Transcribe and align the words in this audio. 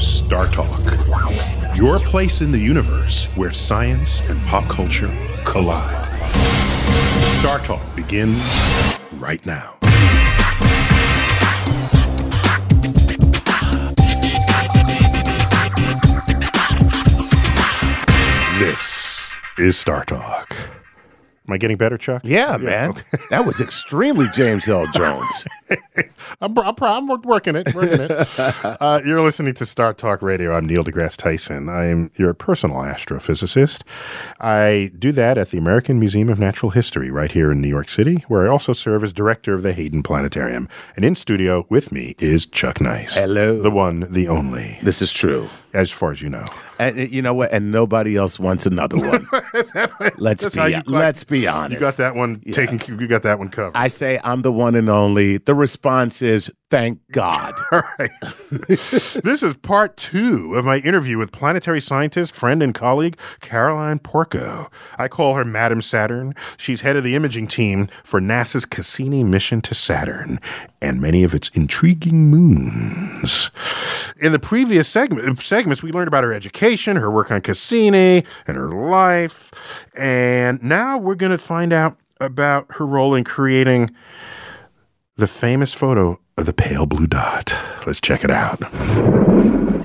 Star 0.00 0.46
Talk, 0.48 0.80
your 1.74 1.98
place 1.98 2.40
in 2.40 2.52
the 2.52 2.58
universe 2.58 3.26
where 3.34 3.50
science 3.50 4.20
and 4.28 4.40
pop 4.46 4.64
culture 4.68 5.10
collide. 5.44 6.06
Star 7.40 7.58
Talk 7.60 7.80
begins 7.96 8.40
right 9.14 9.44
now. 9.44 9.76
This 18.58 19.32
is 19.58 19.76
Star 19.76 20.04
Talk. 20.04 20.77
Am 21.48 21.54
I 21.54 21.56
getting 21.56 21.78
better, 21.78 21.96
Chuck? 21.96 22.20
Yeah, 22.24 22.58
man. 22.58 22.90
okay. 22.90 23.02
That 23.30 23.46
was 23.46 23.58
extremely 23.60 24.28
James 24.28 24.68
Earl 24.68 24.86
Jones. 24.92 25.46
I'm, 26.42 26.58
I'm, 26.58 26.74
I'm 26.78 27.22
working 27.22 27.56
it, 27.56 27.74
working 27.74 28.00
it. 28.02 28.28
Uh, 28.80 29.00
you're 29.04 29.22
listening 29.22 29.54
to 29.54 29.64
Star 29.66 29.94
Talk 29.94 30.20
Radio. 30.20 30.54
I'm 30.54 30.66
Neil 30.66 30.84
deGrasse 30.84 31.16
Tyson. 31.16 31.68
I 31.68 31.86
am 31.86 32.10
your 32.16 32.34
personal 32.34 32.78
astrophysicist. 32.78 33.82
I 34.40 34.90
do 34.98 35.10
that 35.12 35.38
at 35.38 35.50
the 35.50 35.58
American 35.58 35.98
Museum 35.98 36.28
of 36.28 36.38
Natural 36.38 36.70
History 36.70 37.10
right 37.10 37.32
here 37.32 37.50
in 37.50 37.60
New 37.60 37.68
York 37.68 37.88
City, 37.88 38.24
where 38.28 38.46
I 38.46 38.50
also 38.50 38.72
serve 38.72 39.02
as 39.02 39.12
director 39.12 39.54
of 39.54 39.62
the 39.62 39.72
Hayden 39.72 40.02
Planetarium. 40.02 40.68
And 40.96 41.04
in 41.04 41.16
studio 41.16 41.66
with 41.70 41.92
me 41.92 42.14
is 42.18 42.44
Chuck 42.46 42.80
Nice. 42.80 43.14
Hello. 43.16 43.60
The 43.62 43.70
one, 43.70 44.06
the 44.10 44.28
only, 44.28 44.78
this 44.82 45.00
is 45.00 45.12
true. 45.12 45.48
as 45.72 45.90
far 45.90 46.10
as 46.12 46.20
you 46.20 46.28
know. 46.28 46.46
And 46.78 46.98
uh, 46.98 47.02
you 47.02 47.22
know 47.22 47.34
what? 47.34 47.52
And 47.52 47.72
nobody 47.72 48.16
else 48.16 48.38
wants 48.38 48.66
another 48.66 48.96
one. 48.96 49.28
let's 50.18 50.44
That's 50.44 50.54
be 50.54 50.82
let's 50.86 51.24
be 51.24 51.46
honest. 51.46 51.74
You 51.74 51.80
got 51.80 51.96
that 51.96 52.14
one 52.14 52.40
taken. 52.52 52.80
You 52.98 53.06
got 53.06 53.22
that 53.22 53.38
one 53.38 53.48
covered. 53.48 53.76
I 53.76 53.88
say 53.88 54.20
I'm 54.22 54.42
the 54.42 54.52
one 54.52 54.74
and 54.74 54.88
only. 54.88 55.38
The 55.38 55.54
response 55.54 56.22
is 56.22 56.50
thank 56.70 57.00
God. 57.10 57.54
All 57.72 57.82
right. 57.98 58.10
this 58.50 59.42
is 59.42 59.56
part 59.58 59.96
two 59.96 60.54
of 60.54 60.64
my 60.64 60.78
interview 60.78 61.18
with 61.18 61.32
planetary 61.32 61.80
scientist, 61.80 62.34
friend, 62.34 62.62
and 62.62 62.74
colleague 62.74 63.18
Carolyn 63.40 63.98
Porco. 63.98 64.68
I 64.98 65.08
call 65.08 65.34
her 65.34 65.44
Madam 65.44 65.82
Saturn. 65.82 66.34
She's 66.56 66.82
head 66.82 66.96
of 66.96 67.04
the 67.04 67.14
imaging 67.14 67.48
team 67.48 67.88
for 68.04 68.20
NASA's 68.20 68.64
Cassini 68.64 69.24
mission 69.24 69.60
to 69.62 69.74
Saturn 69.74 70.40
and 70.80 71.00
many 71.00 71.24
of 71.24 71.34
its 71.34 71.48
intriguing 71.50 72.30
moons. 72.30 73.50
In 74.20 74.32
the 74.32 74.38
previous 74.38 74.88
segment, 74.88 75.40
segments, 75.40 75.82
we 75.82 75.92
learned 75.92 76.08
about 76.08 76.24
her 76.24 76.32
education, 76.32 76.96
her 76.96 77.10
work 77.10 77.30
on 77.30 77.40
Cassini, 77.40 78.24
and 78.46 78.56
her 78.56 78.70
life. 78.70 79.52
And 79.96 80.62
now 80.62 80.98
we're 80.98 81.14
going 81.14 81.32
to 81.32 81.38
find 81.38 81.72
out 81.72 81.96
about 82.20 82.66
her 82.70 82.86
role 82.86 83.14
in 83.14 83.24
creating 83.24 83.90
the 85.16 85.26
famous 85.28 85.72
photo 85.72 86.18
of 86.38 86.46
the 86.46 86.52
pale 86.52 86.86
blue 86.86 87.06
dot. 87.06 87.56
Let's 87.86 88.00
check 88.00 88.24
it 88.24 88.30
out. 88.30 88.62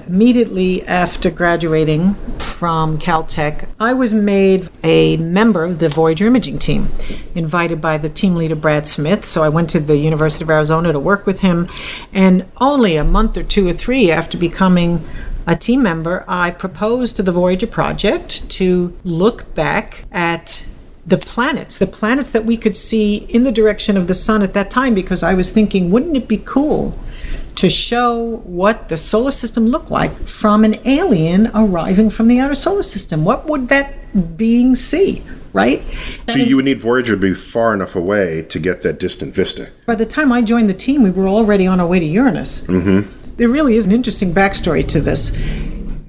Immediately 0.08 0.84
after 0.84 1.31
graduating 1.31 2.14
from 2.38 3.00
Caltech, 3.00 3.68
I 3.80 3.94
was 3.94 4.14
made 4.14 4.69
a 4.84 5.18
member 5.18 5.63
of 5.66 5.80
the 5.80 5.90
Voyager 5.90 6.28
imaging 6.28 6.59
team, 6.59 6.90
invited 7.34 7.81
by 7.81 7.97
the 7.97 8.09
team 8.09 8.36
leader 8.36 8.56
Brad 8.56 8.86
Smith. 8.86 9.25
So 9.25 9.42
I 9.42 9.50
went 9.50 9.72
to 9.72 9.80
the 9.80 9.97
University 9.97 10.44
of 10.44 10.52
Arizona 10.52 10.92
to 10.92 11.00
work 11.00 11.25
with 11.25 11.40
him. 11.40 11.68
And 12.13 12.46
only 12.62 12.96
a 12.96 13.03
month 13.03 13.36
or 13.38 13.44
two 13.44 13.68
or 13.68 13.74
three 13.74 14.12
after 14.12 14.38
becoming 14.38 15.03
a 15.47 15.56
team 15.56 15.81
member, 15.81 16.24
I 16.28 16.52
proposed 16.52 17.16
to 17.16 17.24
the 17.24 17.31
Voyager 17.31 17.68
project 17.68 18.47
to 18.52 18.96
look 19.03 19.53
back 19.56 20.06
at 20.12 20.68
the 21.06 21.18
planets, 21.18 21.78
the 21.78 21.88
planets 21.88 22.30
that 22.30 22.46
we 22.46 22.56
could 22.56 22.78
see 22.78 23.18
in 23.30 23.44
the 23.44 23.52
direction 23.52 23.97
of 23.97 24.08
the 24.08 24.14
sun 24.16 24.41
at 24.41 24.53
that 24.53 24.72
time, 24.72 24.94
because 24.94 25.22
I 25.24 25.34
was 25.34 25.52
thinking, 25.52 25.91
wouldn't 25.91 26.16
it 26.16 26.28
be 26.28 26.38
cool 26.38 26.97
to 27.56 27.69
show 27.69 28.38
what 28.46 28.90
the 28.90 28.97
solar 28.97 29.31
system 29.31 29.68
looked 29.68 29.92
like 29.92 30.13
from 30.28 30.63
an 30.63 30.75
alien 30.88 31.52
arriving 31.53 32.09
from 32.09 32.28
the 32.28 32.40
outer 32.40 32.56
solar 32.56 32.84
system? 32.84 33.25
What 33.25 33.47
would 33.47 33.68
that 33.68 34.38
being 34.38 34.75
see, 34.75 35.22
right? 35.52 35.81
So 36.30 36.38
you 36.38 36.56
would 36.56 36.66
need 36.66 36.80
Voyager 36.80 37.16
to 37.16 37.22
be 37.22 37.34
far 37.34 37.74
enough 37.74 37.96
away 37.96 38.44
to 38.44 38.59
get 38.59 38.81
that 38.84 39.00
distant 39.00 39.36
vista. 39.36 39.69
By 39.86 39.96
the 39.96 40.06
time 40.06 40.31
I 40.31 40.42
joined 40.42 40.69
the 40.69 40.74
team, 40.74 41.03
we 41.03 41.12
were 41.12 41.28
already 41.28 41.68
on 41.68 41.80
our 41.80 41.88
way 41.88 42.00
to 42.00 42.06
Uranus. 42.06 42.62
Mm-hmm. 42.62 43.36
There 43.38 43.50
really 43.50 43.75
is 43.75 43.86
an 43.86 43.92
interesting 43.92 44.34
backstory 44.34 44.88
to 44.88 45.02
this. 45.02 45.31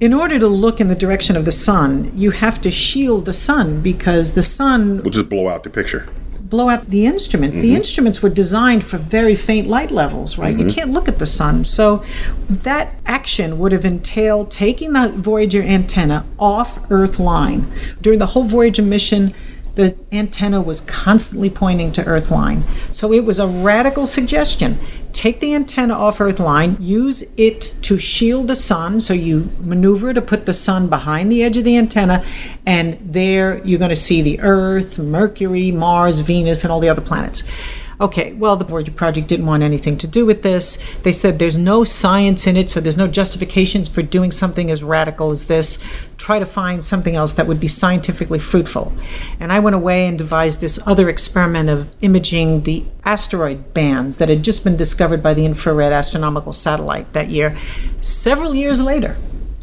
In 0.05 0.13
order 0.13 0.39
to 0.39 0.49
look 0.49 0.83
in 0.83 0.89
the 0.89 0.95
direction 0.95 1.35
of 1.35 1.47
the 1.47 1.51
sun, 1.51 2.13
you 2.15 2.31
have 2.33 2.61
to 2.61 2.71
shield 2.71 3.25
the 3.25 3.33
sun 3.33 3.81
because 3.81 4.35
the 4.35 4.43
sun 4.43 4.99
We'll 4.99 5.09
just 5.09 5.31
blow 5.31 5.49
out 5.49 5.63
the 5.63 5.71
picture. 5.71 6.07
blow 6.39 6.69
out 6.69 6.91
the 6.91 7.07
instruments. 7.07 7.57
The 7.57 7.69
mm-hmm. 7.69 7.77
instruments 7.77 8.21
were 8.23 8.29
designed 8.29 8.85
for 8.85 8.99
very 8.99 9.35
faint 9.35 9.67
light 9.67 9.91
levels, 9.91 10.37
right? 10.37 10.55
You 10.55 10.67
mm-hmm. 10.67 10.75
can't 10.75 10.91
look 10.91 11.09
at 11.09 11.19
the 11.21 11.27
sun. 11.27 11.65
So 11.65 12.05
that 12.51 12.95
action 13.07 13.59
would 13.59 13.73
have 13.73 13.87
entailed 13.87 14.51
taking 14.51 14.93
the 14.93 15.09
Voyager 15.09 15.63
antenna 15.63 16.27
off 16.39 16.79
Earth 16.91 17.19
line. 17.19 17.67
During 18.03 18.19
the 18.19 18.27
whole 18.27 18.45
Voyager 18.45 18.83
mission, 18.83 19.35
the 19.75 19.97
antenna 20.13 20.61
was 20.61 20.81
constantly 20.81 21.51
pointing 21.51 21.93
to 21.93 22.05
Earth 22.05 22.31
line. 22.31 22.65
So 22.93 23.13
it 23.13 23.25
was 23.25 23.39
a 23.39 23.47
radical 23.47 24.07
suggestion. 24.07 24.79
Take 25.13 25.41
the 25.41 25.55
antenna 25.55 25.95
off 25.95 26.21
Earth 26.21 26.41
line, 26.41 26.77
use 26.81 27.23
it 27.37 27.75
to 27.83 27.99
shield 27.99 28.49
the 28.49 28.57
sun. 28.57 29.01
So 29.01 29.15
you 29.15 29.51
maneuver 29.61 30.13
to 30.13 30.23
put 30.23 30.47
the 30.47 30.55
sun 30.55 30.89
behind 30.89 31.31
the 31.31 31.43
edge 31.43 31.57
of 31.57 31.65
the 31.65 31.77
antenna, 31.77 32.25
and 32.67 32.99
there 33.01 33.65
you're 33.65 33.79
going 33.79 33.91
to 33.91 33.97
see 33.97 34.23
the 34.23 34.41
Earth, 34.41 34.99
Mercury, 34.99 35.71
Mars, 35.71 36.21
Venus, 36.21 36.65
and 36.65 36.73
all 36.73 36.81
the 36.81 36.89
other 36.89 37.01
planets. 37.01 37.43
Okay, 38.01 38.33
well, 38.33 38.57
the 38.57 38.65
Voyager 38.65 38.93
Project 38.93 39.29
didn't 39.29 39.47
want 39.47 39.63
anything 39.63 39.97
to 39.99 40.07
do 40.07 40.27
with 40.27 40.43
this. 40.43 40.79
They 41.03 41.13
said 41.13 41.39
there's 41.39 41.57
no 41.57 41.85
science 41.85 42.47
in 42.47 42.57
it, 42.57 42.69
so 42.71 42.81
there's 42.81 42.97
no 42.97 43.07
justifications 43.07 43.89
for 43.89 44.03
doing 44.03 44.33
something 44.33 44.71
as 44.71 44.83
radical 44.83 45.31
as 45.31 45.47
this. 45.47 45.79
Try 46.19 46.39
to 46.39 46.47
find 46.47 46.83
something 46.83 47.15
else 47.15 47.35
that 47.35 47.47
would 47.47 47.61
be 47.61 47.69
scientifically 47.69 48.39
fruitful. 48.39 48.93
And 49.39 49.53
I 49.53 49.61
went 49.61 49.77
away 49.77 50.07
and 50.07 50.19
devised 50.19 50.61
this 50.61 50.81
other 50.87 51.09
experiment 51.09 51.69
of 51.69 51.91
imaging 52.01 52.63
the 52.63 52.85
asteroid 53.05 53.75
bands 53.75 54.19
that 54.19 54.29
had 54.29 54.43
just 54.43 54.65
been 54.65 54.77
discovered 54.77 55.23
by 55.23 55.35
the 55.35 55.47
Infrared 55.47 55.93
Astronomical 55.93 56.53
Satellite 56.53 57.13
that 57.13 57.31
year. 57.31 57.57
Several 58.01 58.55
years 58.55 58.81
later, 58.81 59.17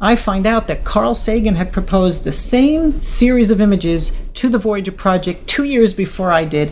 I 0.04 0.16
find 0.16 0.48
out 0.48 0.66
that 0.66 0.84
Carl 0.84 1.14
Sagan 1.14 1.56
had 1.56 1.72
proposed 1.72 2.24
the 2.24 2.32
same 2.32 3.00
series 3.00 3.52
of 3.52 3.62
images 3.62 4.12
to 4.34 4.50
the 4.50 4.58
Voyager 4.58 4.92
project 4.92 5.48
two 5.48 5.64
years 5.64 5.94
before 5.94 6.32
I 6.32 6.44
did. 6.44 6.72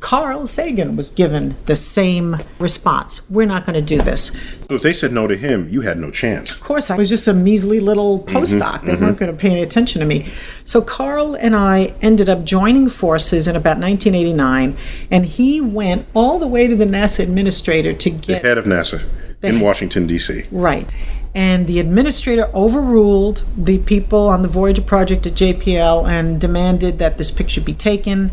Carl 0.00 0.46
Sagan 0.46 0.96
was 0.96 1.10
given 1.10 1.56
the 1.66 1.76
same 1.76 2.38
response. 2.58 3.28
We're 3.30 3.46
not 3.46 3.66
going 3.66 3.74
to 3.74 3.82
do 3.82 4.02
this. 4.02 4.32
So 4.68 4.74
if 4.74 4.82
they 4.82 4.94
said 4.94 5.12
no 5.12 5.26
to 5.26 5.36
him, 5.36 5.68
you 5.68 5.82
had 5.82 5.98
no 5.98 6.10
chance. 6.10 6.50
Of 6.50 6.60
course, 6.60 6.90
I 6.90 6.96
was 6.96 7.08
just 7.08 7.28
a 7.28 7.34
measly 7.34 7.80
little 7.80 8.20
mm-hmm, 8.20 8.36
postdoc. 8.36 8.82
They 8.82 8.92
mm-hmm. 8.92 9.04
weren't 9.04 9.18
going 9.18 9.30
to 9.30 9.36
pay 9.36 9.50
any 9.50 9.62
attention 9.62 10.00
to 10.00 10.06
me. 10.06 10.32
So 10.64 10.80
Carl 10.80 11.34
and 11.34 11.54
I 11.54 11.94
ended 12.00 12.28
up 12.28 12.44
joining 12.44 12.88
forces 12.88 13.46
in 13.46 13.56
about 13.56 13.78
1989, 13.78 14.76
and 15.10 15.26
he 15.26 15.60
went 15.60 16.06
all 16.14 16.38
the 16.38 16.48
way 16.48 16.66
to 16.66 16.74
the 16.74 16.86
NASA 16.86 17.20
administrator 17.20 17.92
to 17.92 18.10
get 18.10 18.42
The 18.42 18.48
head 18.48 18.58
of 18.58 18.64
NASA 18.64 19.04
in 19.42 19.60
Washington, 19.60 20.06
D.C. 20.06 20.44
Right. 20.50 20.88
And 21.34 21.68
the 21.68 21.78
administrator 21.78 22.50
overruled 22.52 23.44
the 23.56 23.78
people 23.78 24.28
on 24.28 24.42
the 24.42 24.48
Voyager 24.48 24.82
project 24.82 25.26
at 25.26 25.34
JPL 25.34 26.08
and 26.08 26.40
demanded 26.40 26.98
that 26.98 27.18
this 27.18 27.30
picture 27.30 27.60
be 27.60 27.72
taken. 27.72 28.32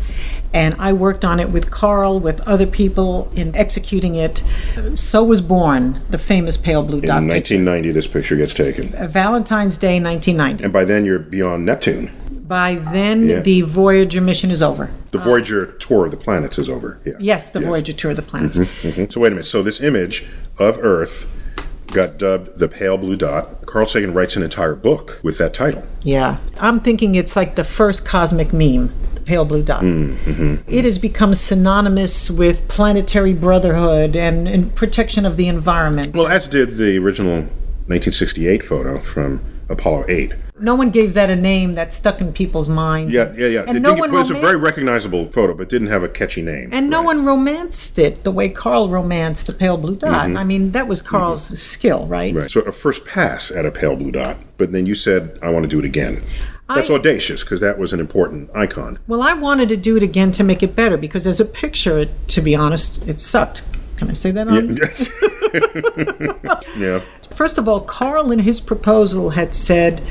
And 0.52 0.74
I 0.80 0.92
worked 0.92 1.24
on 1.24 1.38
it 1.38 1.50
with 1.50 1.70
Carl, 1.70 2.18
with 2.18 2.40
other 2.40 2.66
people 2.66 3.30
in 3.36 3.54
executing 3.54 4.16
it. 4.16 4.42
So 4.96 5.22
was 5.22 5.40
born 5.40 6.00
the 6.10 6.18
famous 6.18 6.56
pale 6.56 6.82
blue 6.82 7.00
dot 7.00 7.22
In 7.22 7.28
picture. 7.28 7.54
1990, 7.54 7.92
this 7.92 8.06
picture 8.08 8.34
gets 8.34 8.52
taken. 8.54 8.92
Uh, 8.94 9.06
Valentine's 9.06 9.76
Day 9.76 10.00
1990. 10.02 10.64
And 10.64 10.72
by 10.72 10.84
then, 10.84 11.04
you're 11.04 11.18
beyond 11.20 11.64
Neptune. 11.66 12.10
By 12.48 12.76
then, 12.76 13.28
Yeah. 13.28 13.40
the 13.40 13.60
Voyager 13.60 14.22
mission 14.22 14.50
is 14.50 14.62
over. 14.62 14.90
The 15.10 15.18
uh, 15.18 15.22
Voyager 15.24 15.66
tour 15.66 16.06
of 16.06 16.10
the 16.10 16.16
planets 16.16 16.58
is 16.58 16.68
over. 16.68 16.98
Yeah. 17.04 17.12
Yes, 17.20 17.52
the 17.52 17.60
Voyager 17.60 17.92
tour 17.92 18.10
of 18.12 18.16
the 18.16 18.22
mm-hmm, 18.22 18.30
planets. 18.30 18.56
Mhm. 18.56 19.12
So 19.12 19.20
wait 19.20 19.28
a 19.28 19.30
minute. 19.32 19.44
So 19.44 19.62
this 19.62 19.80
image 19.82 20.24
of 20.58 20.78
Earth 20.80 21.26
got 21.88 22.18
dubbed 22.18 22.58
the 22.58 22.68
pale 22.68 22.98
blue 22.98 23.16
dot. 23.16 23.66
Carl 23.66 23.86
Sagan 23.86 24.14
writes 24.14 24.36
an 24.36 24.42
entire 24.42 24.74
book 24.74 25.20
with 25.22 25.38
that 25.38 25.54
title. 25.54 25.84
Yeah. 26.02 26.38
I'm 26.58 26.80
thinking 26.80 27.14
it's 27.14 27.36
like 27.36 27.56
the 27.56 27.64
first 27.64 28.04
cosmic 28.04 28.52
meme, 28.52 28.92
the 29.14 29.20
pale 29.20 29.44
blue 29.44 29.62
dot. 29.62 29.82
Mm, 29.82 30.16
mm-hmm. 30.18 30.54
It 30.66 30.84
has 30.84 30.98
become 30.98 31.34
synonymous 31.34 32.30
with 32.30 32.66
planetary 32.68 33.34
brotherhood 33.34 34.16
and, 34.16 34.48
and 34.48 34.74
protection 34.74 35.26
of 35.26 35.36
the 35.36 35.48
environment. 35.48 36.14
Well, 36.14 36.28
as 36.28 36.46
did 36.46 36.76
the 36.76 36.98
original 36.98 37.42
1968 37.88 38.62
photo 38.62 39.00
from 39.00 39.40
Apollo 39.68 40.06
8. 40.08 40.32
No 40.60 40.74
one 40.74 40.90
gave 40.90 41.14
that 41.14 41.30
a 41.30 41.36
name 41.36 41.74
that 41.74 41.92
stuck 41.92 42.20
in 42.20 42.32
people's 42.32 42.68
minds. 42.68 43.14
Yeah, 43.14 43.32
yeah, 43.36 43.46
yeah. 43.46 43.64
And 43.66 43.76
It 43.76 43.80
no 43.80 43.94
one 43.94 44.10
but 44.10 44.20
it's 44.20 44.30
a 44.30 44.34
very 44.34 44.56
recognizable 44.56 45.30
photo, 45.30 45.54
but 45.54 45.68
didn't 45.68 45.88
have 45.88 46.02
a 46.02 46.08
catchy 46.08 46.42
name. 46.42 46.70
and 46.72 46.90
no 46.90 46.98
Right. 46.98 47.06
one 47.06 47.24
romanced 47.24 47.98
it 47.98 48.24
the 48.24 48.30
way 48.30 48.48
Carl 48.48 48.88
romanced 48.88 49.46
the 49.46 49.52
pale 49.52 49.76
blue 49.76 49.96
dot. 49.96 50.28
Mm-hmm. 50.28 50.36
I 50.36 50.44
mean, 50.44 50.70
that 50.72 50.88
was 50.88 51.00
mm-hmm. 51.00 51.16
Carl's 51.16 51.58
skill, 51.58 52.06
right? 52.06 52.34
Right. 52.34 52.46
So 52.46 52.60
a 52.60 52.72
first 52.72 53.04
pass 53.04 53.50
at 53.50 53.64
a 53.64 53.70
pale 53.70 53.96
blue 53.96 54.10
dot, 54.10 54.36
but 54.56 54.72
then 54.72 54.86
you 54.86 54.94
said, 54.94 55.38
I 55.42 55.50
want 55.50 55.64
to 55.64 55.68
do 55.68 55.78
it 55.78 55.84
again. 55.84 56.20
That's 56.68 56.90
I- 56.90 56.94
audacious 56.94 57.42
because 57.42 57.60
that 57.60 57.78
was 57.78 57.92
an 57.92 58.00
important 58.00 58.50
icon. 58.54 58.98
Well, 59.06 59.22
I 59.22 59.32
wanted 59.32 59.68
to 59.70 59.76
do 59.76 59.96
it 59.96 60.02
again 60.02 60.32
to 60.32 60.44
make 60.44 60.62
it 60.62 60.76
better 60.76 60.96
because 60.96 61.26
as 61.26 61.40
a 61.40 61.44
picture, 61.44 61.98
it, 61.98 62.28
to 62.28 62.40
be 62.40 62.54
honest, 62.54 63.06
it 63.08 63.20
sucked. 63.20 63.62
Can 63.96 64.10
I 64.10 64.12
say 64.12 64.30
that 64.30 64.46
on? 64.46 64.76
Yes. 64.76 65.10
yeah. 66.78 67.00
First 67.34 67.58
of 67.58 67.68
all, 67.68 67.80
Carl 67.80 68.30
in 68.30 68.40
his 68.40 68.60
proposal 68.60 69.30
had 69.30 69.54
said 69.54 70.02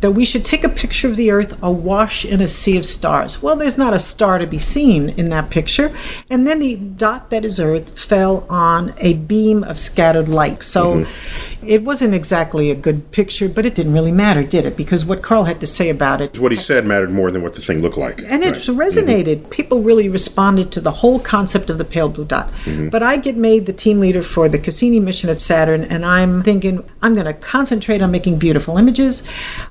that 0.00 0.12
we 0.12 0.24
should 0.24 0.44
take 0.44 0.62
a 0.62 0.68
picture 0.68 1.08
of 1.08 1.16
the 1.16 1.30
Earth 1.30 1.58
awash 1.62 2.24
in 2.24 2.40
a 2.40 2.48
sea 2.48 2.76
of 2.76 2.84
stars. 2.84 3.42
Well, 3.42 3.56
there's 3.56 3.78
not 3.78 3.94
a 3.94 3.98
star 3.98 4.38
to 4.38 4.46
be 4.46 4.58
seen 4.58 5.08
in 5.10 5.30
that 5.30 5.50
picture. 5.50 5.96
And 6.28 6.46
then 6.46 6.58
the 6.58 6.76
dot 6.76 7.30
that 7.30 7.44
is 7.44 7.58
Earth 7.58 7.98
fell 7.98 8.46
on 8.50 8.94
a 8.98 9.14
beam 9.14 9.64
of 9.64 9.78
scattered 9.78 10.28
light. 10.28 10.62
So 10.62 11.04
mm-hmm. 11.04 11.55
It 11.68 11.82
wasn't 11.82 12.14
exactly 12.14 12.70
a 12.70 12.74
good 12.74 13.10
picture, 13.12 13.48
but 13.48 13.66
it 13.66 13.74
didn't 13.74 13.92
really 13.92 14.12
matter, 14.12 14.42
did 14.42 14.64
it? 14.64 14.76
Because 14.76 15.04
what 15.04 15.22
Carl 15.22 15.44
had 15.44 15.60
to 15.60 15.66
say 15.66 15.88
about 15.88 16.20
it 16.20 16.38
What 16.38 16.52
he 16.52 16.58
said 16.58 16.84
mattered 16.86 17.10
more 17.12 17.30
than 17.30 17.42
what 17.42 17.54
the 17.54 17.60
thing 17.62 17.80
looked 17.80 17.98
like. 17.98 18.22
and 18.26 18.42
it 18.42 18.46
Right. 18.46 18.56
Mm-hmm. 18.56 18.80
resonated. 18.80 19.50
People 19.50 19.82
really 19.82 20.08
responded 20.08 20.70
to 20.72 20.80
the 20.80 20.90
whole 20.90 21.18
concept 21.18 21.70
of 21.70 21.78
the 21.78 21.84
pale 21.84 22.08
blue 22.08 22.24
dot. 22.24 22.52
Mm-hmm. 22.64 22.88
But 22.88 23.02
I 23.02 23.16
get 23.16 23.36
made 23.36 23.66
the 23.66 23.72
team 23.72 24.00
leader 24.00 24.22
for 24.22 24.48
the 24.48 24.58
Cassini 24.58 25.00
mission 25.00 25.28
at 25.30 25.40
Saturn, 25.40 25.84
and 25.84 26.04
I'm 26.04 26.42
thinking 26.42 26.82
I'm 27.02 27.14
going 27.14 27.26
to 27.26 27.34
concentrate 27.34 28.02
on 28.02 28.10
making 28.10 28.38
beautiful 28.38 28.78
images. 28.78 29.22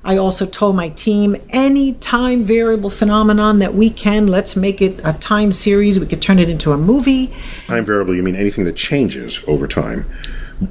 I 0.04 0.16
also 0.16 0.46
told 0.46 0.76
my 0.76 0.90
team 0.90 1.36
any 1.50 1.94
time 1.94 2.44
variable 2.44 2.90
phenomenon 2.90 3.58
that 3.60 3.74
we 3.74 3.90
can, 3.90 4.26
let's 4.26 4.56
make 4.56 4.80
it 4.82 5.00
a 5.04 5.12
time 5.14 5.52
series. 5.52 5.98
We 5.98 6.06
could 6.06 6.22
turn 6.22 6.38
it 6.38 6.48
into 6.48 6.72
a 6.72 6.76
movie. 6.76 7.32
Time 7.66 7.84
variable, 7.84 8.14
you 8.14 8.22
mean 8.22 8.36
anything 8.36 8.64
that 8.64 8.76
changes 8.76 9.42
over 9.46 9.66
time. 9.66 10.06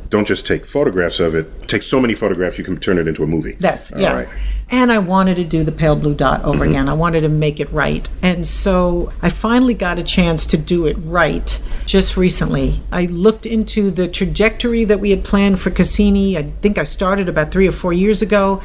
Don't 0.09 0.25
just 0.25 0.47
take 0.47 0.65
photographs 0.65 1.19
of 1.19 1.35
it. 1.35 1.67
Take 1.67 1.83
so 1.83 1.99
many 1.99 2.15
photographs 2.15 2.57
you 2.57 2.63
can 2.63 2.77
turn 2.77 2.97
it 2.97 3.07
into 3.07 3.23
a 3.23 3.27
movie. 3.27 3.55
Yes, 3.59 3.91
All 3.93 4.01
yeah. 4.01 4.13
right. 4.13 4.29
And 4.69 4.91
I 4.91 4.97
wanted 4.97 5.35
to 5.35 5.43
do 5.43 5.63
the 5.63 5.71
pale 5.71 5.95
blue 5.95 6.15
dot 6.15 6.43
over 6.43 6.59
mm-hmm. 6.59 6.69
again. 6.69 6.89
I 6.89 6.93
wanted 6.93 7.21
to 7.21 7.29
make 7.29 7.59
it 7.59 7.71
right. 7.71 8.09
And 8.21 8.47
so 8.47 9.13
I 9.21 9.29
finally 9.29 9.75
got 9.75 9.99
a 9.99 10.03
chance 10.03 10.45
to 10.47 10.57
do 10.57 10.87
it 10.87 10.95
right 10.99 11.61
just 11.85 12.17
recently. 12.17 12.81
I 12.91 13.05
looked 13.05 13.45
into 13.45 13.91
the 13.91 14.07
trajectory 14.07 14.83
that 14.85 14.99
we 14.99 15.11
had 15.11 15.23
planned 15.23 15.59
for 15.59 15.69
Cassini. 15.69 16.35
I 16.35 16.51
think 16.61 16.79
I 16.79 16.83
started 16.83 17.29
about 17.29 17.51
3 17.51 17.67
or 17.67 17.71
4 17.71 17.93
years 17.93 18.23
ago. 18.23 18.63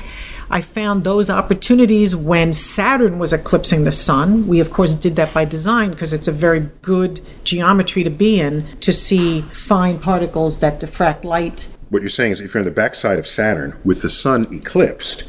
I 0.52 0.60
found 0.62 1.04
those 1.04 1.30
opportunities 1.30 2.16
when 2.16 2.52
Saturn 2.52 3.20
was 3.20 3.32
eclipsing 3.32 3.84
the 3.84 3.92
sun. 3.92 4.48
We, 4.48 4.58
of 4.58 4.72
course, 4.72 4.94
did 4.94 5.14
that 5.14 5.32
by 5.32 5.44
design 5.44 5.90
because 5.90 6.12
it's 6.12 6.26
a 6.26 6.32
very 6.32 6.70
good 6.82 7.20
geometry 7.44 8.02
to 8.02 8.10
be 8.10 8.40
in 8.40 8.66
to 8.80 8.92
see 8.92 9.42
fine 9.42 10.00
particles 10.00 10.58
that 10.58 10.80
diffract 10.80 11.24
light 11.24 11.68
What 11.88 12.02
you're 12.02 12.08
saying 12.08 12.32
is 12.32 12.40
if 12.40 12.52
you're 12.52 12.62
on 12.62 12.64
the 12.64 12.72
backside 12.72 13.20
of 13.20 13.28
Saturn 13.28 13.76
with 13.84 14.02
the 14.02 14.08
sun 14.08 14.52
eclipsed, 14.52 15.24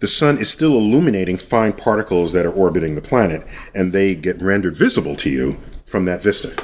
the 0.00 0.06
sun 0.06 0.36
is 0.36 0.50
still 0.50 0.76
illuminating 0.76 1.38
fine 1.38 1.72
particles 1.72 2.32
that 2.34 2.44
are 2.44 2.52
orbiting 2.52 2.96
the 2.96 3.00
planet, 3.00 3.46
and 3.74 3.92
they 3.92 4.14
get 4.14 4.40
rendered 4.42 4.76
visible 4.76 5.16
to 5.16 5.30
you 5.30 5.58
from 5.86 6.04
that 6.04 6.22
vista. 6.22 6.54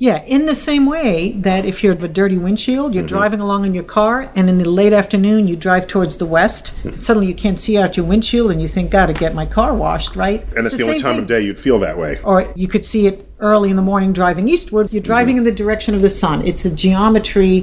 Yeah, 0.00 0.24
in 0.24 0.46
the 0.46 0.54
same 0.54 0.86
way 0.86 1.32
that 1.32 1.66
if 1.66 1.82
you're 1.84 1.92
a 1.92 2.08
dirty 2.08 2.38
windshield, 2.38 2.86
Mm-hmm. 2.92 2.98
you're 3.00 3.06
driving 3.06 3.40
along 3.40 3.66
in 3.66 3.74
your 3.74 3.84
car, 3.84 4.32
and 4.34 4.48
in 4.48 4.56
the 4.56 4.68
late 4.68 4.94
afternoon 4.94 5.46
you 5.46 5.56
drive 5.56 5.86
towards 5.86 6.16
the 6.16 6.24
west, 6.24 6.72
Mm-hmm. 6.82 6.96
suddenly 6.96 7.28
you 7.28 7.34
can't 7.34 7.60
see 7.60 7.76
out 7.76 7.98
your 7.98 8.06
windshield, 8.06 8.50
and 8.50 8.62
you 8.62 8.66
think, 8.68 8.90
"Got 8.90 9.06
to 9.06 9.12
get 9.12 9.34
my 9.34 9.44
car 9.44 9.74
washed," 9.74 10.16
right? 10.16 10.40
And 10.56 10.66
it's 10.66 10.76
the, 10.78 10.84
only 10.84 11.00
time 11.00 11.18
of 11.18 11.26
day 11.26 11.42
you'd 11.42 11.58
feel 11.60 11.78
that 11.80 11.98
way. 11.98 12.18
Or 12.24 12.50
you 12.56 12.66
could 12.66 12.84
see 12.84 13.06
it 13.08 13.28
early 13.40 13.68
in 13.68 13.76
the 13.76 13.82
morning 13.82 14.14
driving 14.14 14.48
eastward. 14.48 14.90
You're 14.90 15.02
driving 15.02 15.36
in 15.36 15.44
the 15.44 15.52
direction 15.52 15.94
of 15.94 16.00
the 16.00 16.10
sun. 16.10 16.46
It's 16.46 16.64
a 16.64 16.70
geometry 16.70 17.56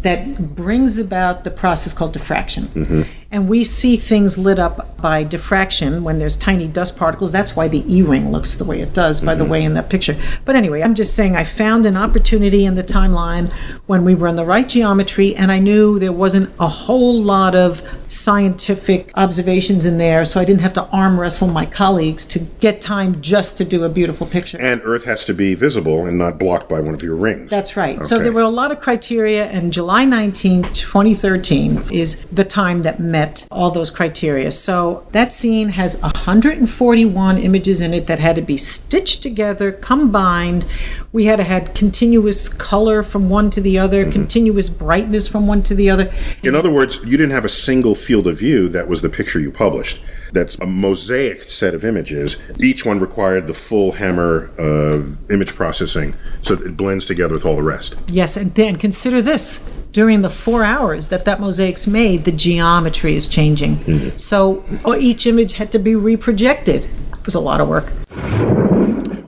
that 0.00 0.54
brings 0.54 0.98
about 0.98 1.44
the 1.44 1.50
process 1.50 1.92
called 1.92 2.12
diffraction. 2.14 3.06
And 3.34 3.48
we 3.48 3.64
see 3.64 3.96
things 3.96 4.38
lit 4.38 4.60
up 4.60 4.96
by 5.02 5.24
diffraction 5.24 6.04
when 6.04 6.20
there's 6.20 6.36
tiny 6.36 6.68
dust 6.68 6.96
particles. 6.96 7.32
That's 7.32 7.56
why 7.56 7.66
the 7.66 7.82
E 7.92 8.00
ring 8.00 8.30
looks 8.30 8.54
the 8.54 8.64
way 8.64 8.80
it 8.80 8.94
does, 8.94 9.20
by 9.20 9.34
the 9.34 9.42
mm-hmm. 9.42 9.50
way, 9.50 9.64
in 9.64 9.74
that 9.74 9.90
picture. 9.90 10.16
But 10.44 10.54
anyway, 10.54 10.82
I'm 10.82 10.94
just 10.94 11.16
saying 11.16 11.34
I 11.34 11.42
found 11.42 11.84
an 11.84 11.96
opportunity 11.96 12.64
in 12.64 12.76
the 12.76 12.84
timeline 12.84 13.52
when 13.86 14.04
we 14.04 14.14
were 14.14 14.28
in 14.28 14.36
the 14.36 14.44
right 14.44 14.68
geometry, 14.68 15.34
and 15.34 15.50
I 15.50 15.58
knew 15.58 15.98
there 15.98 16.12
wasn't 16.12 16.54
a 16.60 16.68
whole 16.68 17.20
lot 17.20 17.56
of 17.56 17.82
scientific 18.06 19.10
observations 19.16 19.84
in 19.84 19.98
there, 19.98 20.24
so 20.24 20.40
I 20.40 20.44
didn't 20.44 20.60
have 20.60 20.74
to 20.74 20.84
arm 20.86 21.18
wrestle 21.18 21.48
my 21.48 21.66
colleagues 21.66 22.24
to 22.26 22.38
get 22.38 22.80
time 22.80 23.20
just 23.20 23.56
to 23.58 23.64
do 23.64 23.82
a 23.82 23.88
beautiful 23.88 24.28
picture. 24.28 24.60
And 24.60 24.80
Earth 24.84 25.04
has 25.06 25.24
to 25.24 25.34
be 25.34 25.56
visible 25.56 26.06
and 26.06 26.16
not 26.16 26.38
blocked 26.38 26.68
by 26.68 26.78
one 26.78 26.94
of 26.94 27.02
your 27.02 27.16
rings. 27.16 27.50
That's 27.50 27.76
right. 27.76 28.04
So 28.04 28.20
there 28.20 28.32
were 28.32 28.42
a 28.42 28.48
lot 28.48 28.70
of 28.70 28.80
criteria, 28.80 29.46
and 29.46 29.72
July 29.72 30.04
19th, 30.04 30.72
2013 30.74 31.82
is 31.90 32.24
the 32.30 32.44
time 32.44 32.82
that 32.82 33.00
met 33.00 33.23
all 33.50 33.70
those 33.70 33.90
criteria. 33.90 34.52
So 34.52 35.06
that 35.12 35.32
scene 35.32 35.70
has 35.70 36.00
141 36.00 37.38
images 37.38 37.80
in 37.80 37.94
it 37.94 38.06
that 38.06 38.18
had 38.18 38.36
to 38.36 38.42
be 38.42 38.56
stitched 38.56 39.22
together, 39.22 39.72
combined. 39.72 40.64
We 41.12 41.26
had 41.26 41.36
to 41.36 41.44
have 41.44 41.74
continuous 41.74 42.48
color 42.48 43.02
from 43.02 43.28
one 43.28 43.50
to 43.50 43.60
the 43.60 43.78
other, 43.78 44.02
mm-hmm. 44.02 44.12
continuous 44.12 44.68
brightness 44.68 45.28
from 45.28 45.46
one 45.46 45.62
to 45.64 45.74
the 45.74 45.90
other. 45.90 46.12
In 46.42 46.54
other 46.54 46.70
words, 46.70 46.98
you 47.04 47.16
didn't 47.16 47.32
have 47.32 47.44
a 47.44 47.48
single 47.48 47.94
field 47.94 48.26
of 48.26 48.38
view 48.38 48.68
that 48.68 48.88
was 48.88 49.02
the 49.02 49.08
picture 49.08 49.40
you 49.40 49.50
published. 49.50 50.00
That's 50.32 50.56
a 50.56 50.66
mosaic 50.66 51.42
set 51.44 51.74
of 51.74 51.84
images. 51.84 52.36
Each 52.60 52.84
one 52.84 52.98
required 52.98 53.46
the 53.46 53.54
full 53.54 53.92
hammer 53.92 54.50
of 54.58 55.30
image 55.30 55.54
processing 55.54 56.14
so 56.42 56.54
it 56.54 56.76
blends 56.76 57.06
together 57.06 57.34
with 57.34 57.46
all 57.46 57.56
the 57.56 57.62
rest. 57.62 57.96
Yes, 58.08 58.36
and 58.36 58.54
then 58.54 58.76
consider 58.76 59.22
this. 59.22 59.60
During 59.94 60.22
the 60.22 60.30
four 60.30 60.64
hours 60.64 61.06
that 61.08 61.24
that 61.26 61.38
mosaic's 61.38 61.86
made, 61.86 62.24
the 62.24 62.32
geometry 62.32 63.14
is 63.14 63.28
changing. 63.28 63.78
So 64.18 64.64
uh, 64.84 64.96
each 64.98 65.24
image 65.24 65.52
had 65.52 65.70
to 65.70 65.78
be 65.78 65.92
reprojected. 65.92 66.88
It 67.12 67.24
was 67.24 67.36
a 67.36 67.40
lot 67.40 67.60
of 67.60 67.68
work. 67.68 67.90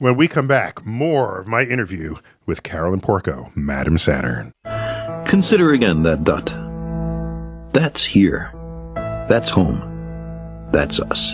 When 0.00 0.16
we 0.16 0.26
come 0.26 0.48
back, 0.48 0.84
more 0.84 1.38
of 1.38 1.46
my 1.46 1.62
interview 1.62 2.16
with 2.46 2.64
Carolyn 2.64 3.00
Porco, 3.00 3.52
Madam 3.54 3.96
Saturn. 3.96 4.52
Consider 5.28 5.72
again 5.72 6.02
that 6.02 6.24
dot. 6.24 6.46
That's 7.72 8.04
here. 8.04 8.50
That's 9.28 9.48
home. 9.48 9.78
That's 10.72 10.98
us. 10.98 11.30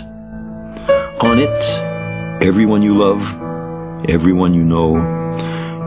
On 1.21 1.39
it, 1.39 2.43
everyone 2.43 2.83
you 2.83 2.95
love, 2.95 3.19
everyone 4.07 4.53
you 4.53 4.63
know, 4.63 4.97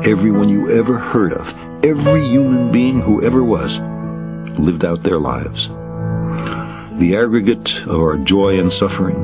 everyone 0.04 0.48
you 0.48 0.68
ever 0.76 0.98
heard 0.98 1.32
of, 1.32 1.46
every 1.86 2.28
human 2.28 2.72
being 2.72 3.00
who 3.00 3.22
ever 3.22 3.44
was, 3.44 3.78
lived 4.58 4.84
out 4.84 5.04
their 5.04 5.20
lives. 5.20 5.68
the 6.98 7.14
aggregate 7.14 7.78
of 7.82 8.00
our 8.00 8.16
joy 8.16 8.58
and 8.58 8.72
suffering. 8.72 9.14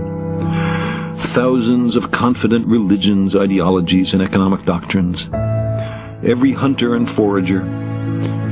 Thousands 1.35 1.97
of 1.97 2.11
confident 2.11 2.67
religions, 2.67 3.35
ideologies, 3.35 4.13
and 4.13 4.23
economic 4.23 4.65
doctrines. 4.67 5.29
Every 6.23 6.53
hunter 6.53 6.95
and 6.95 7.11
forager, 7.11 7.63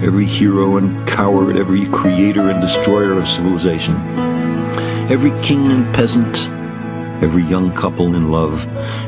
every 0.02 0.26
hero 0.26 0.78
and 0.78 1.06
coward, 1.06 1.56
every 1.56 1.88
creator 1.90 2.48
and 2.50 2.60
destroyer 2.60 3.12
of 3.12 3.28
civilization. 3.28 3.94
Every 5.08 5.30
king 5.42 5.70
and 5.70 5.94
peasant, 5.94 6.38
every 7.22 7.44
young 7.44 7.74
couple 7.76 8.14
in 8.14 8.30
love, 8.30 8.58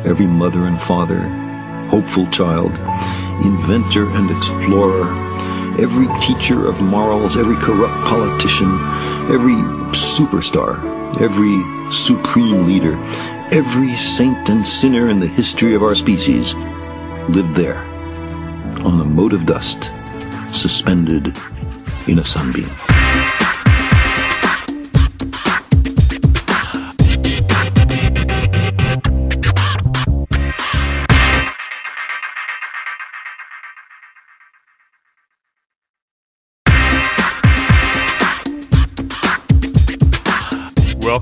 every 0.06 0.26
mother 0.26 0.66
and 0.66 0.80
father, 0.80 1.22
hopeful 1.88 2.30
child, 2.30 2.72
inventor 3.44 4.10
and 4.10 4.30
explorer, 4.30 5.10
every 5.80 6.08
teacher 6.20 6.68
of 6.68 6.80
morals, 6.80 7.36
every 7.36 7.56
corrupt 7.56 7.94
politician, 8.04 8.70
every 9.30 9.56
superstar, 9.92 10.78
every 11.20 11.62
supreme 11.92 12.66
leader, 12.66 12.96
every 13.50 13.96
saint 13.96 14.48
and 14.48 14.66
sinner 14.66 15.10
in 15.10 15.20
the 15.20 15.26
history 15.26 15.74
of 15.74 15.82
our 15.82 15.94
species 15.94 16.54
lived 17.28 17.54
there, 17.54 17.78
on 18.84 19.00
a 19.00 19.08
mote 19.08 19.32
of 19.32 19.46
dust, 19.46 19.90
suspended 20.52 21.36
in 22.06 22.18
a 22.18 22.24
sunbeam. 22.24 22.68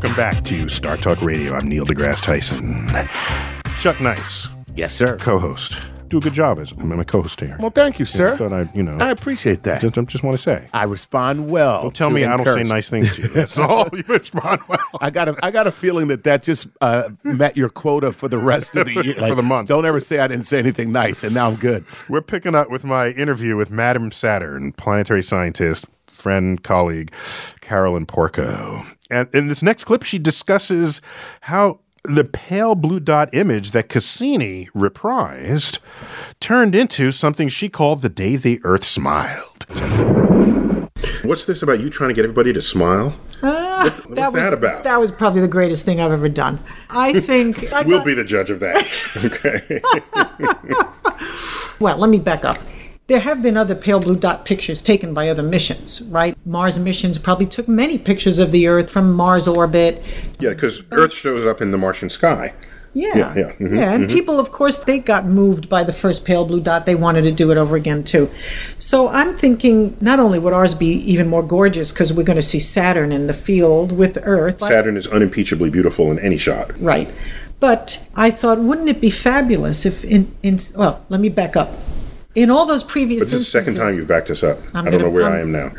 Welcome 0.02 0.16
back 0.16 0.44
to 0.44 0.66
Star 0.70 0.96
Talk 0.96 1.20
Radio. 1.20 1.52
I'm 1.54 1.68
Neil 1.68 1.84
deGrasse 1.84 2.22
Tyson. 2.22 2.88
Chuck 3.80 4.00
Nice, 4.00 4.48
Yes, 4.74 4.94
sir. 4.94 5.18
co-host. 5.18 5.76
Do 6.08 6.16
a 6.16 6.20
good 6.20 6.32
job 6.32 6.58
as 6.58 6.72
I'm 6.72 6.90
a 6.98 7.04
co-host 7.04 7.38
here. 7.40 7.56
Well, 7.60 7.68
thank 7.70 7.98
you, 7.98 8.06
sir. 8.06 8.34
Thought 8.36 8.52
I, 8.54 8.70
you 8.74 8.82
know, 8.82 8.96
I 8.96 9.10
appreciate 9.10 9.62
that. 9.64 9.82
just, 9.82 9.94
just 10.08 10.24
want 10.24 10.36
to 10.38 10.42
say. 10.42 10.68
I 10.72 10.84
respond 10.84 11.50
well. 11.50 11.82
Don't 11.82 11.94
tell 11.94 12.08
to 12.08 12.14
me 12.14 12.24
I 12.24 12.34
don't 12.38 12.46
say 12.46 12.62
nice 12.62 12.88
things 12.88 13.14
to 13.16 13.22
you. 13.22 13.28
That's 13.28 13.58
all. 13.58 13.88
You 13.92 14.02
respond 14.08 14.62
well. 14.68 14.80
I 15.02 15.10
got 15.10 15.28
a, 15.28 15.36
I 15.42 15.50
got 15.50 15.66
a 15.66 15.70
feeling 15.72 16.08
that 16.08 16.24
that 16.24 16.42
just 16.44 16.66
uh, 16.80 17.10
met 17.22 17.56
your 17.58 17.68
quota 17.68 18.10
for 18.12 18.28
the 18.28 18.38
rest 18.38 18.74
of 18.76 18.86
the 18.86 19.04
year. 19.04 19.14
For 19.28 19.34
the 19.34 19.42
month. 19.42 19.68
Don't 19.68 19.84
ever 19.84 20.00
say 20.00 20.18
I 20.18 20.28
didn't 20.28 20.46
say 20.46 20.58
anything 20.58 20.92
nice, 20.92 21.22
and 21.24 21.34
now 21.34 21.48
I'm 21.48 21.56
good. 21.56 21.84
We're 22.08 22.22
picking 22.22 22.54
up 22.54 22.70
with 22.70 22.84
my 22.84 23.08
interview 23.10 23.54
with 23.56 23.70
Madam 23.70 24.10
Saturn, 24.12 24.72
planetary 24.72 25.22
scientist, 25.22 25.84
friend, 26.08 26.62
colleague, 26.62 27.12
Carolyn 27.60 28.06
Porco. 28.06 28.84
And 29.10 29.28
in 29.34 29.48
this 29.48 29.62
next 29.62 29.84
clip, 29.84 30.02
she 30.02 30.18
discusses 30.18 31.00
how 31.42 31.80
the 32.04 32.24
pale 32.24 32.74
blue 32.74 33.00
dot 33.00 33.28
image 33.34 33.72
that 33.72 33.88
Cassini 33.88 34.68
reprised 34.74 35.78
turned 36.40 36.74
into 36.74 37.10
something 37.10 37.48
she 37.48 37.68
called 37.68 38.02
the 38.02 38.08
day 38.08 38.36
the 38.36 38.60
Earth 38.64 38.84
smiled. 38.84 39.66
What's 41.22 41.44
this 41.44 41.62
about 41.62 41.80
you 41.80 41.90
trying 41.90 42.08
to 42.08 42.14
get 42.14 42.24
everybody 42.24 42.52
to 42.54 42.62
smile? 42.62 43.14
Ah, 43.42 43.82
what 43.84 43.92
what's 44.08 44.14
that, 44.14 44.32
was, 44.32 44.52
about? 44.52 44.84
That 44.84 44.98
was 45.00 45.10
probably 45.12 45.42
the 45.42 45.48
greatest 45.48 45.84
thing 45.84 46.00
I've 46.00 46.12
ever 46.12 46.28
done. 46.28 46.58
I 46.88 47.20
think. 47.20 47.72
I 47.72 47.82
we'll 47.82 47.98
got- 47.98 48.06
be 48.06 48.14
the 48.14 48.24
judge 48.24 48.50
of 48.50 48.60
that. 48.60 48.86
okay. 49.24 49.80
Well, 51.78 51.98
let 51.98 52.10
me 52.10 52.18
back 52.18 52.44
up. 52.44 52.58
There 53.10 53.18
have 53.18 53.42
been 53.42 53.56
other 53.56 53.74
pale 53.74 53.98
blue 53.98 54.14
dot 54.14 54.44
pictures 54.44 54.80
taken 54.82 55.12
by 55.14 55.28
other 55.30 55.42
missions, 55.42 56.00
right? 56.02 56.36
Mars 56.46 56.78
missions 56.78 57.18
probably 57.18 57.46
took 57.46 57.66
many 57.66 57.98
pictures 57.98 58.38
of 58.38 58.52
the 58.52 58.68
Earth 58.68 58.88
from 58.88 59.12
Mars 59.12 59.48
orbit. 59.48 60.00
yeah, 60.38 60.50
because 60.50 60.84
Earth 60.92 61.12
shows 61.12 61.44
up 61.44 61.60
in 61.60 61.72
the 61.72 61.76
Martian 61.76 62.08
sky. 62.08 62.54
Yeah. 62.94 63.16
Yeah, 63.16 63.34
yeah, 63.36 63.52
mhm, 63.54 63.94
and 63.94 64.08
people, 64.08 64.38
of 64.38 64.52
course, 64.52 64.78
they 64.78 65.00
got 65.00 65.26
moved 65.26 65.68
by 65.68 65.82
the 65.82 65.92
first 65.92 66.24
pale 66.24 66.44
blue 66.44 66.60
dot. 66.60 66.86
They 66.86 66.94
wanted 66.94 67.22
to 67.22 67.32
do 67.32 67.50
it 67.50 67.58
over 67.58 67.74
again, 67.74 68.04
too. 68.04 68.30
So 68.78 69.08
I'm 69.08 69.34
thinking 69.34 69.96
not 70.00 70.20
only 70.20 70.38
would 70.38 70.52
ours 70.52 70.76
be 70.76 70.92
even 70.92 71.26
more 71.26 71.42
gorgeous 71.42 71.90
because 71.92 72.12
we're 72.12 72.22
going 72.22 72.36
to 72.36 72.42
see 72.42 72.60
Saturn 72.60 73.10
in 73.10 73.26
the 73.26 73.34
field 73.34 73.90
with 73.90 74.20
Earth. 74.22 74.62
Saturn 74.62 74.96
is 74.96 75.08
unimpeachably 75.08 75.70
beautiful 75.70 76.12
in 76.12 76.20
any 76.20 76.36
shot. 76.36 76.80
Right. 76.80 77.12
But 77.58 78.06
I 78.14 78.30
thought, 78.30 78.60
wouldn't 78.60 78.88
it 78.88 79.00
be 79.00 79.10
fabulous 79.10 79.84
if 79.84 80.04
in, 80.04 80.32
in 80.44 80.60
well, 80.76 81.04
let 81.08 81.20
me 81.20 81.28
back 81.28 81.56
up. 81.56 81.72
In 82.36 82.48
all 82.48 82.64
those 82.64 82.84
previous 82.84 83.24
But 83.24 83.30
this 83.30 83.40
is 83.40 83.46
the 83.46 83.58
second 83.58 83.74
time 83.74 83.96
you've 83.96 84.06
backed 84.06 84.30
us 84.30 84.44
up. 84.44 84.58
I'm 84.72 84.86
I 84.86 84.90
don't 84.90 85.00
gonna- 85.00 85.04
know 85.04 85.10
where 85.10 85.24
I'm- 85.24 85.34
I 85.34 85.40
am 85.40 85.50
now. 85.52 85.72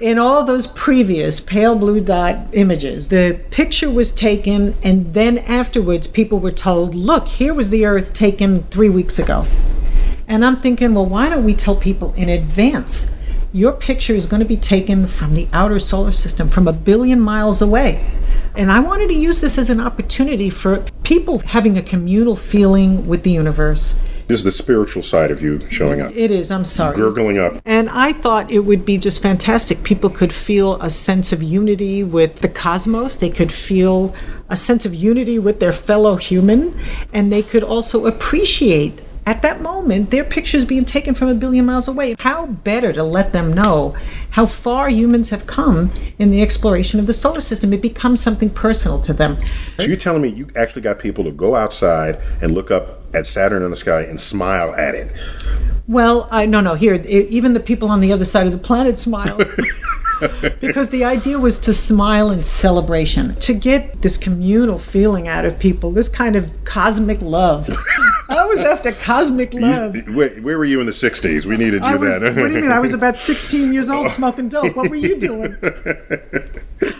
in 0.02 0.18
all 0.18 0.44
those 0.44 0.66
previous 0.66 1.40
pale 1.40 1.74
blue 1.76 2.00
dot 2.00 2.36
images, 2.52 3.08
the 3.08 3.38
picture 3.50 3.88
was 3.90 4.12
taken, 4.12 4.74
and 4.82 5.14
then 5.14 5.38
afterwards, 5.38 6.06
people 6.06 6.40
were 6.40 6.50
told, 6.50 6.94
look, 6.94 7.26
here 7.26 7.54
was 7.54 7.70
the 7.70 7.86
Earth 7.86 8.12
taken 8.12 8.64
three 8.64 8.90
weeks 8.90 9.18
ago. 9.18 9.46
And 10.26 10.44
I'm 10.44 10.56
thinking, 10.60 10.92
well, 10.92 11.06
why 11.06 11.30
don't 11.30 11.44
we 11.44 11.54
tell 11.54 11.74
people 11.74 12.12
in 12.14 12.28
advance? 12.28 13.14
Your 13.50 13.72
picture 13.72 14.12
is 14.14 14.26
going 14.26 14.40
to 14.40 14.46
be 14.46 14.58
taken 14.58 15.06
from 15.06 15.32
the 15.32 15.48
outer 15.54 15.78
solar 15.78 16.12
system, 16.12 16.50
from 16.50 16.68
a 16.68 16.72
billion 16.74 17.18
miles 17.18 17.62
away. 17.62 18.04
And 18.54 18.70
I 18.70 18.80
wanted 18.80 19.06
to 19.08 19.14
use 19.14 19.40
this 19.40 19.56
as 19.56 19.70
an 19.70 19.80
opportunity 19.80 20.50
for 20.50 20.80
people 21.02 21.38
having 21.38 21.78
a 21.78 21.82
communal 21.82 22.36
feeling 22.36 23.06
with 23.06 23.22
the 23.22 23.30
universe. 23.30 23.98
This 24.28 24.40
is 24.40 24.44
the 24.44 24.50
spiritual 24.50 25.02
side 25.02 25.30
of 25.30 25.40
you 25.40 25.68
showing 25.70 26.00
up, 26.02 26.12
It 26.14 26.30
is, 26.30 26.50
I'm 26.50 26.64
sorry. 26.64 26.94
gurgling 26.94 27.38
up. 27.38 27.60
And 27.64 27.88
I 27.88 28.12
thought 28.12 28.50
it 28.50 28.60
would 28.60 28.84
be 28.84 28.98
just 28.98 29.22
fantastic. 29.22 29.82
People 29.82 30.10
could 30.10 30.32
feel 30.32 30.80
a 30.82 30.90
sense 30.90 31.32
of 31.32 31.42
unity 31.42 32.04
with 32.04 32.40
the 32.40 32.48
cosmos. 32.48 33.16
They 33.16 33.30
could 33.30 33.50
feel 33.50 34.14
a 34.50 34.56
sense 34.56 34.84
of 34.84 34.94
unity 34.94 35.38
with 35.38 35.60
their 35.60 35.72
fellow 35.72 36.16
human. 36.16 36.78
And 37.12 37.32
they 37.32 37.42
could 37.42 37.62
also 37.64 38.06
appreciate 38.06 39.00
at 39.28 39.42
that 39.42 39.60
moment 39.60 40.10
their 40.10 40.24
picture 40.24 40.56
is 40.56 40.64
being 40.64 40.86
taken 40.86 41.14
from 41.14 41.28
a 41.28 41.34
billion 41.34 41.66
miles 41.66 41.86
away. 41.86 42.16
How 42.18 42.46
better 42.46 42.94
to 42.94 43.04
let 43.04 43.34
them 43.34 43.52
know 43.52 43.94
how 44.30 44.46
far 44.46 44.88
humans 44.88 45.28
have 45.28 45.46
come 45.46 45.92
in 46.18 46.30
the 46.30 46.40
exploration 46.40 46.98
of 46.98 47.06
the 47.06 47.12
solar 47.12 47.42
system? 47.42 47.74
It 47.74 47.82
becomes 47.82 48.22
something 48.22 48.48
personal 48.48 49.02
to 49.02 49.12
them. 49.12 49.36
So 49.76 49.84
you're 49.84 49.98
telling 49.98 50.22
me 50.22 50.28
you 50.28 50.48
actually 50.56 50.80
got 50.80 50.98
people 50.98 51.24
to 51.24 51.30
go 51.30 51.54
outside 51.54 52.18
and 52.40 52.52
look 52.54 52.70
up 52.70 53.02
at 53.14 53.26
Saturn 53.26 53.62
in 53.62 53.70
the 53.70 53.76
sky 53.76 54.00
and 54.02 54.18
smile 54.18 54.74
at 54.74 54.94
it? 54.94 55.14
Well, 55.86 56.26
I 56.30 56.46
no 56.46 56.62
no 56.62 56.74
here 56.74 56.94
even 56.94 57.52
the 57.52 57.60
people 57.60 57.90
on 57.90 58.00
the 58.00 58.12
other 58.12 58.24
side 58.24 58.46
of 58.46 58.52
the 58.52 58.58
planet 58.58 58.96
smiled. 59.06 59.44
because 60.60 60.88
the 60.90 61.04
idea 61.04 61.38
was 61.38 61.58
to 61.60 61.74
smile 61.74 62.30
in 62.30 62.42
celebration, 62.42 63.34
to 63.36 63.54
get 63.54 64.02
this 64.02 64.16
communal 64.16 64.78
feeling 64.78 65.28
out 65.28 65.44
of 65.44 65.58
people, 65.58 65.92
this 65.92 66.08
kind 66.08 66.36
of 66.36 66.64
cosmic 66.64 67.20
love. 67.20 67.68
I 68.28 68.44
was 68.44 68.60
after 68.60 68.92
cosmic 68.92 69.54
love. 69.54 69.96
Where, 70.08 70.30
where 70.40 70.58
were 70.58 70.64
you 70.64 70.80
in 70.80 70.86
the 70.86 70.92
'60s? 70.92 71.44
We 71.44 71.56
needed 71.56 71.84
you 71.84 71.98
was, 71.98 72.20
then. 72.20 72.36
what 72.36 72.48
do 72.48 72.54
you 72.54 72.60
mean? 72.60 72.72
I 72.72 72.78
was 72.78 72.92
about 72.92 73.16
16 73.28 73.72
years 73.72 73.88
old 73.88 74.10
smoking 74.10 74.48
dope. 74.48 74.76
What 74.76 74.90
were 74.90 74.96
you 74.96 75.18
doing? 75.18 75.56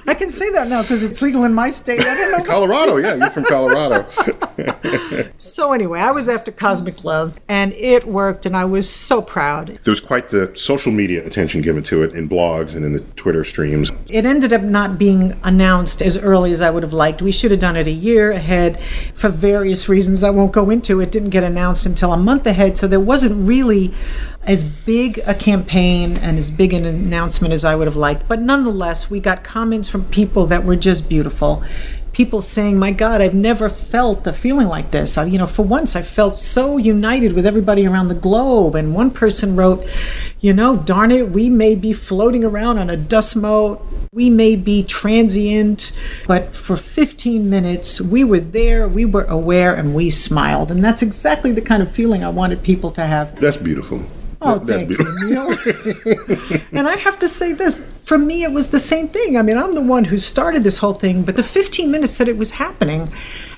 I 0.07 0.15
can 0.15 0.31
say 0.31 0.51
that 0.51 0.69
now 0.69 0.83
because 0.83 1.03
it's 1.03 1.21
legal 1.21 1.45
in 1.45 1.55
my 1.55 1.71
state. 1.71 2.01
I 2.01 2.15
don't 2.15 2.39
know. 2.39 2.45
Colorado, 2.45 2.97
yeah, 2.97 3.15
you're 3.15 3.31
from 3.31 3.45
Colorado. 3.45 4.07
So, 5.39 5.73
anyway, 5.73 6.01
I 6.01 6.11
was 6.11 6.29
after 6.29 6.51
cosmic 6.51 7.05
love 7.05 7.41
and 7.49 7.73
it 7.75 8.07
worked, 8.07 8.47
and 8.47 8.57
I 8.57 8.65
was 8.65 8.89
so 8.89 9.23
proud. 9.23 9.79
there 9.85 9.93
was 9.93 10.01
quite 10.01 10.31
the 10.31 10.53
social 10.55 10.93
media 10.93 11.25
attention 11.27 11.61
given 11.61 11.83
to 11.85 12.03
it 12.03 12.13
in 12.13 12.29
blogs 12.29 12.75
and 12.75 12.85
in 12.85 12.93
the 12.93 13.01
Twitter 13.17 13.45
streams. 13.45 13.91
It 14.09 14.25
ended 14.25 14.53
up 14.53 14.63
not 14.63 14.99
being 14.99 15.39
announced 15.43 16.01
as 16.01 16.17
early 16.17 16.53
as 16.53 16.61
I 16.61 16.71
would 16.71 16.83
have 16.83 16.93
liked. 16.93 17.21
We 17.21 17.33
should 17.33 17.51
have 17.51 17.61
done 17.61 17.77
it 17.77 17.87
a 17.87 17.93
year 17.93 18.33
ahead 18.33 18.81
for 19.15 19.29
various 19.29 19.89
reasons 19.89 20.23
I 20.23 20.31
won't 20.31 20.53
go 20.53 20.71
into. 20.71 21.01
It 21.01 21.11
didn't 21.11 21.31
get 21.31 21.43
announced 21.43 21.87
until 21.87 22.13
a 22.13 22.17
month 22.17 22.47
ahead, 22.47 22.79
so 22.79 22.87
there 22.87 23.01
wasn't 23.01 23.47
really 23.47 23.93
as 24.45 24.65
big 24.65 25.19
a 25.27 25.35
campaign 25.35 26.17
and 26.17 26.39
as 26.39 26.51
big 26.51 26.73
an 26.73 26.87
announcement 26.87 27.53
as 27.53 27.65
I 27.65 27.75
would 27.75 27.87
have 27.87 27.97
liked. 27.97 28.27
But 28.29 28.41
nonetheless, 28.41 29.11
we 29.11 29.21
got 29.21 29.45
comments 29.45 29.89
from 29.89 30.05
people 30.07 30.47
that 30.47 30.65
were 30.65 30.77
just 30.77 31.09
beautiful. 31.09 31.63
People 32.19 32.41
saying, 32.43 32.81
"My 32.81 32.91
God, 32.91 33.21
I've 33.21 33.33
never 33.33 33.69
felt 33.69 34.27
a 34.27 34.33
feeling 34.33 34.67
like 34.67 34.91
this. 34.91 35.17
I, 35.17 35.27
you 35.27 35.39
know, 35.39 35.47
for 35.47 35.63
once, 35.63 35.95
I 35.95 36.03
felt 36.03 36.35
so 36.35 36.77
united 36.77 37.33
with 37.33 37.47
everybody 37.47 37.87
around 37.87 38.09
the 38.09 38.15
globe." 38.15 38.75
And 38.75 38.93
one 38.93 39.13
person 39.13 39.55
wrote, 39.55 39.87
"You 40.41 40.53
know, 40.53 40.75
darn 40.75 41.13
it, 41.13 41.31
we 41.31 41.49
may 41.49 41.77
be 41.77 41.93
floating 41.93 42.43
around 42.43 42.79
on 42.79 42.91
a 42.91 42.97
dust 42.97 43.37
mote. 43.37 43.87
We 44.13 44.31
may 44.31 44.57
be 44.57 44.83
transient, 44.83 45.93
but 46.27 46.53
for 46.53 46.77
15 46.77 47.49
minutes, 47.49 48.01
we 48.01 48.25
were 48.25 48.41
there, 48.41 48.89
we 48.89 49.05
were 49.05 49.29
aware, 49.39 49.73
and 49.73 49.95
we 49.95 50.11
smiled." 50.11 50.73
And 50.73 50.83
that's 50.83 51.03
exactly 51.03 51.53
the 51.53 51.61
kind 51.61 51.85
of 51.85 51.89
feeling 51.89 52.25
I 52.25 52.31
wanted 52.31 52.65
people 52.65 52.91
to 52.99 53.07
have. 53.07 53.39
That's 53.41 53.57
beautiful. 53.57 54.01
Oh, 54.41 54.59
that's 54.59 54.71
thank 54.71 54.89
beautiful. 54.89 55.19
you, 55.21 55.29
Neil. 55.31 56.63
and 56.73 56.87
I 56.87 56.97
have 56.97 57.19
to 57.19 57.29
say 57.29 57.53
this 57.53 57.81
for 57.81 58.19
me, 58.19 58.45
it 58.45 58.53
was 58.53 58.71
the 58.71 58.81
same 58.81 59.09
thing. 59.09 59.37
I 59.37 59.43
mean, 59.43 59.59
I'm 59.59 59.75
the 59.75 59.81
one 59.81 60.05
who 60.05 60.19
started 60.19 60.63
this 60.63 60.79
whole 60.79 60.95
thing, 60.95 61.25
but 61.25 61.37
the 61.37 61.43
15 61.43 61.91
minutes 61.91 62.19
that 62.19 62.29
it 62.29 62.39
was 62.39 62.53
happening, 62.53 63.09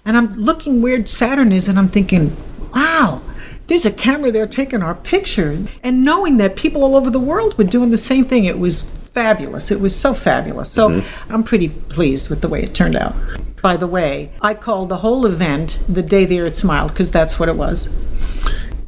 and 0.05 0.17
I'm 0.17 0.33
looking 0.35 0.81
where 0.81 1.05
Saturn 1.05 1.53
is, 1.53 1.69
and 1.69 1.79
I'm 1.79 1.89
thinking, 1.89 2.37
wow. 2.75 3.23
There's 3.67 3.87
a 3.87 3.93
camera 3.93 4.33
there 4.33 4.49
taking 4.49 4.83
our 4.83 4.97
picture, 4.97 5.57
and 5.85 6.05
knowing 6.05 6.39
that 6.39 6.57
people 6.57 6.83
all 6.83 6.97
over 6.97 7.09
the 7.09 7.21
world 7.21 7.57
were 7.57 7.65
doing 7.65 7.91
the 7.91 7.99
same 7.99 8.25
thing, 8.25 8.45
it 8.45 8.59
was 8.59 8.83
fabulous. 8.83 9.71
It 9.71 9.81
was 9.81 9.95
so 9.95 10.13
fabulous. 10.13 10.71
So 10.71 10.89
mm-hmm. 10.89 11.33
I'm 11.33 11.45
pretty 11.45 11.69
pleased 11.69 12.31
with 12.31 12.41
the 12.41 12.49
way 12.49 12.63
it 12.63 12.75
turned 12.75 12.97
out. 12.97 13.15
By 13.63 13.77
the 13.77 13.87
way, 13.87 14.33
I 14.41 14.55
called 14.55 14.89
the 14.89 14.99
whole 14.99 15.27
event 15.27 15.79
the 15.89 16.03
day 16.03 16.25
the 16.25 16.41
Earth 16.41 16.57
smiled 16.57 16.91
because 16.91 17.13
that's 17.13 17.39
what 17.39 17.49
it 17.49 17.57
was. 17.57 17.89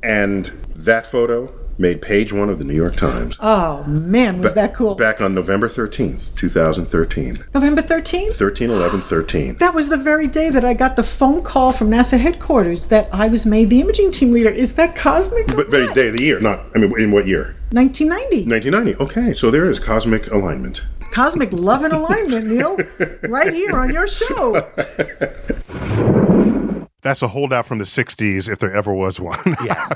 And 0.02 0.46
that 0.74 1.06
photo 1.06 1.52
made 1.78 2.02
page 2.02 2.32
one 2.32 2.48
of 2.48 2.58
the 2.58 2.64
New 2.64 2.74
York 2.74 2.96
Times. 2.96 3.36
Oh 3.40 3.82
man, 3.84 4.40
was 4.40 4.54
that 4.54 4.74
cool? 4.74 4.94
Back 4.94 5.20
on 5.20 5.34
November 5.34 5.68
13th, 5.68 6.34
2013. 6.34 7.44
November 7.54 7.82
13th? 7.82 8.34
13, 8.34 8.70
11, 8.70 9.00
13. 9.00 9.56
That 9.56 9.74
was 9.74 9.88
the 9.88 9.96
very 9.96 10.26
day 10.28 10.50
that 10.50 10.64
I 10.64 10.74
got 10.74 10.96
the 10.96 11.02
phone 11.02 11.42
call 11.42 11.72
from 11.72 11.90
NASA 11.90 12.18
headquarters 12.18 12.86
that 12.86 13.08
I 13.12 13.28
was 13.28 13.46
made 13.46 13.70
the 13.70 13.80
imaging 13.80 14.10
team 14.12 14.32
leader. 14.32 14.50
Is 14.50 14.74
that 14.74 14.94
cosmic? 14.94 15.46
But 15.48 15.70
very 15.70 15.92
day 15.94 16.08
of 16.08 16.16
the 16.16 16.22
year, 16.24 16.40
not, 16.40 16.60
I 16.74 16.78
mean, 16.78 16.98
in 17.00 17.10
what 17.10 17.26
year? 17.26 17.54
1990. 17.70 18.48
1990. 18.48 18.96
Okay, 19.02 19.34
so 19.34 19.50
there 19.50 19.68
is 19.70 19.78
cosmic 19.78 20.30
alignment. 20.30 20.82
Cosmic 21.12 21.52
love 21.52 21.84
and 21.84 21.92
alignment, 21.92 22.46
Neil. 22.50 22.78
right 23.28 23.52
here 23.52 23.78
on 23.78 23.92
your 23.92 24.06
show. 24.08 24.62
That's 27.02 27.20
a 27.20 27.28
holdout 27.28 27.66
from 27.66 27.78
the 27.78 27.84
60s, 27.84 28.48
if 28.48 28.60
there 28.60 28.72
ever 28.72 28.94
was 28.94 29.20
one. 29.20 29.38
Yeah. 29.64 29.88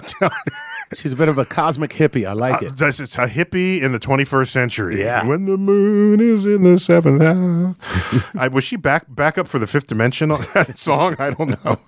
She's 0.95 1.13
a 1.13 1.17
bit 1.17 1.29
of 1.29 1.39
a 1.39 1.45
cosmic 1.45 1.91
hippie. 1.91 2.29
I 2.29 2.33
like 2.33 2.63
uh, 2.63 2.67
it. 2.67 2.77
That's 2.77 3.01
it's 3.01 3.17
a 3.17 3.27
hippie 3.27 3.83
in 3.83 3.91
the 3.91 3.99
21st 3.99 4.49
century. 4.49 5.01
Yeah. 5.01 5.25
When 5.25 5.47
the 5.47 5.59
moon 5.59 6.21
is 6.21 6.47
in 6.47 6.63
the 6.63 6.79
seventh 6.79 7.23
house. 7.23 8.31
I, 8.39 8.47
was 8.47 8.63
she 8.63 8.77
back 8.77 9.07
back 9.09 9.37
up 9.37 9.49
for 9.49 9.59
the 9.59 9.67
fifth 9.67 9.89
dimension 9.89 10.31
on 10.31 10.43
that 10.55 10.79
song? 10.79 11.17
I 11.19 11.31
don't 11.31 11.65
know. 11.65 11.79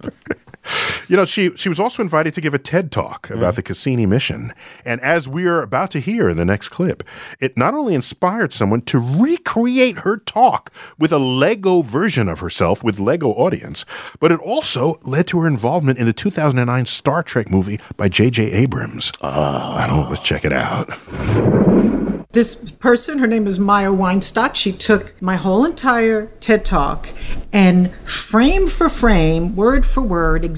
You 1.09 1.17
know, 1.17 1.25
she 1.25 1.57
she 1.57 1.69
was 1.69 1.81
also 1.81 2.03
invited 2.03 2.35
to 2.35 2.41
give 2.41 2.55
a 2.55 2.59
TED 2.59 2.93
talk 2.93 3.31
about 3.31 3.55
mm. 3.55 3.57
the 3.57 3.63
Cassini 3.63 4.07
mission, 4.07 4.53
and 4.85 5.01
as 5.01 5.27
we 5.29 5.47
are 5.47 5.63
about 5.63 5.91
to 5.93 6.01
hear 6.01 6.29
in 6.29 6.37
the 6.37 6.45
next 6.45 6.69
clip, 6.69 7.03
it 7.41 7.57
not 7.57 7.75
only 7.75 7.95
inspired 7.95 8.53
someone 8.53 8.83
to 8.83 8.99
recreate 8.99 10.01
her 10.01 10.19
talk 10.19 10.73
with 10.99 11.13
a 11.13 11.19
Lego 11.19 11.83
version 11.83 12.29
of 12.29 12.41
herself 12.41 12.85
with 12.85 12.99
Lego 12.99 13.31
audience, 13.31 13.85
but 14.21 14.33
it 14.33 14.41
also 14.41 15.01
led 15.03 15.27
to 15.29 15.41
her 15.41 15.47
involvement 15.47 15.99
in 15.99 16.07
the 16.07 16.13
2009 16.13 16.87
Star 16.87 17.23
Trek 17.23 17.51
movie 17.51 17.79
by 17.97 18.09
J.J. 18.09 18.53
Abrams. 18.53 19.13
I 19.23 19.87
don't. 19.87 20.09
Let's 20.09 20.21
check 20.21 20.45
it 20.45 20.53
out. 20.53 20.89
This 22.33 22.55
person, 22.55 23.21
her 23.21 23.27
name 23.27 23.47
is 23.47 23.59
Maia 23.59 23.91
Weinstock. 23.91 24.55
She 24.55 24.71
took 24.71 25.21
my 25.21 25.37
whole 25.37 25.65
entire 25.65 26.27
TED 26.41 26.63
Talk 26.63 27.09
and 27.55 27.91
frame 28.05 28.69
for 28.69 28.91
frame, 28.91 29.57
word 29.57 29.87
for 29.87 30.03
word, 30.03 30.45
exactly 30.45 30.58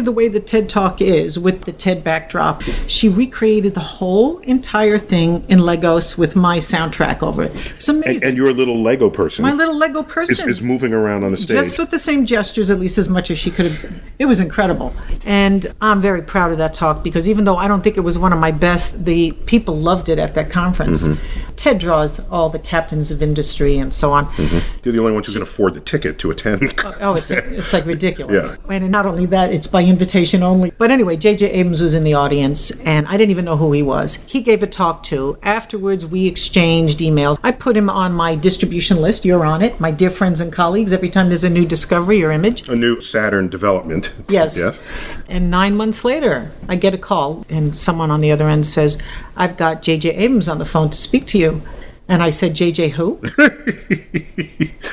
the 0.00 0.12
way 0.14 0.28
the 0.28 0.40
TED 0.40 0.68
Talk 0.68 1.00
is 1.00 1.38
with 1.38 1.64
the 1.64 1.72
TED 1.72 2.02
backdrop. 2.02 2.62
She 2.86 3.08
recreated 3.08 3.74
the 3.74 3.80
whole 3.80 4.38
entire 4.38 4.98
thing 4.98 5.44
in 5.48 5.60
Legos 5.60 6.18
with 6.18 6.36
my 6.36 6.58
soundtrack 6.58 7.22
over 7.22 7.44
it. 7.44 7.52
It's 7.76 7.88
amazing. 7.88 8.16
And, 8.16 8.24
and 8.24 8.36
your 8.36 8.52
little 8.52 8.82
Lego 8.82 9.10
person 9.10 9.42
my 9.42 9.52
little 9.52 9.76
Lego 9.76 10.02
person. 10.02 10.48
is 10.48 10.60
moving 10.60 10.92
around 10.92 11.24
on 11.24 11.30
the 11.30 11.36
stage. 11.36 11.56
Just 11.56 11.78
with 11.78 11.90
the 11.90 11.98
same 11.98 12.26
gestures, 12.26 12.70
at 12.70 12.78
least 12.78 12.98
as 12.98 13.08
much 13.08 13.30
as 13.30 13.38
she 13.38 13.50
could 13.50 13.70
have. 13.70 14.02
It 14.18 14.26
was 14.26 14.40
incredible. 14.40 14.94
And 15.24 15.72
I'm 15.80 16.00
very 16.00 16.22
proud 16.22 16.52
of 16.52 16.58
that 16.58 16.74
talk 16.74 17.02
because 17.02 17.28
even 17.28 17.44
though 17.44 17.56
I 17.56 17.68
don't 17.68 17.82
think 17.82 17.96
it 17.96 18.00
was 18.00 18.18
one 18.18 18.32
of 18.32 18.38
my 18.38 18.50
best, 18.50 19.04
the 19.04 19.32
people 19.46 19.76
loved 19.76 20.08
it 20.08 20.18
at 20.18 20.34
that 20.34 20.50
conference. 20.50 21.06
Mm-hmm. 21.06 21.52
TED 21.56 21.78
draws 21.78 22.20
all 22.30 22.48
the 22.48 22.58
captains 22.58 23.10
of 23.10 23.22
industry 23.22 23.78
and 23.78 23.92
so 23.92 24.12
on. 24.12 24.26
Mm-hmm. 24.26 24.58
You're 24.84 24.92
the 24.92 24.98
only 25.00 25.12
one 25.12 25.24
who 25.24 25.32
can 25.32 25.42
afford 25.42 25.74
the 25.74 25.80
ticket 25.80 26.18
to 26.20 26.30
attend. 26.30 26.74
Oh, 27.00 27.14
it's, 27.14 27.30
it's 27.30 27.72
like 27.72 27.86
ridiculous. 27.86 28.26
Yeah. 28.46 28.76
And 28.76 28.90
not 28.90 29.06
only 29.06 29.26
that, 29.26 29.35
it's 29.36 29.66
by 29.66 29.84
invitation 29.84 30.42
only. 30.42 30.72
But 30.78 30.90
anyway, 30.90 31.16
J.J. 31.16 31.50
Abrams 31.50 31.80
was 31.80 31.94
in 31.94 32.04
the 32.04 32.14
audience, 32.14 32.70
and 32.80 33.06
I 33.06 33.12
didn't 33.16 33.30
even 33.30 33.44
know 33.44 33.56
who 33.56 33.72
he 33.72 33.82
was. 33.82 34.16
He 34.26 34.40
gave 34.40 34.62
a 34.62 34.66
talk 34.66 35.02
too. 35.02 35.38
Afterwards, 35.42 36.04
we 36.06 36.26
exchanged 36.26 37.00
emails. 37.00 37.38
I 37.42 37.52
put 37.52 37.76
him 37.76 37.88
on 37.88 38.12
my 38.12 38.34
distribution 38.34 39.00
list. 39.00 39.24
You're 39.24 39.44
on 39.44 39.62
it. 39.62 39.78
My 39.80 39.90
dear 39.90 40.10
friends 40.10 40.40
and 40.40 40.52
colleagues, 40.52 40.92
every 40.92 41.10
time 41.10 41.28
there's 41.28 41.44
a 41.44 41.50
new 41.50 41.64
discovery 41.64 42.22
or 42.22 42.30
image, 42.30 42.68
a 42.68 42.76
new 42.76 43.00
Saturn 43.00 43.48
development. 43.48 44.12
Yes. 44.28 44.56
Yes. 44.56 44.80
And 45.28 45.50
nine 45.50 45.76
months 45.76 46.04
later, 46.04 46.52
I 46.68 46.76
get 46.76 46.94
a 46.94 46.98
call, 46.98 47.44
and 47.48 47.74
someone 47.76 48.10
on 48.10 48.20
the 48.20 48.30
other 48.30 48.48
end 48.48 48.66
says, 48.66 48.98
I've 49.36 49.56
got 49.56 49.82
J.J. 49.82 50.10
Abrams 50.10 50.48
on 50.48 50.58
the 50.58 50.64
phone 50.64 50.90
to 50.90 50.98
speak 50.98 51.26
to 51.28 51.38
you. 51.38 51.62
And 52.08 52.22
I 52.22 52.30
said, 52.30 52.52
JJ 52.54 52.90
who? 52.90 53.20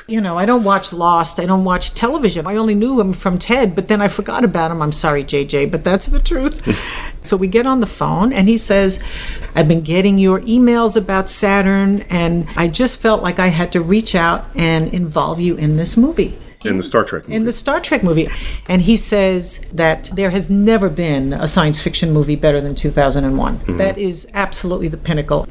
you 0.08 0.20
know, 0.20 0.38
I 0.38 0.46
don't 0.46 0.64
watch 0.64 0.92
Lost. 0.92 1.40
I 1.40 1.46
don't 1.46 1.64
watch 1.64 1.94
television. 1.94 2.48
I 2.48 2.56
only 2.56 2.74
knew 2.74 3.00
him 3.00 3.14
from 3.14 3.38
TED, 3.38 3.76
but 3.76 3.88
then 3.88 4.02
I 4.02 4.08
forgot 4.08 4.44
about 4.44 4.72
him. 4.72 4.82
I'm 4.82 4.92
sorry, 4.92 5.24
JJ, 5.24 5.70
but 5.70 5.84
that's 5.84 6.08
the 6.08 6.20
truth. 6.20 6.60
so 7.22 7.38
we 7.38 7.48
get 7.48 7.68
on 7.68 7.82
the 7.82 7.86
phone, 7.86 8.34
and 8.34 8.48
he 8.50 8.58
says, 8.58 9.00
I've 9.54 9.68
been 9.68 9.82
getting 9.82 10.18
your 10.18 10.40
emails 10.42 10.98
about 10.98 11.30
Saturn, 11.30 12.02
and 12.10 12.48
I 12.56 12.68
just 12.68 12.98
felt 12.98 13.22
like 13.22 13.38
I 13.38 13.48
had 13.48 13.72
to 13.74 13.82
reach 13.82 14.16
out 14.16 14.50
and 14.56 14.92
involve 14.92 15.40
you 15.40 15.56
in 15.56 15.78
this 15.78 15.96
movie 15.96 16.36
In 16.64 16.78
the 16.78 16.84
Star 16.84 17.04
Trek 17.04 17.24
movie. 17.24 17.36
in 17.36 17.46
the 17.46 17.54
Star 17.54 17.80
Trek 17.80 18.04
movie. 18.04 18.28
And 18.68 18.82
he 18.82 18.96
says 18.98 19.60
that 19.72 20.10
there 20.16 20.32
has 20.32 20.50
never 20.50 20.90
been 20.90 21.34
a 21.34 21.48
science 21.48 21.80
fiction 21.80 22.12
movie 22.12 22.36
better 22.36 22.60
than 22.60 22.74
2001. 22.74 23.60
Mm-hmm. 23.60 23.78
That 23.78 24.00
is 24.00 24.28
absolutely 24.34 24.88
the 24.88 24.98
pinnacle. 24.98 25.48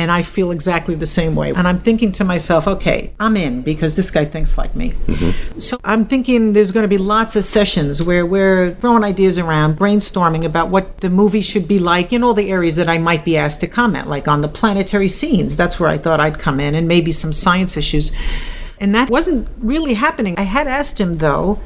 And 0.00 0.10
I 0.10 0.22
feel 0.22 0.50
exactly 0.50 0.94
the 0.94 1.04
same 1.04 1.36
way. 1.36 1.50
And 1.50 1.68
I'm 1.68 1.78
thinking 1.78 2.10
to 2.12 2.24
myself, 2.24 2.66
okay, 2.66 3.12
I'm 3.20 3.36
in 3.36 3.60
because 3.60 3.96
this 3.96 4.10
guy 4.10 4.24
thinks 4.24 4.56
like 4.56 4.74
me. 4.74 4.92
Mm-hmm. 4.92 5.58
So 5.58 5.78
I'm 5.84 6.06
thinking 6.06 6.54
there's 6.54 6.72
going 6.72 6.84
to 6.84 6.88
be 6.88 6.96
lots 6.96 7.36
of 7.36 7.44
sessions 7.44 8.02
where 8.02 8.24
we're 8.24 8.74
throwing 8.76 9.04
ideas 9.04 9.36
around, 9.36 9.76
brainstorming 9.76 10.42
about 10.42 10.68
what 10.68 11.02
the 11.02 11.10
movie 11.10 11.42
should 11.42 11.68
be 11.68 11.78
like 11.78 12.14
in 12.14 12.22
all 12.24 12.32
the 12.32 12.50
areas 12.50 12.76
that 12.76 12.88
I 12.88 12.96
might 12.96 13.26
be 13.26 13.36
asked 13.36 13.60
to 13.60 13.66
comment, 13.66 14.08
like 14.08 14.26
on 14.26 14.40
the 14.40 14.48
planetary 14.48 15.08
scenes. 15.08 15.54
That's 15.54 15.78
where 15.78 15.90
I 15.90 15.98
thought 15.98 16.18
I'd 16.18 16.38
come 16.38 16.60
in, 16.60 16.74
and 16.74 16.88
maybe 16.88 17.12
some 17.12 17.34
science 17.34 17.76
issues. 17.76 18.10
And 18.78 18.94
that 18.94 19.10
wasn't 19.10 19.48
really 19.58 19.92
happening. 19.92 20.34
I 20.38 20.44
had 20.44 20.66
asked 20.66 20.98
him, 20.98 21.12
though, 21.14 21.58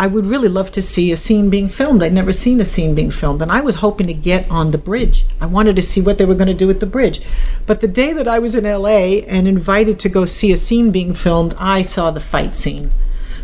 I 0.00 0.06
would 0.06 0.24
really 0.24 0.48
love 0.48 0.72
to 0.72 0.80
see 0.80 1.12
a 1.12 1.16
scene 1.18 1.50
being 1.50 1.68
filmed. 1.68 2.02
I'd 2.02 2.14
never 2.14 2.32
seen 2.32 2.58
a 2.58 2.64
scene 2.64 2.94
being 2.94 3.10
filmed, 3.10 3.42
and 3.42 3.52
I 3.52 3.60
was 3.60 3.74
hoping 3.76 4.06
to 4.06 4.14
get 4.14 4.50
on 4.50 4.70
the 4.70 4.78
bridge. 4.78 5.26
I 5.42 5.44
wanted 5.44 5.76
to 5.76 5.82
see 5.82 6.00
what 6.00 6.16
they 6.16 6.24
were 6.24 6.34
going 6.34 6.48
to 6.48 6.54
do 6.54 6.66
with 6.66 6.80
the 6.80 6.86
bridge. 6.86 7.20
But 7.66 7.82
the 7.82 7.86
day 7.86 8.14
that 8.14 8.26
I 8.26 8.38
was 8.38 8.54
in 8.54 8.64
LA 8.64 9.20
and 9.28 9.46
invited 9.46 9.98
to 9.98 10.08
go 10.08 10.24
see 10.24 10.52
a 10.52 10.56
scene 10.56 10.90
being 10.90 11.12
filmed, 11.12 11.54
I 11.58 11.82
saw 11.82 12.10
the 12.10 12.18
fight 12.18 12.56
scene. 12.56 12.92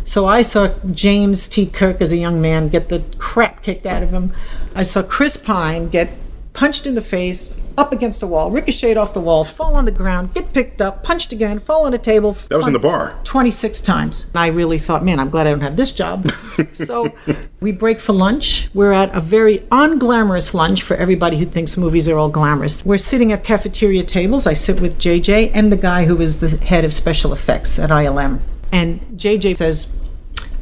So 0.07 0.25
I 0.25 0.41
saw 0.41 0.69
James 0.91 1.47
T. 1.47 1.67
Kirk 1.67 2.01
as 2.01 2.11
a 2.11 2.17
young 2.17 2.41
man 2.41 2.71
get 2.71 2.89
the 2.89 3.05
crap 3.19 3.63
kicked 3.63 3.85
out 3.85 4.03
of 4.03 4.11
him. 4.11 4.33
I 4.75 4.83
saw 4.83 5.03
Chris 5.03 5.37
Pine 5.37 5.91
get 5.91 6.09
punched 6.55 6.87
in 6.87 6.95
the 6.95 7.03
face, 7.03 7.55
up 7.79 7.93
against 7.93 8.21
the 8.21 8.27
wall, 8.27 8.51
ricocheted 8.51 8.97
off 8.97 9.13
the 9.13 9.21
wall, 9.21 9.45
fall 9.45 9.75
on 9.75 9.85
the 9.85 9.91
ground, 9.91 10.35
get 10.35 10.53
picked 10.53 10.81
up, 10.81 11.03
punched 11.03 11.33
again, 11.33 11.59
fall 11.59 11.87
on 11.87 11.95
a 11.95 11.99
table. 11.99 12.33
That 12.33 12.57
was 12.57 12.67
in 12.67 12.73
the 12.73 12.79
bar. 12.79 13.19
26 13.25 13.81
times. 13.81 14.25
And 14.25 14.37
I 14.37 14.49
really 14.49 14.79
thought, 14.79 15.05
man, 15.05 15.21
I'm 15.21 15.31
glad 15.31 15.47
I 15.47 15.51
don't 15.51 15.61
have 15.61 15.77
this 15.77 15.93
job. 15.93 16.31
so 16.73 17.13
we 17.61 17.73
break 17.73 18.01
for 18.01 18.13
lunch. 18.13 18.69
We're 18.75 18.93
at 18.93 19.15
a 19.15 19.21
very 19.21 19.59
unglamorous 19.71 20.55
lunch 20.55 20.83
for 20.83 20.97
everybody 20.97 21.39
who 21.39 21.45
thinks 21.45 21.77
movies 21.77 22.09
are 22.09 22.17
all 22.17 22.29
glamorous. 22.29 22.85
We're 22.85 22.99
sitting 22.99 23.33
at 23.33 23.45
cafeteria 23.45 24.05
tables. 24.05 24.47
I 24.47 24.55
sit 24.55 24.81
with 24.81 24.99
JJ 24.99 25.51
and 25.55 25.71
the 25.71 25.77
guy 25.77 26.05
who 26.07 26.21
is 26.21 26.41
the 26.41 26.57
head 26.65 26.85
of 26.85 26.95
special 26.95 27.33
effects 27.33 27.79
at 27.79 27.91
ILM. 27.91 28.41
And 28.73 29.01
JJ 29.19 29.57
says, 29.57 29.89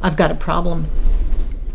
I've 0.01 0.17
got 0.17 0.31
a 0.31 0.35
problem. 0.35 0.87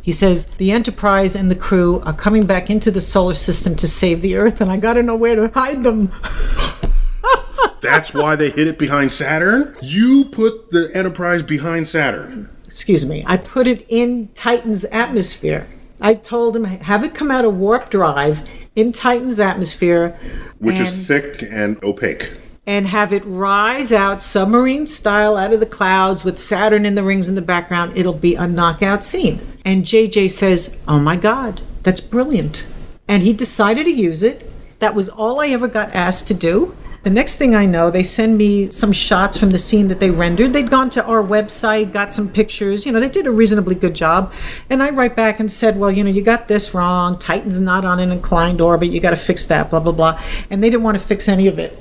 He 0.03 0.13
says, 0.13 0.47
The 0.59 0.73
Enterprise 0.73 1.37
and 1.37 1.51
the 1.51 1.57
crew 1.57 2.01
are 2.01 2.13
coming 2.13 2.47
back 2.47 2.71
into 2.71 2.91
the 2.91 3.01
solar 3.01 3.35
system 3.35 3.77
to 3.77 3.89
save 3.89 4.23
the 4.23 4.37
Earth, 4.37 4.61
and 4.61 4.71
I 4.71 4.77
gotta 4.77 5.03
know 5.03 5.17
where 5.17 5.37
to 5.37 5.49
hide 5.49 5.83
them. 5.83 6.13
That's 7.81 8.13
why 8.13 8.37
they 8.37 8.51
hid 8.51 8.67
it 8.67 8.79
behind 8.79 9.13
Saturn? 9.13 9.75
You 9.83 10.27
put 10.27 10.71
the 10.71 10.91
Enterprise 10.95 11.43
behind 11.43 11.89
Saturn. 11.89 12.49
excuse 12.65 13.07
me, 13.07 13.25
I 13.27 13.37
put 13.37 13.67
it 13.67 13.85
in 13.89 14.29
Titan's 14.35 14.85
atmosphere. 14.87 15.67
I 16.01 16.15
told 16.15 16.57
him, 16.57 16.65
have 16.65 17.05
it 17.05 17.15
come 17.15 17.31
out 17.31 17.45
of 17.45 17.57
warp 17.57 17.91
drive 17.91 18.49
in 18.75 18.93
Titan's 18.93 19.39
atmosphere. 19.39 20.19
Which 20.59 20.81
is 20.81 21.07
thick 21.07 21.43
and 21.43 21.83
opaque. 21.83 22.33
And 22.71 22.87
have 22.87 23.13
it 23.13 23.25
rise 23.25 23.91
out 23.91 24.23
submarine 24.23 24.87
style 24.87 25.37
out 25.37 25.53
of 25.53 25.59
the 25.59 25.67
clouds 25.67 26.23
with 26.23 26.39
Saturn 26.39 26.87
in 26.87 26.95
the 26.95 27.03
rings 27.03 27.27
in 27.27 27.35
the 27.35 27.43
background. 27.43 27.99
It'll 27.99 28.13
be 28.13 28.37
a 28.37 28.47
knockout 28.47 29.03
scene. 29.03 29.41
And 29.65 29.83
JJ 29.83 30.31
says, 30.31 30.77
Oh 30.87 31.01
my 31.01 31.17
God, 31.17 31.63
that's 31.83 31.99
brilliant. 31.99 32.65
And 33.09 33.25
he 33.25 33.33
decided 33.33 33.87
to 33.87 33.91
use 33.91 34.23
it. 34.23 34.49
That 34.79 34.95
was 34.95 35.09
all 35.09 35.41
I 35.41 35.49
ever 35.49 35.67
got 35.67 35.93
asked 35.97 36.29
to 36.29 36.35
do. 36.35 36.77
The 37.03 37.11
next 37.11 37.37
thing 37.37 37.57
I 37.57 37.67
know, 37.67 37.91
they 37.91 38.05
send 38.05 38.39
me 38.39 38.71
some 38.71 38.93
shots 38.93 39.37
from 39.37 39.51
the 39.51 39.59
scene 39.59 39.89
that 39.89 39.99
they 39.99 40.13
rendered. 40.13 40.53
They'd 40.53 40.71
gone 40.71 40.91
to 40.91 41.05
our 41.05 41.25
website, 41.25 41.93
got 41.93 42.15
some 42.15 42.29
pictures. 42.29 42.87
You 42.87 42.93
know, 42.93 43.01
they 43.01 43.09
did 43.09 43.27
a 43.27 43.33
reasonably 43.33 43.75
good 43.75 43.97
job. 43.97 44.33
And 44.69 44.81
I 44.81 44.91
write 44.91 45.17
back 45.17 45.41
and 45.41 45.51
said, 45.51 45.77
well, 45.77 45.91
you 45.91 46.05
know, 46.05 46.11
you 46.11 46.23
got 46.23 46.47
this 46.47 46.73
wrong. 46.73 47.19
Titan's 47.19 47.61
not 47.61 47.85
on 47.85 47.99
an 47.99 48.13
inclined 48.13 48.61
orbit. 48.61 48.91
You 48.91 49.01
got 49.01 49.11
to 49.11 49.17
fix 49.17 49.45
that, 49.47 49.71
blah, 49.71 49.81
blah, 49.81 49.91
blah. 49.91 50.23
And 50.51 50.63
they 50.63 50.71
didn't 50.71 50.85
want 50.85 50.97
to 51.01 51.05
fix 51.05 51.29
any 51.29 51.49
of 51.49 51.59
it. 51.59 51.77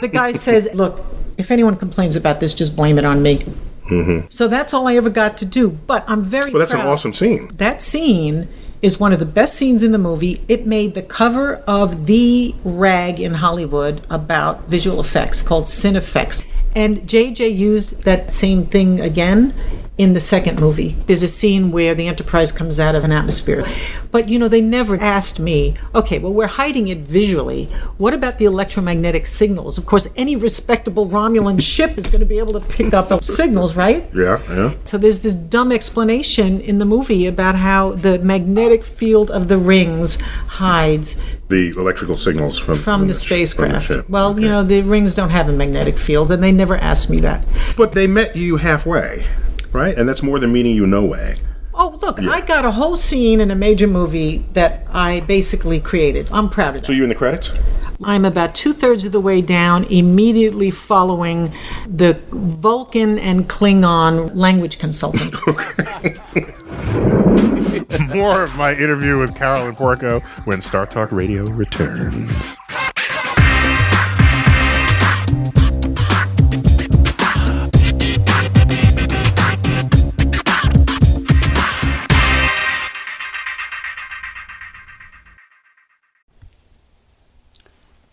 The 0.00 0.08
guy 0.08 0.32
says, 0.32 0.68
look, 0.74 1.04
if 1.38 1.50
anyone 1.50 1.76
complains 1.76 2.16
about 2.16 2.40
this, 2.40 2.54
just 2.54 2.76
blame 2.76 2.98
it 2.98 3.04
on 3.04 3.22
me. 3.22 3.38
Mm-hmm. 3.90 4.26
So 4.28 4.48
that's 4.48 4.74
all 4.74 4.88
I 4.88 4.96
ever 4.96 5.10
got 5.10 5.36
to 5.38 5.44
do. 5.44 5.70
But 5.70 6.04
I'm 6.08 6.22
very 6.22 6.50
Well, 6.50 6.60
that's 6.60 6.72
an 6.72 6.80
awesome 6.80 7.12
scene. 7.12 7.50
That 7.56 7.82
scene 7.82 8.48
is 8.82 9.00
one 9.00 9.12
of 9.12 9.18
the 9.18 9.26
best 9.26 9.54
scenes 9.54 9.82
in 9.82 9.92
the 9.92 9.98
movie. 9.98 10.44
It 10.48 10.66
made 10.66 10.94
the 10.94 11.02
cover 11.02 11.56
of 11.66 12.06
the 12.06 12.54
rag 12.64 13.20
in 13.20 13.34
Hollywood 13.34 14.06
about 14.10 14.66
visual 14.68 15.00
effects 15.00 15.42
called 15.42 15.64
Cinefex. 15.64 16.42
And 16.74 16.98
JJ 17.02 17.56
used 17.56 18.02
that 18.04 18.32
same 18.32 18.64
thing 18.64 19.00
again 19.00 19.54
in 19.98 20.12
the 20.12 20.20
second 20.20 20.60
movie. 20.60 20.94
There's 21.06 21.22
a 21.22 21.28
scene 21.28 21.70
where 21.72 21.94
the 21.94 22.06
Enterprise 22.06 22.52
comes 22.52 22.78
out 22.78 22.94
of 22.94 23.02
an 23.02 23.12
atmosphere. 23.12 23.64
But, 24.10 24.28
you 24.28 24.38
know, 24.38 24.46
they 24.46 24.60
never 24.60 24.96
asked 25.00 25.38
me, 25.40 25.74
okay, 25.94 26.18
well, 26.18 26.34
we're 26.34 26.46
hiding 26.48 26.88
it 26.88 26.98
visually. 26.98 27.64
What 27.96 28.12
about 28.12 28.36
the 28.36 28.44
electromagnetic 28.44 29.24
signals? 29.24 29.78
Of 29.78 29.86
course, 29.86 30.06
any 30.14 30.36
respectable 30.36 31.08
Romulan 31.08 31.62
ship 31.62 31.96
is 31.96 32.06
going 32.08 32.20
to 32.20 32.26
be 32.26 32.38
able 32.38 32.52
to 32.60 32.60
pick 32.60 32.92
up 32.92 33.24
signals, 33.24 33.74
right? 33.74 34.04
Yeah, 34.14 34.42
yeah. 34.50 34.74
So 34.84 34.98
there's 34.98 35.20
this 35.20 35.34
dumb 35.34 35.72
explanation 35.72 36.60
in 36.60 36.78
the 36.78 36.84
movie 36.84 37.26
about 37.26 37.54
how 37.54 37.92
the 37.92 38.18
magnetic 38.18 38.84
field 38.84 39.30
of 39.30 39.48
the 39.48 39.56
rings 39.56 40.20
hides 40.20 41.16
The 41.48 41.70
electrical 41.70 42.16
signals 42.16 42.58
from 42.58 42.76
from 42.76 43.08
the 43.08 43.14
sh- 43.14 43.24
spacecraft. 43.26 43.86
from 43.86 43.96
the. 43.98 44.04
Well, 44.10 44.38
you 44.38 44.48
know, 44.48 44.62
the 44.62 44.82
rings 44.82 45.14
don't 45.14 45.30
have 45.30 45.48
a 45.48 45.52
magnetic 45.52 45.96
field, 45.98 46.30
and 46.30 46.42
they 46.42 46.52
never 46.52 46.76
asked 46.76 47.08
me 47.08 47.20
that. 47.20 47.44
but 47.78 47.92
they 47.92 48.06
met 48.06 48.36
you 48.36 48.56
halfway, 48.56 49.26
right? 49.72 49.96
And 49.96 50.08
that's 50.08 50.22
more 50.22 50.38
than 50.38 50.52
meeting 50.52 50.74
you 50.74 50.86
no 50.86 51.04
way. 51.04 51.34
Oh, 51.78 51.98
look, 52.00 52.18
I 52.20 52.40
got 52.40 52.64
a 52.64 52.70
whole 52.70 52.96
scene 52.96 53.38
in 53.38 53.50
a 53.50 53.54
major 53.54 53.86
movie 53.86 54.38
that 54.54 54.86
I 54.90 55.20
basically 55.20 55.78
created. 55.78 56.26
I'm 56.32 56.48
proud 56.48 56.74
of 56.74 56.80
that. 56.80 56.86
So 56.86 56.92
you're 56.92 57.04
in 57.04 57.10
the 57.10 57.14
credits? 57.14 57.52
I'm 58.02 58.24
about 58.24 58.54
two 58.54 58.72
thirds 58.72 59.04
of 59.04 59.12
the 59.12 59.20
way 59.20 59.42
down, 59.42 59.84
immediately 59.84 60.70
following 60.70 61.54
the 61.86 62.14
Vulcan 62.30 63.18
and 63.18 63.48
Klingon 63.48 64.34
language 64.34 64.78
consultant. 64.78 65.34
More 68.14 68.42
of 68.42 68.56
my 68.56 68.72
interview 68.72 69.18
with 69.18 69.34
Carolyn 69.34 69.76
Porco 69.76 70.20
when 70.44 70.62
Star 70.62 70.86
Talk 70.86 71.12
Radio 71.12 71.44
returns. 71.44 72.56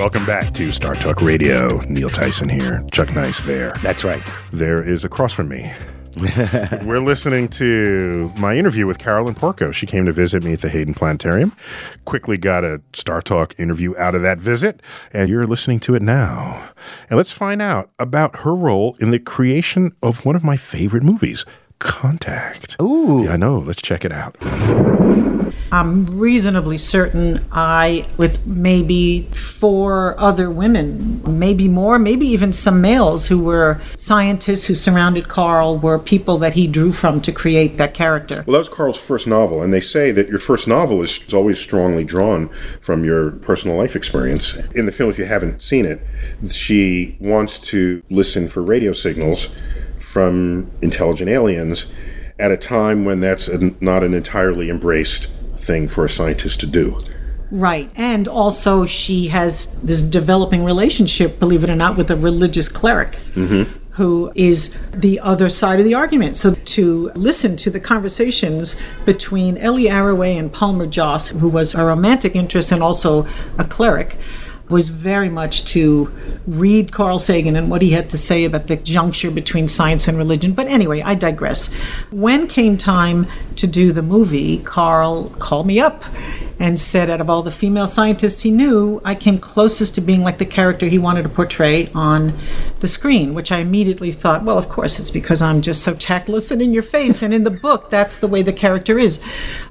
Welcome 0.00 0.24
back 0.24 0.54
to 0.54 0.72
Star 0.72 0.94
Talk 0.94 1.20
Radio. 1.20 1.82
Neil 1.82 2.08
Tyson 2.08 2.48
here. 2.48 2.82
Chuck 2.90 3.14
Nice 3.14 3.42
there. 3.42 3.74
That's 3.82 4.02
right. 4.02 4.26
There 4.50 4.82
is 4.82 5.04
across 5.04 5.34
from 5.34 5.48
me. 5.50 5.74
We're 6.86 7.00
listening 7.00 7.48
to 7.48 8.32
my 8.38 8.56
interview 8.56 8.86
with 8.86 8.98
Carolyn 8.98 9.34
Porco. 9.34 9.72
She 9.72 9.84
came 9.84 10.06
to 10.06 10.12
visit 10.14 10.42
me 10.42 10.54
at 10.54 10.60
the 10.60 10.70
Hayden 10.70 10.94
Planetarium. 10.94 11.54
Quickly 12.06 12.38
got 12.38 12.64
a 12.64 12.80
Star 12.94 13.20
Talk 13.20 13.54
interview 13.60 13.94
out 13.98 14.14
of 14.14 14.22
that 14.22 14.38
visit, 14.38 14.80
and 15.12 15.28
you're 15.28 15.46
listening 15.46 15.80
to 15.80 15.94
it 15.94 16.00
now. 16.00 16.70
And 17.10 17.18
let's 17.18 17.30
find 17.30 17.60
out 17.60 17.90
about 17.98 18.36
her 18.36 18.54
role 18.54 18.96
in 19.00 19.10
the 19.10 19.18
creation 19.18 19.92
of 20.02 20.24
one 20.24 20.34
of 20.34 20.42
my 20.42 20.56
favorite 20.56 21.02
movies, 21.02 21.44
Contact. 21.80 22.76
Ooh. 22.80 23.22
Yeah, 23.24 23.32
I 23.32 23.36
know. 23.36 23.58
Let's 23.58 23.82
check 23.82 24.04
it 24.04 24.12
out. 24.12 24.36
I'm 25.72 26.06
reasonably 26.06 26.78
certain 26.78 27.44
I, 27.52 28.06
with 28.16 28.44
maybe 28.46 29.22
four 29.22 30.18
other 30.18 30.50
women, 30.50 31.22
maybe 31.38 31.68
more, 31.68 31.98
maybe 31.98 32.26
even 32.26 32.52
some 32.52 32.80
males 32.80 33.28
who 33.28 33.42
were 33.42 33.80
scientists 33.94 34.66
who 34.66 34.74
surrounded 34.74 35.28
Carl, 35.28 35.78
were 35.78 35.98
people 35.98 36.38
that 36.38 36.54
he 36.54 36.66
drew 36.66 36.92
from 36.92 37.20
to 37.22 37.32
create 37.32 37.78
that 37.78 37.94
character. 37.94 38.44
Well, 38.46 38.54
that 38.54 38.58
was 38.58 38.68
Carl's 38.68 38.98
first 38.98 39.26
novel, 39.26 39.62
and 39.62 39.72
they 39.72 39.80
say 39.80 40.10
that 40.10 40.28
your 40.28 40.40
first 40.40 40.66
novel 40.66 41.02
is 41.02 41.32
always 41.32 41.60
strongly 41.60 42.04
drawn 42.04 42.48
from 42.80 43.04
your 43.04 43.30
personal 43.30 43.76
life 43.76 43.94
experience. 43.94 44.54
In 44.74 44.86
the 44.86 44.92
film, 44.92 45.08
if 45.08 45.18
you 45.18 45.24
haven't 45.24 45.62
seen 45.62 45.86
it, 45.86 46.00
she 46.50 47.16
wants 47.20 47.58
to 47.60 48.02
listen 48.10 48.48
for 48.48 48.62
radio 48.62 48.92
signals 48.92 49.48
from 50.00 50.70
intelligent 50.82 51.30
aliens 51.30 51.90
at 52.38 52.50
a 52.50 52.56
time 52.56 53.04
when 53.04 53.20
that's 53.20 53.48
a, 53.48 53.58
not 53.82 54.02
an 54.02 54.14
entirely 54.14 54.70
embraced 54.70 55.28
thing 55.54 55.86
for 55.86 56.04
a 56.04 56.08
scientist 56.08 56.60
to 56.60 56.66
do. 56.66 56.96
Right. 57.50 57.90
And 57.96 58.28
also, 58.28 58.86
she 58.86 59.28
has 59.28 59.80
this 59.82 60.02
developing 60.02 60.64
relationship, 60.64 61.38
believe 61.38 61.64
it 61.64 61.70
or 61.70 61.76
not, 61.76 61.96
with 61.96 62.10
a 62.10 62.16
religious 62.16 62.68
cleric. 62.68 63.18
Mm-hmm. 63.34 63.78
Who 63.94 64.32
is 64.36 64.74
the 64.92 65.18
other 65.20 65.50
side 65.50 65.80
of 65.80 65.84
the 65.84 65.94
argument? 65.94 66.36
So, 66.36 66.54
to 66.54 67.10
listen 67.14 67.56
to 67.56 67.70
the 67.70 67.80
conversations 67.80 68.76
between 69.04 69.58
Ellie 69.58 69.88
Arroway 69.88 70.38
and 70.38 70.52
Palmer 70.52 70.86
Joss, 70.86 71.28
who 71.28 71.48
was 71.48 71.74
a 71.74 71.84
romantic 71.84 72.36
interest 72.36 72.70
and 72.70 72.82
also 72.82 73.26
a 73.58 73.64
cleric, 73.64 74.16
was 74.70 74.88
very 74.88 75.28
much 75.28 75.64
to 75.66 76.12
read 76.46 76.92
Carl 76.92 77.18
Sagan 77.18 77.56
and 77.56 77.70
what 77.70 77.82
he 77.82 77.90
had 77.90 78.08
to 78.10 78.18
say 78.18 78.44
about 78.44 78.68
the 78.68 78.76
juncture 78.76 79.30
between 79.30 79.68
science 79.68 80.08
and 80.08 80.16
religion. 80.16 80.52
But 80.52 80.68
anyway, 80.68 81.02
I 81.02 81.14
digress. 81.14 81.72
When 82.10 82.46
came 82.46 82.78
time 82.78 83.26
to 83.56 83.66
do 83.66 83.92
the 83.92 84.02
movie, 84.02 84.58
Carl 84.58 85.30
called 85.38 85.66
me 85.66 85.80
up 85.80 86.04
and 86.60 86.78
said 86.78 87.08
out 87.08 87.22
of 87.22 87.30
all 87.30 87.42
the 87.42 87.50
female 87.50 87.86
scientists 87.86 88.42
he 88.42 88.50
knew, 88.50 89.00
I 89.02 89.14
came 89.14 89.38
closest 89.38 89.94
to 89.94 90.02
being 90.02 90.22
like 90.22 90.36
the 90.36 90.44
character 90.44 90.86
he 90.86 90.98
wanted 90.98 91.22
to 91.22 91.30
portray 91.30 91.88
on 91.94 92.38
the 92.80 92.86
screen, 92.86 93.32
which 93.32 93.50
I 93.50 93.60
immediately 93.60 94.12
thought, 94.12 94.44
well, 94.44 94.58
of 94.58 94.68
course, 94.68 95.00
it's 95.00 95.10
because 95.10 95.40
I'm 95.40 95.62
just 95.62 95.82
so 95.82 95.94
tactless 95.94 96.50
and 96.50 96.60
in 96.60 96.74
your 96.74 96.82
face. 96.82 97.22
And 97.22 97.32
in 97.32 97.44
the 97.44 97.50
book, 97.62 97.88
that's 97.88 98.18
the 98.18 98.28
way 98.28 98.42
the 98.42 98.52
character 98.52 98.98
is. 98.98 99.20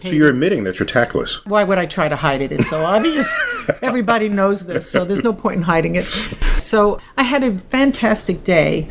So 0.04 0.10
you're 0.10 0.30
admitting 0.30 0.64
that 0.64 0.80
you're 0.80 0.88
tactless. 0.88 1.46
Why 1.46 1.64
would 1.64 1.78
I 1.78 1.86
try 1.86 2.10
to 2.10 2.16
hide 2.16 2.42
it? 2.42 2.52
It's 2.52 2.70
so 2.70 2.84
obvious. 2.84 3.30
Everybody 3.84 4.28
knows 4.28 4.66
this, 4.66 4.90
so 4.90 5.06
there's 5.06 5.24
no 5.24 5.32
point 5.32 5.58
in 5.58 5.62
hiding 5.62 5.96
it. 5.96 6.06
So 6.58 7.00
I 7.16 7.24
had 7.24 7.44
a 7.44 7.60
fantastic 7.60 8.44
day 8.44 8.90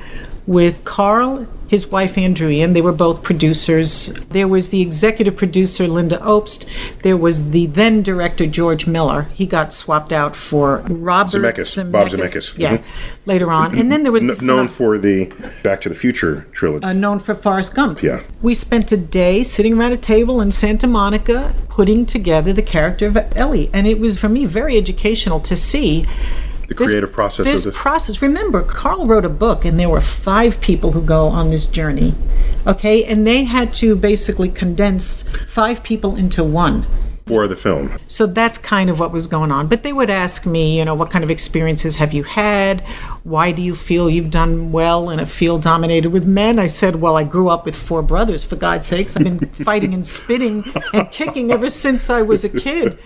with 0.48 0.82
Carl, 0.86 1.46
his 1.68 1.88
wife 1.88 2.16
Andrea, 2.16 2.64
and 2.64 2.74
they 2.74 2.80
were 2.80 2.90
both 2.90 3.22
producers. 3.22 4.06
There 4.30 4.48
was 4.48 4.70
the 4.70 4.80
executive 4.80 5.36
producer 5.36 5.84
Lynda 5.84 6.18
Obst. 6.22 6.64
There 7.02 7.18
was 7.18 7.50
the 7.50 7.66
then 7.66 8.02
director 8.02 8.46
George 8.46 8.86
Miller. 8.86 9.26
He 9.34 9.44
got 9.44 9.74
swapped 9.74 10.10
out 10.10 10.34
for 10.34 10.78
Robert 10.88 11.32
Zemeckis, 11.56 11.92
Bob 11.92 12.08
Zemeckis. 12.08 12.54
Yeah, 12.56 12.78
Mhm. 12.78 12.82
later 13.26 13.52
on. 13.52 13.78
And 13.78 13.92
then 13.92 14.04
there 14.04 14.10
was 14.12 14.22
N- 14.22 14.28
the 14.28 14.42
known 14.42 14.68
for 14.68 14.96
the 14.96 15.30
Back 15.62 15.82
to 15.82 15.90
the 15.90 15.94
Future 15.94 16.46
trilogy. 16.52 16.86
uh, 16.86 16.94
known 16.94 17.18
for 17.20 17.34
Forrest 17.34 17.74
Gump. 17.74 18.02
Yeah. 18.02 18.20
We 18.40 18.54
spent 18.54 18.90
a 18.90 18.96
day 18.96 19.42
sitting 19.42 19.74
around 19.78 19.92
a 19.92 19.98
table 19.98 20.40
in 20.40 20.50
Santa 20.50 20.86
Monica 20.86 21.52
putting 21.68 22.06
together 22.06 22.54
the 22.54 22.62
character 22.62 23.06
of 23.06 23.18
Ellie. 23.36 23.68
And 23.74 23.86
it 23.86 24.00
was, 24.00 24.16
for 24.16 24.30
me, 24.30 24.46
very 24.46 24.78
educational 24.78 25.40
to 25.40 25.54
see 25.54 26.06
the 26.68 26.74
creative 26.74 27.12
process 27.12 27.46
this 27.46 27.64
of 27.66 27.72
this. 27.72 27.80
process. 27.80 28.22
Remember, 28.22 28.62
Carl 28.62 29.06
wrote 29.06 29.24
a 29.24 29.30
book, 29.30 29.64
and 29.64 29.80
there 29.80 29.88
were 29.88 30.00
five 30.02 30.60
people 30.60 30.92
who 30.92 31.02
go 31.02 31.26
on 31.28 31.48
this 31.48 31.66
journey. 31.66 32.14
Okay, 32.66 33.04
and 33.04 33.26
they 33.26 33.44
had 33.44 33.72
to 33.74 33.96
basically 33.96 34.50
condense 34.50 35.22
five 35.48 35.82
people 35.82 36.14
into 36.14 36.44
one. 36.44 36.86
for 37.26 37.46
the 37.46 37.56
film. 37.56 37.92
So 38.06 38.26
that's 38.26 38.56
kind 38.56 38.88
of 38.88 38.98
what 38.98 39.12
was 39.12 39.26
going 39.26 39.52
on. 39.52 39.68
But 39.68 39.82
they 39.82 39.92
would 39.92 40.08
ask 40.08 40.46
me, 40.46 40.78
you 40.78 40.84
know, 40.84 40.94
what 40.94 41.10
kind 41.10 41.22
of 41.22 41.30
experiences 41.30 41.96
have 41.96 42.12
you 42.14 42.24
had? 42.24 42.82
Why 43.28 43.52
do 43.52 43.60
you 43.60 43.74
feel 43.74 44.08
you've 44.08 44.30
done 44.30 44.72
well 44.72 45.10
in 45.10 45.20
a 45.20 45.26
field 45.26 45.62
dominated 45.62 46.08
with 46.08 46.26
men? 46.26 46.58
I 46.58 46.64
said, 46.66 46.96
well, 46.96 47.14
I 47.14 47.24
grew 47.24 47.50
up 47.50 47.66
with 47.66 47.76
four 47.76 48.00
brothers, 48.00 48.42
for 48.42 48.56
God's 48.56 48.86
sakes. 48.86 49.18
I've 49.18 49.24
been 49.24 49.38
fighting 49.64 49.92
and 49.92 50.06
spitting 50.06 50.64
and 50.94 51.10
kicking 51.10 51.52
ever 51.52 51.68
since 51.68 52.08
I 52.08 52.22
was 52.22 52.42
a 52.42 52.48
kid. 52.48 52.98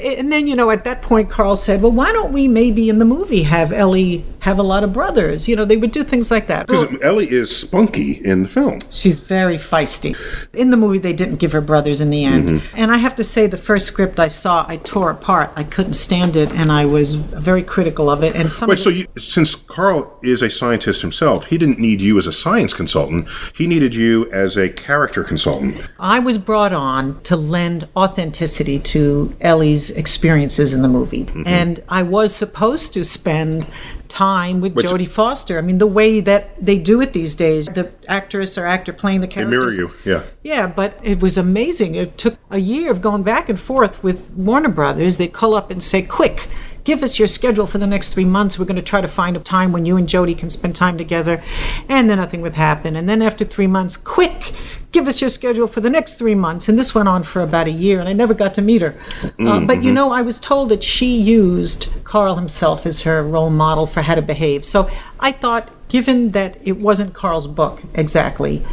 And 0.00 0.30
then, 0.30 0.46
you 0.46 0.54
know, 0.54 0.70
at 0.70 0.84
that 0.84 1.02
point, 1.02 1.28
Carl 1.28 1.56
said, 1.56 1.82
well, 1.82 1.90
why 1.90 2.12
don't 2.12 2.32
we 2.32 2.46
maybe 2.46 2.88
in 2.88 3.00
the 3.00 3.04
movie 3.04 3.42
have 3.42 3.72
Ellie 3.72 4.24
have 4.40 4.60
a 4.60 4.62
lot 4.62 4.84
of 4.84 4.92
brothers? 4.92 5.48
You 5.48 5.56
know, 5.56 5.64
they 5.64 5.76
would 5.76 5.90
do 5.90 6.04
things 6.04 6.30
like 6.30 6.46
that. 6.46 6.68
Because 6.68 6.86
Ellie 7.02 7.28
is 7.28 7.54
spunky 7.54 8.12
in 8.12 8.44
the 8.44 8.48
film. 8.48 8.78
She's 8.92 9.18
very 9.18 9.56
feisty. 9.56 10.16
In 10.54 10.70
the 10.70 10.76
movie, 10.76 10.98
they 10.98 11.12
didn't 11.12 11.36
give 11.36 11.50
her 11.50 11.60
brothers 11.60 12.00
in 12.00 12.10
the 12.10 12.24
end. 12.24 12.48
Mm-hmm. 12.48 12.76
And 12.76 12.92
I 12.92 12.98
have 12.98 13.16
to 13.16 13.24
say, 13.24 13.48
the 13.48 13.56
first 13.58 13.86
script 13.86 14.20
I 14.20 14.28
saw, 14.28 14.64
I 14.68 14.76
tore 14.76 15.10
apart. 15.10 15.50
I 15.56 15.64
couldn't 15.64 15.94
stand 15.94 16.36
it, 16.36 16.52
and 16.52 16.70
I 16.70 16.86
was 16.86 17.14
very 17.14 17.62
critical 17.62 18.08
of 18.08 18.22
it. 18.22 18.36
And 18.36 18.52
some 18.52 18.68
Wait, 18.68 18.74
of 18.74 18.78
so 18.84 18.90
you, 18.90 19.06
since 19.16 19.47
Carl 19.54 20.18
is 20.22 20.42
a 20.42 20.50
scientist 20.50 21.02
himself, 21.02 21.46
he 21.46 21.58
didn't 21.58 21.78
need 21.78 22.00
you 22.02 22.18
as 22.18 22.26
a 22.26 22.32
science 22.32 22.74
consultant. 22.74 23.28
He 23.54 23.66
needed 23.66 23.94
you 23.94 24.30
as 24.30 24.56
a 24.56 24.68
character 24.68 25.24
consultant. 25.24 25.82
I 25.98 26.18
was 26.18 26.38
brought 26.38 26.72
on 26.72 27.20
to 27.22 27.36
lend 27.36 27.88
authenticity 27.96 28.78
to 28.80 29.36
Ellie's 29.40 29.90
experiences 29.90 30.72
in 30.72 30.82
the 30.82 30.88
movie. 30.88 31.24
Mm-hmm. 31.24 31.46
And 31.46 31.82
I 31.88 32.02
was 32.02 32.34
supposed 32.34 32.92
to 32.94 33.04
spend 33.04 33.66
time 34.08 34.60
with 34.60 34.74
so- 34.80 34.96
Jodie 34.96 35.08
Foster. 35.08 35.58
I 35.58 35.60
mean, 35.60 35.78
the 35.78 35.86
way 35.86 36.20
that 36.20 36.64
they 36.64 36.78
do 36.78 37.00
it 37.00 37.12
these 37.12 37.34
days, 37.34 37.66
the 37.66 37.90
actress 38.08 38.56
or 38.58 38.66
actor 38.66 38.92
playing 38.92 39.20
the 39.20 39.26
character. 39.26 39.50
They 39.50 39.58
mirror 39.58 39.72
you, 39.72 39.92
yeah. 40.04 40.24
Yeah, 40.42 40.66
but 40.66 40.98
it 41.02 41.20
was 41.20 41.36
amazing. 41.36 41.94
It 41.94 42.16
took 42.16 42.38
a 42.50 42.58
year 42.58 42.90
of 42.90 43.00
going 43.00 43.22
back 43.22 43.48
and 43.48 43.60
forth 43.60 44.02
with 44.02 44.30
Warner 44.30 44.70
Brothers. 44.70 45.18
They 45.18 45.28
call 45.28 45.54
up 45.54 45.70
and 45.70 45.82
say, 45.82 46.02
quick, 46.02 46.48
give 46.88 47.02
us 47.02 47.18
your 47.18 47.28
schedule 47.28 47.66
for 47.66 47.76
the 47.76 47.86
next 47.86 48.14
three 48.14 48.24
months. 48.24 48.58
We're 48.58 48.64
going 48.64 48.76
to 48.76 48.90
try 48.94 49.02
to 49.02 49.08
find 49.08 49.36
a 49.36 49.40
time 49.40 49.72
when 49.72 49.84
you 49.84 49.98
and 49.98 50.08
Jodie 50.08 50.38
can 50.38 50.48
spend 50.48 50.74
time 50.74 50.96
together. 50.96 51.44
And 51.86 52.08
then 52.08 52.16
nothing 52.16 52.40
would 52.40 52.54
happen. 52.54 52.96
And 52.96 53.06
then 53.06 53.20
after 53.20 53.44
three 53.44 53.66
months, 53.66 53.98
quick, 53.98 54.54
give 54.90 55.06
us 55.06 55.20
your 55.20 55.28
schedule 55.28 55.66
for 55.66 55.82
the 55.82 55.90
next 55.90 56.14
three 56.14 56.34
months. 56.34 56.66
And 56.66 56.78
this 56.78 56.94
went 56.94 57.06
on 57.06 57.24
for 57.24 57.42
about 57.42 57.66
a 57.66 57.70
year, 57.70 58.00
and 58.00 58.08
I 58.08 58.14
never 58.14 58.32
got 58.32 58.54
to 58.54 58.62
meet 58.62 58.80
her. 58.80 58.98
Uh, 59.38 59.60
but 59.60 59.82
you 59.82 59.92
know, 59.92 60.12
I 60.12 60.22
was 60.22 60.38
told 60.38 60.70
that 60.70 60.82
she 60.82 61.14
used 61.14 61.92
Carl 62.04 62.36
himself 62.36 62.86
as 62.86 63.02
her 63.02 63.22
role 63.22 63.50
model 63.50 63.86
for 63.86 64.00
how 64.00 64.14
to 64.14 64.22
behave. 64.22 64.64
So 64.64 64.90
I 65.20 65.32
thought, 65.32 65.68
given 65.88 66.30
that 66.30 66.56
it 66.64 66.78
wasn't 66.78 67.12
Carl's 67.12 67.46
book 67.46 67.82
exactly, 67.92 68.64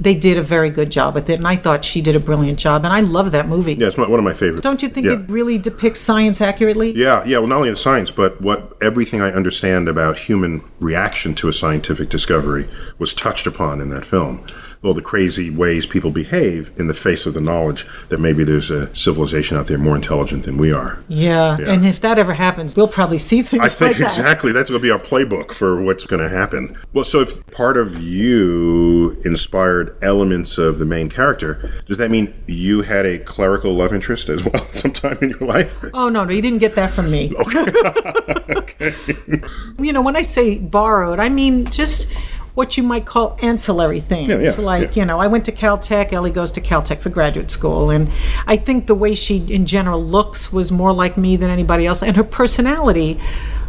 they 0.00 0.14
did 0.14 0.38
a 0.38 0.42
very 0.42 0.70
good 0.70 0.90
job 0.90 1.14
with 1.14 1.28
it, 1.28 1.34
and 1.34 1.46
I 1.46 1.56
thought 1.56 1.84
she 1.84 2.00
did 2.00 2.14
a 2.14 2.20
brilliant 2.20 2.58
job, 2.58 2.84
and 2.84 2.92
I 2.92 3.00
love 3.00 3.32
that 3.32 3.48
movie. 3.48 3.74
Yeah, 3.74 3.88
it's 3.88 3.98
my, 3.98 4.06
one 4.06 4.18
of 4.18 4.24
my 4.24 4.32
favorites. 4.32 4.62
Don't 4.62 4.82
you 4.82 4.88
think 4.88 5.06
yeah. 5.06 5.14
it 5.14 5.28
really 5.28 5.58
depicts 5.58 6.00
science 6.00 6.40
accurately? 6.40 6.92
Yeah, 6.92 7.24
yeah. 7.24 7.38
Well, 7.38 7.48
not 7.48 7.56
only 7.56 7.70
the 7.70 7.76
science, 7.76 8.10
but 8.10 8.40
what 8.40 8.76
everything 8.80 9.20
I 9.20 9.30
understand 9.32 9.88
about 9.88 10.18
human 10.18 10.62
reaction 10.80 11.34
to 11.36 11.48
a 11.48 11.52
scientific 11.52 12.08
discovery 12.08 12.68
was 12.98 13.14
touched 13.14 13.46
upon 13.46 13.80
in 13.80 13.90
that 13.90 14.04
film. 14.04 14.46
All 14.84 14.94
the 14.94 15.02
crazy 15.02 15.50
ways 15.50 15.86
people 15.86 16.10
behave 16.10 16.70
in 16.76 16.86
the 16.86 16.94
face 16.94 17.26
of 17.26 17.34
the 17.34 17.40
knowledge 17.40 17.84
that 18.10 18.18
maybe 18.20 18.44
there's 18.44 18.70
a 18.70 18.94
civilization 18.94 19.56
out 19.56 19.66
there 19.66 19.76
more 19.78 19.96
intelligent 19.96 20.44
than 20.44 20.56
we 20.56 20.72
are. 20.72 21.02
Yeah, 21.08 21.58
Yeah. 21.58 21.70
and 21.72 21.84
if 21.84 22.00
that 22.02 22.16
ever 22.18 22.34
happens, 22.34 22.76
we'll 22.76 22.86
probably 22.86 23.18
see 23.18 23.42
things 23.42 23.62
I 23.64 23.68
think 23.68 23.92
like 23.92 23.98
that. 23.98 24.04
exactly 24.18 24.52
that's 24.52 24.70
going 24.70 24.80
to 24.80 24.82
be 24.82 24.90
our 24.90 24.98
playbook 24.98 25.52
for 25.52 25.82
what's 25.82 26.04
going 26.04 26.22
to 26.22 26.28
happen. 26.28 26.76
Well, 26.92 27.04
so 27.04 27.20
if 27.20 27.44
part 27.48 27.76
of 27.76 28.00
you 28.02 29.20
inspired 29.24 29.96
elements 30.02 30.58
of 30.58 30.78
the 30.78 30.84
main 30.84 31.08
character, 31.08 31.70
does 31.86 31.96
that 31.96 32.10
mean 32.10 32.32
you 32.46 32.82
had 32.82 33.04
a 33.04 33.18
clerical 33.18 33.72
love 33.74 33.92
interest 33.92 34.28
as 34.28 34.44
well 34.44 34.64
sometime 34.70 35.18
in 35.20 35.30
your 35.30 35.40
life? 35.40 35.76
Oh 35.92 36.08
no, 36.08 36.24
no, 36.24 36.30
you 36.32 36.40
didn't 36.42 36.58
get 36.60 36.74
that 36.76 36.90
from 36.92 37.10
me. 37.10 37.32
Okay. 37.36 37.64
You 39.78 39.92
know, 39.92 40.02
when 40.02 40.16
I 40.16 40.22
say 40.22 40.58
borrowed, 40.58 41.18
I 41.20 41.28
mean 41.28 41.64
just 41.66 42.06
what 42.58 42.76
you 42.76 42.82
might 42.82 43.06
call 43.06 43.38
ancillary 43.40 44.00
things. 44.00 44.28
Yeah, 44.28 44.38
yeah, 44.38 44.50
like, 44.58 44.96
yeah. 44.96 45.02
you 45.02 45.06
know, 45.06 45.20
I 45.20 45.28
went 45.28 45.44
to 45.44 45.52
Caltech, 45.52 46.12
Ellie 46.12 46.32
goes 46.32 46.50
to 46.52 46.60
Caltech 46.60 47.00
for 47.00 47.08
graduate 47.08 47.52
school, 47.52 47.88
and 47.88 48.10
I 48.48 48.56
think 48.56 48.88
the 48.88 48.96
way 48.96 49.14
she 49.14 49.36
in 49.36 49.64
general 49.64 50.04
looks 50.04 50.52
was 50.52 50.72
more 50.72 50.92
like 50.92 51.16
me 51.16 51.36
than 51.36 51.50
anybody 51.50 51.86
else, 51.86 52.02
and 52.02 52.16
her 52.16 52.24
personality 52.24 53.20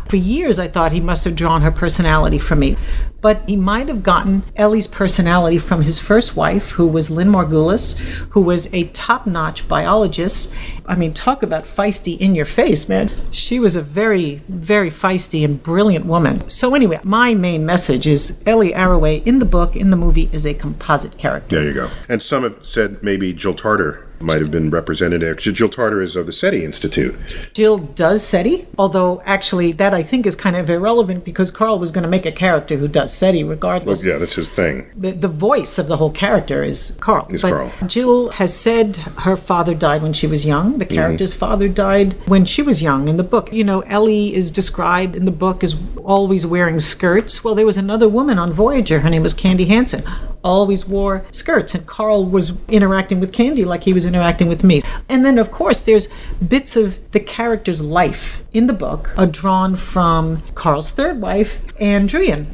for 0.10 0.18
years 0.18 0.58
I 0.58 0.68
thought 0.68 0.92
he 0.92 1.00
must 1.00 1.24
have 1.24 1.36
drawn 1.36 1.62
her 1.62 1.72
personality 1.72 2.40
from 2.40 2.60
me. 2.60 2.76
But 3.22 3.44
he 3.48 3.58
might 3.58 3.90
have 3.90 4.02
gotten 4.02 4.44
Ellie's 4.56 4.88
personality 4.88 5.58
from 5.58 5.82
his 5.82 6.00
first 6.00 6.38
wife, 6.38 6.72
who 6.72 6.88
was 6.88 7.12
Lynn 7.12 7.28
Margulis, 7.28 7.98
who 8.30 8.42
was 8.42 8.74
a 8.74 8.86
top 8.86 9.28
notch 9.28 9.68
biologist. 9.68 10.54
I 10.86 10.96
mean, 10.96 11.14
talk 11.14 11.44
about 11.44 11.66
feisty 11.66 12.18
in 12.18 12.34
your 12.34 12.46
face, 12.46 12.88
man. 12.88 13.12
She 13.32 13.60
was 13.60 13.76
a 13.76 13.82
very, 13.82 14.42
very 14.48 14.90
feisty 14.90 15.44
and 15.44 15.62
brilliant 15.62 16.06
woman. 16.06 16.50
So, 16.50 16.74
anyway, 16.76 17.02
my 17.04 17.34
main 17.34 17.66
message 17.66 18.08
is 18.08 18.40
Ellie 18.46 18.72
Arroway 18.72 19.22
in 19.26 19.40
the 19.40 19.46
book, 19.46 19.76
in 19.76 19.90
the 19.90 19.98
movie, 19.98 20.30
is 20.32 20.46
a 20.46 20.54
composite 20.54 21.18
character. 21.18 21.58
There 21.58 21.66
you 21.66 21.74
go. 21.74 21.90
And 22.08 22.24
some 22.24 22.44
have 22.44 22.66
said 22.66 23.04
maybe 23.04 23.34
Jill 23.34 23.54
Tarter 23.54 24.09
might 24.22 24.42
have 24.42 24.52
been 24.52 24.70
represented 24.70 25.20
Jill 25.40 25.70
Tarter 25.70 26.02
is 26.02 26.16
of 26.16 26.26
the 26.26 26.32
SETI 26.32 26.64
Institute. 26.64 27.50
Jill 27.54 27.78
does 27.78 28.24
SETI, 28.26 28.68
although 28.78 29.22
actually 29.26 29.72
that 29.74 29.94
I 29.94 30.04
think 30.04 30.26
is 30.26 30.36
kind 30.36 30.56
of 30.56 30.70
irrelevant 30.70 31.26
because 31.26 31.52
Carl 31.52 31.80
was 31.80 31.92
going 31.92 32.04
to 32.04 32.10
make 32.10 32.26
a 32.26 32.32
character 32.32 32.78
who 32.78 32.88
does 32.88 33.14
SETI 33.14 33.44
regardless. 33.44 34.06
Yeah, 34.06 34.18
that's 34.18 34.36
his 34.36 34.50
thing. 34.50 34.90
the, 34.96 35.12
the 35.12 35.28
voice 35.28 35.78
of 35.78 35.88
the 35.88 35.98
whole 35.98 36.12
character 36.12 36.64
is 36.64 36.96
Carl. 37.00 37.28
Is 37.32 37.42
but 37.42 37.52
Carl. 37.52 37.72
Jill 37.88 38.30
has 38.32 38.56
said 38.56 38.98
her 38.98 39.36
father 39.36 39.76
died 39.76 40.02
when 40.02 40.14
she 40.14 40.28
was 40.28 40.46
young. 40.46 40.72
Mm-hmm. 40.72 40.80
The 40.80 40.86
character's 40.86 41.34
father 41.34 41.68
died 41.68 42.14
when 42.28 42.46
she 42.46 42.62
was 42.62 42.82
young 42.82 43.08
in 43.08 43.18
the 43.18 43.24
book. 43.24 43.52
You 43.52 43.64
know, 43.64 43.82
Ellie 43.82 44.36
is 44.36 44.52
described 44.52 45.16
in 45.16 45.26
the 45.26 45.32
book 45.32 45.64
as 45.64 45.76
always 46.04 46.46
wearing 46.46 46.80
skirts. 46.80 47.44
Well, 47.44 47.56
there 47.56 47.66
was 47.66 47.78
another 47.78 48.10
woman 48.10 48.38
on 48.40 48.52
Voyager. 48.52 49.00
Her 49.02 49.10
name 49.10 49.24
was 49.24 49.34
Candy 49.34 49.66
Hansen. 49.66 50.04
Always 50.42 50.88
wore 50.88 51.26
skirts, 51.32 51.76
and 51.76 51.86
Carl 51.86 52.26
was 52.26 52.58
interacting 52.70 53.20
with 53.20 53.34
Candy 53.34 53.66
like 53.66 53.84
he 53.84 53.92
was 53.92 54.06
interacting 54.10 54.48
with 54.50 54.64
me. 54.64 54.82
And 55.08 55.24
then, 55.24 55.38
of 55.38 55.52
course, 55.52 55.82
there's 55.82 56.08
bits 56.46 56.76
of 56.76 57.00
the 57.12 57.20
character's 57.20 57.82
life 57.82 58.44
in 58.54 58.68
the 58.68 58.74
book 58.74 59.14
are 59.18 59.26
drawn 59.28 59.76
from 59.76 60.42
Carl's 60.56 60.92
third 60.92 61.22
wife, 61.22 61.62
Ann 61.80 62.08
Druyan. 62.08 62.48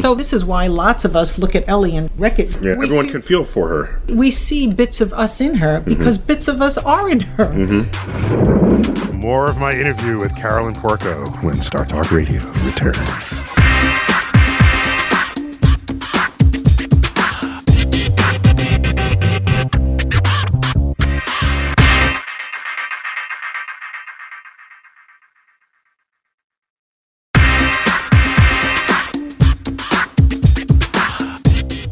So 0.00 0.14
this 0.16 0.32
is 0.32 0.44
why 0.44 0.66
lots 0.66 1.04
of 1.04 1.14
us 1.14 1.38
look 1.38 1.54
at 1.54 1.68
Ellie 1.68 1.96
and 1.96 2.10
wreck 2.18 2.38
it. 2.38 2.48
Mm-hmm. 2.48 2.64
Yeah, 2.64 2.74
we, 2.76 2.84
everyone 2.86 3.04
feel- 3.06 3.12
can 3.12 3.22
feel 3.22 3.44
for 3.44 3.68
her. 3.68 4.00
we 4.08 4.30
see 4.30 4.72
bits 4.72 5.00
of 5.00 5.12
us 5.12 5.40
in 5.40 5.56
her 5.56 5.80
Mm-hmm. 5.80 5.90
because 5.90 6.18
bits 6.18 6.48
of 6.48 6.60
us 6.62 6.76
are 6.78 7.08
in 7.08 7.20
her. 7.20 7.52
More 9.14 9.48
of 9.50 9.58
my 9.58 9.72
interview 9.72 10.18
with 10.18 10.34
Carolyn 10.34 10.74
Porco 10.74 11.24
when 11.42 11.60
Star 11.62 11.84
Talk 11.84 12.10
Radio 12.10 12.40
returns. 12.64 13.49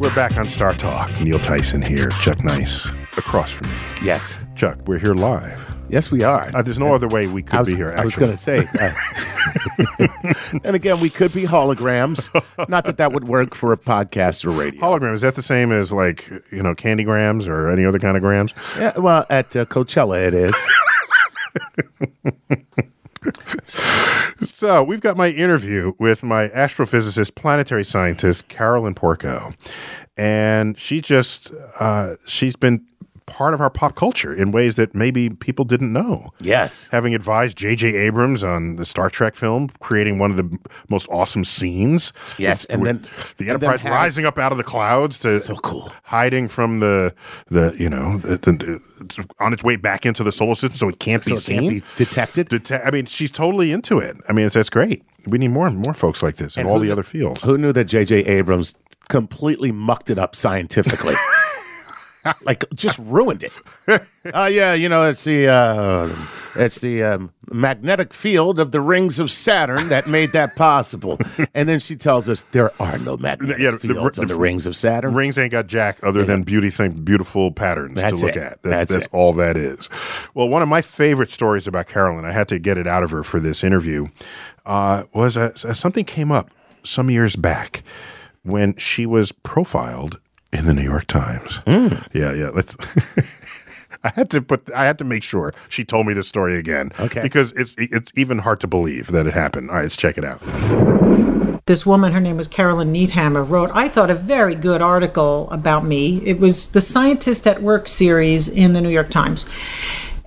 We're 0.08 0.14
back 0.14 0.38
on 0.38 0.48
Star 0.48 0.72
Talk. 0.72 1.10
Neil 1.20 1.38
Tyson 1.38 1.82
here, 1.82 2.08
Chuck 2.22 2.42
Nice 2.42 2.90
across 3.18 3.52
from 3.52 3.68
me. 3.68 3.76
Yes. 4.02 4.38
Chuck, 4.56 4.78
we're 4.86 4.98
here 4.98 5.12
live 5.12 5.74
Yes, 5.90 6.10
we 6.10 6.22
are. 6.22 6.50
Uh, 6.54 6.62
there's 6.62 6.78
no 6.78 6.94
other 6.94 7.08
way 7.08 7.26
we 7.26 7.42
could 7.42 7.58
was, 7.58 7.68
be 7.68 7.74
here. 7.76 7.92
I 7.92 8.06
was 8.06 8.16
going 8.16 8.30
to 8.30 8.36
say. 8.38 8.66
uh, 8.80 8.94
and 10.64 10.74
again, 10.74 11.00
we 11.00 11.10
could 11.10 11.34
be 11.34 11.42
holograms. 11.42 12.30
Not 12.70 12.86
that 12.86 12.96
that 12.96 13.12
would 13.12 13.28
work 13.28 13.54
for 13.54 13.70
a 13.74 13.76
podcast 13.76 14.46
or 14.46 14.50
radio. 14.50 14.80
hologram 14.80 15.14
is 15.14 15.20
that 15.20 15.34
the 15.34 15.42
same 15.42 15.72
as 15.72 15.92
like 15.92 16.26
you 16.50 16.62
know 16.62 16.74
candygrams 16.74 17.46
or 17.46 17.68
any 17.68 17.84
other 17.84 17.98
kind 17.98 18.16
of 18.16 18.22
grams? 18.22 18.54
Yeah, 18.78 18.96
well, 18.96 19.26
at 19.28 19.54
uh, 19.54 19.66
Coachella, 19.66 20.26
it 20.26 20.32
is. 20.32 20.56
So 24.40 24.82
we've 24.82 25.00
got 25.00 25.16
my 25.16 25.28
interview 25.28 25.94
with 25.98 26.22
my 26.22 26.48
astrophysicist, 26.48 27.34
planetary 27.34 27.84
scientist 27.84 28.48
Carolyn 28.48 28.94
Porco, 28.94 29.52
and 30.16 30.78
she 30.78 31.00
just 31.00 31.52
uh, 31.78 32.16
she's 32.26 32.56
been 32.56 32.84
part 33.28 33.54
of 33.54 33.60
our 33.60 33.70
pop 33.70 33.94
culture 33.94 34.34
in 34.34 34.50
ways 34.50 34.74
that 34.74 34.94
maybe 34.94 35.30
people 35.30 35.64
didn't 35.64 35.92
know. 35.92 36.32
yes. 36.40 36.88
Having 36.90 37.14
advised 37.14 37.56
J.J. 37.56 37.94
Abrams 37.94 38.42
on 38.42 38.76
the 38.76 38.84
Star 38.84 39.08
Trek 39.10 39.36
film, 39.36 39.68
creating 39.80 40.18
one 40.18 40.30
of 40.32 40.36
the 40.36 40.58
most 40.88 41.06
awesome 41.10 41.44
scenes. 41.44 42.12
Yes, 42.38 42.62
with- 42.66 42.70
and 42.74 42.82
with 42.82 43.02
then- 43.02 43.10
the 43.38 43.44
and 43.44 43.62
Enterprise 43.62 43.80
having- 43.82 43.92
rising 43.96 44.26
up 44.26 44.38
out 44.38 44.50
of 44.52 44.58
the 44.58 44.64
clouds 44.64 45.20
to 45.20 45.38
So 45.40 45.54
cool. 45.56 45.92
hiding 46.02 46.48
from 46.48 46.80
the 46.80 47.14
the 47.48 47.74
you 47.78 47.88
know 47.88 48.18
the, 48.18 48.38
the, 48.38 48.52
the- 48.52 49.26
on 49.38 49.52
its 49.52 49.62
way 49.62 49.76
back 49.76 50.04
into 50.04 50.24
the 50.24 50.32
solar 50.32 50.54
system, 50.56 50.76
so 50.76 50.88
it 50.88 50.98
can't 50.98 51.22
So 51.22 51.30
be 51.30 51.34
it 51.36 51.40
seen. 51.40 51.60
can't 51.60 51.70
be 51.70 51.82
detected. 51.96 52.48
Dete- 52.48 52.80
I 52.84 52.90
mean, 52.90 53.06
she's 53.06 53.30
totally 53.30 53.70
into 53.70 53.98
it. 53.98 54.16
I 54.28 54.32
mean, 54.32 54.48
that's 54.48 54.70
great. 54.70 55.04
We 55.26 55.38
need 55.38 55.48
more 55.48 55.66
and 55.66 55.76
more 55.78 55.94
folks 55.94 56.22
like 56.22 56.36
this 56.36 56.56
in 56.56 56.66
all 56.66 56.78
the 56.78 56.90
other 56.90 57.02
fields. 57.02 57.42
Who 57.42 57.58
knew 57.58 57.72
that 57.72 57.84
J.J. 57.84 58.24
Abrams 58.24 58.74
completely 59.08 59.70
mucked 59.72 60.10
it 60.10 60.18
up 60.18 60.34
scientifically? 60.34 61.14
like 62.42 62.64
just 62.74 62.98
ruined 63.00 63.44
it. 63.44 63.52
Oh 64.34 64.46
yeah, 64.46 64.74
you 64.74 64.88
know 64.88 65.08
it's 65.08 65.24
the 65.24 65.48
uh, 65.48 66.14
it's 66.56 66.80
the 66.80 67.02
um, 67.02 67.32
magnetic 67.50 68.12
field 68.12 68.58
of 68.58 68.72
the 68.72 68.80
rings 68.80 69.20
of 69.20 69.30
Saturn 69.30 69.88
that 69.88 70.06
made 70.06 70.32
that 70.32 70.56
possible. 70.56 71.18
and 71.54 71.68
then 71.68 71.78
she 71.78 71.94
tells 71.96 72.28
us 72.28 72.44
there 72.52 72.70
are 72.82 72.98
no 72.98 73.16
magnetic 73.16 73.58
Yeah, 73.58 73.70
the- 73.72 73.78
fields 73.78 74.16
the- 74.16 74.22
on 74.22 74.28
the, 74.28 74.34
the- 74.34 74.40
rings 74.40 74.66
of 74.66 74.74
Saturn. 74.76 75.14
Rings 75.14 75.38
ain't 75.38 75.52
got 75.52 75.66
jack 75.66 75.98
other 76.02 76.24
than 76.24 76.42
beauty 76.42 76.70
thing, 76.70 76.92
beautiful 77.04 77.50
patterns 77.52 77.94
That's 77.96 78.20
to 78.20 78.26
look 78.26 78.36
it. 78.36 78.42
at. 78.42 78.62
That- 78.62 78.70
That's 78.70 78.92
that's 78.92 79.04
it. 79.06 79.10
all 79.14 79.32
that 79.34 79.56
is. 79.56 79.88
Well, 80.34 80.48
one 80.48 80.62
of 80.62 80.68
my 80.68 80.82
favorite 80.82 81.30
stories 81.30 81.66
about 81.66 81.86
Carolyn, 81.86 82.24
I 82.24 82.32
had 82.32 82.48
to 82.48 82.58
get 82.58 82.76
it 82.78 82.86
out 82.86 83.02
of 83.02 83.10
her 83.10 83.22
for 83.22 83.38
this 83.40 83.62
interview, 83.62 84.08
uh, 84.66 85.04
was 85.14 85.36
uh, 85.36 85.54
something 85.54 86.04
came 86.04 86.30
up 86.32 86.50
some 86.82 87.10
years 87.10 87.36
back 87.36 87.82
when 88.42 88.74
she 88.76 89.04
was 89.04 89.30
profiled 89.32 90.20
in 90.52 90.66
the 90.66 90.74
New 90.74 90.82
York 90.82 91.06
Times. 91.06 91.56
Hmm. 91.66 91.88
Yeah, 92.12 92.32
yeah. 92.32 92.50
Let's. 92.50 92.76
I 94.04 94.10
had 94.14 94.30
to 94.30 94.42
put. 94.42 94.70
I 94.72 94.84
had 94.84 94.98
to 94.98 95.04
make 95.04 95.22
sure 95.22 95.52
she 95.68 95.84
told 95.84 96.06
me 96.06 96.14
this 96.14 96.28
story 96.28 96.56
again. 96.56 96.92
Okay. 97.00 97.20
Because 97.22 97.52
it's 97.52 97.74
it's 97.78 98.12
even 98.16 98.38
hard 98.38 98.60
to 98.60 98.66
believe 98.66 99.08
that 99.08 99.26
it 99.26 99.34
happened. 99.34 99.70
All 99.70 99.76
right, 99.76 99.82
let's 99.82 99.96
check 99.96 100.16
it 100.18 100.24
out. 100.24 100.40
this 101.66 101.84
woman, 101.84 102.12
her 102.12 102.20
name 102.20 102.36
was 102.36 102.48
Carolyn 102.48 102.92
Needhammer, 102.92 103.48
wrote, 103.48 103.70
I 103.74 103.88
thought, 103.88 104.08
a 104.10 104.14
very 104.14 104.54
good 104.54 104.80
article 104.82 105.50
about 105.50 105.84
me. 105.84 106.22
It 106.24 106.38
was 106.38 106.68
the 106.68 106.80
Scientist 106.80 107.46
at 107.46 107.62
Work 107.62 107.88
series 107.88 108.48
in 108.48 108.72
the 108.72 108.80
New 108.80 108.88
York 108.90 109.10
Times. 109.10 109.46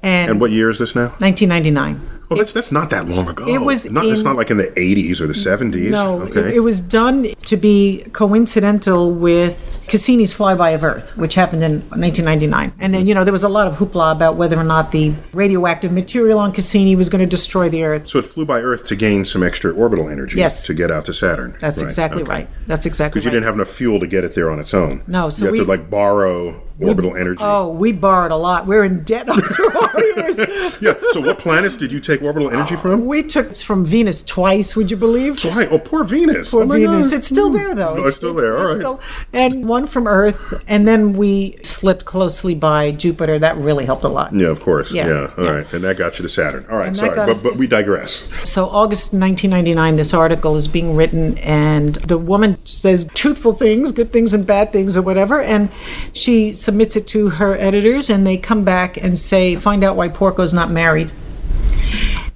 And, 0.04 0.32
And 0.32 0.42
what 0.42 0.52
year 0.52 0.70
is 0.70 0.80
this 0.80 0.96
now? 0.96 1.10
1999. 1.20 2.02
Well, 2.32 2.38
that's 2.38 2.54
that's 2.54 2.72
not 2.72 2.90
that 2.92 3.10
long 3.10 3.28
ago. 3.28 3.46
It 3.46 3.60
was 3.60 3.86
not. 3.92 4.06
it's 4.06 4.20
in- 4.20 4.26
not 4.26 4.38
like 4.38 4.50
in 4.50 4.58
the 4.58 4.68
'80s 4.68 5.20
or 5.20 5.28
the 5.28 5.34
'70s. 5.34 5.92
No, 5.92 6.22
okay. 6.22 6.40
it, 6.40 6.56
it 6.56 6.60
was 6.62 6.80
done 6.80 7.28
to 7.46 7.58
be 7.58 8.06
coincidental 8.14 9.12
with 9.12 9.84
Cassini's 9.88 10.34
Flyby 10.34 10.74
of 10.74 10.86
Earth, 10.86 11.18
which 11.18 11.36
happened 11.36 11.62
in 11.64 11.82
1999. 11.90 12.72
And 12.80 12.94
then, 12.94 13.06
you 13.06 13.14
know, 13.14 13.26
there 13.26 13.34
was 13.34 13.44
a 13.44 13.50
lot 13.50 13.68
of 13.68 13.76
hoopla 13.76 14.14
about 14.14 14.38
whether 14.38 14.58
or 14.58 14.64
not 14.64 14.92
the 14.92 15.14
radioactive 15.34 15.92
material 15.92 16.40
on 16.40 16.54
Cassini 16.54 16.96
was 16.96 17.10
going 17.10 17.20
to 17.20 17.30
destroy 17.30 17.68
the 17.68 17.84
Earth. 17.84 18.08
so 18.08 18.20
it 18.20 18.26
flew 18.26 18.46
by 18.46 18.62
Earth 18.62 18.88
to 18.88 18.96
gain 18.96 19.26
some 19.26 19.44
extra 19.44 19.74
orbital 19.74 20.08
energy. 20.08 20.38
Yes. 20.38 20.64
To 20.68 20.74
get 20.74 20.90
out 20.90 21.04
to 21.06 21.14
Saturn. 21.14 21.58
That's 21.60 21.82
exactly 21.82 22.24
right. 22.24 22.48
That's 22.66 22.86
exactly 22.86 23.20
right. 23.20 23.24
Because 23.24 23.26
right. 23.26 23.34
you 23.34 23.36
didn't 23.36 23.46
have 23.46 23.56
enough 23.56 23.68
fuel 23.68 24.00
to 24.00 24.08
get 24.08 24.24
it 24.24 24.36
there 24.36 24.50
on 24.50 24.60
its 24.60 24.74
own. 24.74 25.04
No, 25.08 25.30
so 25.30 25.44
you 25.44 25.48
have 25.48 25.56
to 25.58 25.66
like 25.66 25.90
borrow 25.90 26.62
orbital 26.82 27.16
energy. 27.16 27.44
Oh, 27.44 27.72
we 27.72 27.92
borrowed 27.92 28.32
a 28.32 28.36
lot. 28.36 28.66
We're 28.66 28.84
in 28.84 29.04
debt 29.04 29.28
through 29.28 29.78
our 29.78 30.04
years. 30.16 30.38
Yeah. 30.82 30.94
So 31.12 31.22
what 31.22 31.38
planets 31.38 31.78
did 31.78 31.92
you 31.92 32.00
take 32.00 32.22
orbital 32.22 32.50
energy 32.52 32.76
from? 32.76 33.06
We 33.06 33.24
took 33.24 33.52
it 33.52 33.58
from 33.58 33.86
Venus 33.86 34.24
twice, 34.24 34.76
would 34.76 34.90
you 34.90 34.98
believe? 34.98 35.44
Why? 35.44 35.68
Oh, 35.68 35.80
poor 35.80 36.04
Venus. 36.04 36.52
Poor 36.52 36.64
oh 36.64 36.68
Venus. 36.68 37.10
God. 37.10 37.18
It's 37.18 37.28
still 37.28 37.50
there, 37.50 37.76
though. 37.76 37.96
Oh, 37.98 38.08
it's 38.08 38.18
still 38.18 38.34
there. 38.34 38.58
All 38.58 38.72
it's 38.72 38.84
right. 38.84 39.00
and 39.34 39.68
one 39.68 39.88
from 39.88 40.08
Earth, 40.08 40.64
and 40.68 40.88
then 40.88 41.14
we 41.14 41.58
slipped 41.64 42.06
closely 42.06 42.56
by 42.56 42.92
Jupiter. 42.92 43.40
That 43.40 43.58
really 43.58 43.86
helped 43.86 44.04
a 44.04 44.10
lot. 44.10 44.34
Yeah, 44.34 44.48
of 44.48 44.60
course. 44.62 44.94
Yeah. 44.94 45.08
Yeah, 45.08 45.34
All 45.38 45.44
yeah. 45.44 45.52
right. 45.52 45.74
And 45.74 45.84
that 45.84 45.98
got 45.98 46.18
you 46.20 46.24
to 46.24 46.30
Saturn. 46.30 46.66
All 46.70 46.78
right. 46.78 46.88
And 46.88 46.98
sorry, 46.98 47.16
but 47.16 47.42
but 47.44 47.58
we 47.58 47.68
digress. 47.68 48.24
So, 48.50 48.66
August 48.66 49.14
1999, 49.14 49.96
this 49.96 50.14
article 50.14 50.56
is 50.56 50.68
being 50.68 50.96
written, 50.96 51.38
and 51.40 51.96
the 51.96 52.18
woman 52.18 52.58
says 52.66 53.08
truthful 53.14 53.54
things, 53.54 53.92
good 53.92 54.12
things 54.14 54.34
and 54.34 54.46
bad 54.46 54.72
things, 54.72 54.96
or 54.96 55.02
whatever, 55.02 55.42
and 55.42 55.70
she 56.14 56.54
submits 56.72 56.96
it 56.96 57.06
to 57.06 57.32
her 57.32 57.54
editors, 57.56 58.10
and 58.10 58.26
they 58.26 58.38
come 58.38 58.64
back 58.64 58.96
and 58.96 59.20
say, 59.20 59.58
find 59.58 59.84
out 59.84 59.98
why 59.98 60.08
Porco's 60.08 60.54
not 60.54 60.72
married. 60.72 61.12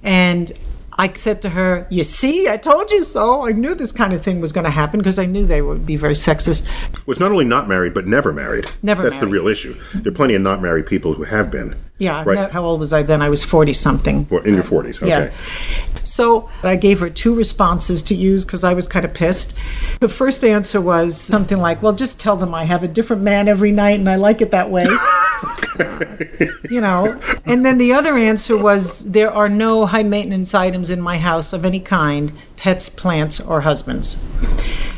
And 0.02 0.52
I 0.98 1.12
said 1.12 1.42
to 1.42 1.50
her, 1.50 1.86
You 1.90 2.04
see, 2.04 2.48
I 2.48 2.56
told 2.56 2.90
you 2.90 3.04
so. 3.04 3.46
I 3.46 3.52
knew 3.52 3.74
this 3.74 3.92
kind 3.92 4.12
of 4.12 4.22
thing 4.22 4.40
was 4.40 4.52
going 4.52 4.64
to 4.64 4.70
happen 4.70 4.98
because 4.98 5.18
I 5.18 5.26
knew 5.26 5.44
they 5.44 5.60
would 5.62 5.84
be 5.84 5.96
very 5.96 6.14
sexist. 6.14 6.66
Was 7.06 7.20
not 7.20 7.30
only 7.30 7.44
not 7.44 7.68
married, 7.68 7.92
but 7.94 8.06
never 8.06 8.32
married. 8.32 8.66
Never 8.82 9.02
That's 9.02 9.18
the 9.18 9.26
real 9.26 9.46
issue. 9.46 9.76
There 9.94 10.10
are 10.10 10.14
plenty 10.14 10.34
of 10.34 10.42
not 10.42 10.62
married 10.62 10.86
people 10.86 11.14
who 11.14 11.24
have 11.24 11.50
been. 11.50 11.76
Yeah, 11.98 12.22
Right. 12.26 12.34
no- 12.34 12.48
how 12.48 12.64
old 12.64 12.80
was 12.80 12.92
I 12.92 13.02
then? 13.02 13.22
I 13.22 13.28
was 13.30 13.44
40 13.44 13.72
something. 13.72 14.26
In 14.44 14.54
your 14.54 14.62
40s. 14.64 14.96
Okay. 14.96 15.08
Yeah. 15.08 15.30
So 16.04 16.48
I 16.62 16.76
gave 16.76 17.00
her 17.00 17.10
two 17.10 17.34
responses 17.34 18.02
to 18.04 18.14
use 18.14 18.44
because 18.44 18.64
I 18.64 18.74
was 18.74 18.86
kind 18.86 19.04
of 19.04 19.12
pissed. 19.14 19.54
The 20.00 20.08
first 20.08 20.44
answer 20.44 20.80
was 20.80 21.18
something 21.20 21.58
like, 21.58 21.82
Well, 21.82 21.92
just 21.94 22.20
tell 22.20 22.36
them 22.36 22.54
I 22.54 22.64
have 22.64 22.82
a 22.82 22.88
different 22.88 23.22
man 23.22 23.48
every 23.48 23.72
night 23.72 23.98
and 23.98 24.08
I 24.08 24.16
like 24.16 24.40
it 24.40 24.50
that 24.50 24.70
way. 24.70 24.86
you 26.70 26.80
know. 26.80 27.18
And 27.44 27.64
then 27.64 27.78
the 27.78 27.92
other 27.92 28.16
answer 28.16 28.56
was, 28.56 29.04
There 29.04 29.30
are 29.30 29.48
no 29.48 29.86
high 29.86 30.02
maintenance 30.02 30.54
items 30.54 30.90
in 30.90 31.00
my 31.00 31.18
house 31.18 31.52
of 31.52 31.64
any 31.64 31.80
kind 31.80 32.32
pets, 32.56 32.88
plants, 32.88 33.38
or 33.38 33.60
husbands. 33.62 34.16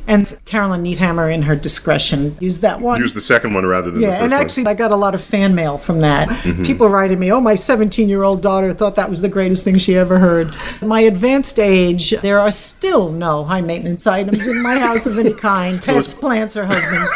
And 0.06 0.38
Carolyn 0.46 0.82
Needhammer, 0.84 1.32
in 1.32 1.42
her 1.42 1.54
discretion, 1.56 2.36
used 2.40 2.62
that 2.62 2.80
one. 2.80 3.00
Use 3.00 3.12
the 3.12 3.20
second 3.20 3.52
one 3.52 3.66
rather 3.66 3.90
than 3.90 4.00
the 4.00 4.06
Yeah, 4.06 4.12
first 4.12 4.22
and 4.22 4.32
one. 4.32 4.40
actually, 4.40 4.66
I 4.66 4.74
got 4.74 4.90
a 4.90 4.96
lot 4.96 5.14
of 5.14 5.20
fan 5.22 5.54
mail 5.54 5.76
from 5.76 6.00
that. 6.00 6.28
Mm-hmm. 6.28 6.64
People 6.64 6.88
writing 6.88 7.18
me, 7.18 7.30
"Oh, 7.30 7.40
my 7.40 7.54
17-year-old 7.54 8.40
daughter 8.40 8.72
thought 8.72 8.96
that 8.96 9.10
was 9.10 9.20
the 9.20 9.28
greatest 9.28 9.64
thing 9.64 9.76
she 9.76 9.96
ever 9.96 10.18
heard." 10.18 10.54
My 10.80 11.00
advanced 11.00 11.58
age, 11.58 12.10
there 12.22 12.38
are 12.40 12.50
still 12.52 13.10
no 13.12 13.44
high 13.44 13.60
maintenance 13.60 14.06
items 14.06 14.46
in 14.46 14.62
my 14.62 14.78
house 14.78 15.06
of 15.06 15.18
any 15.18 15.34
kind, 15.34 15.82
pets, 15.84 16.14
plants, 16.14 16.56
or 16.56 16.64
husbands. 16.64 17.12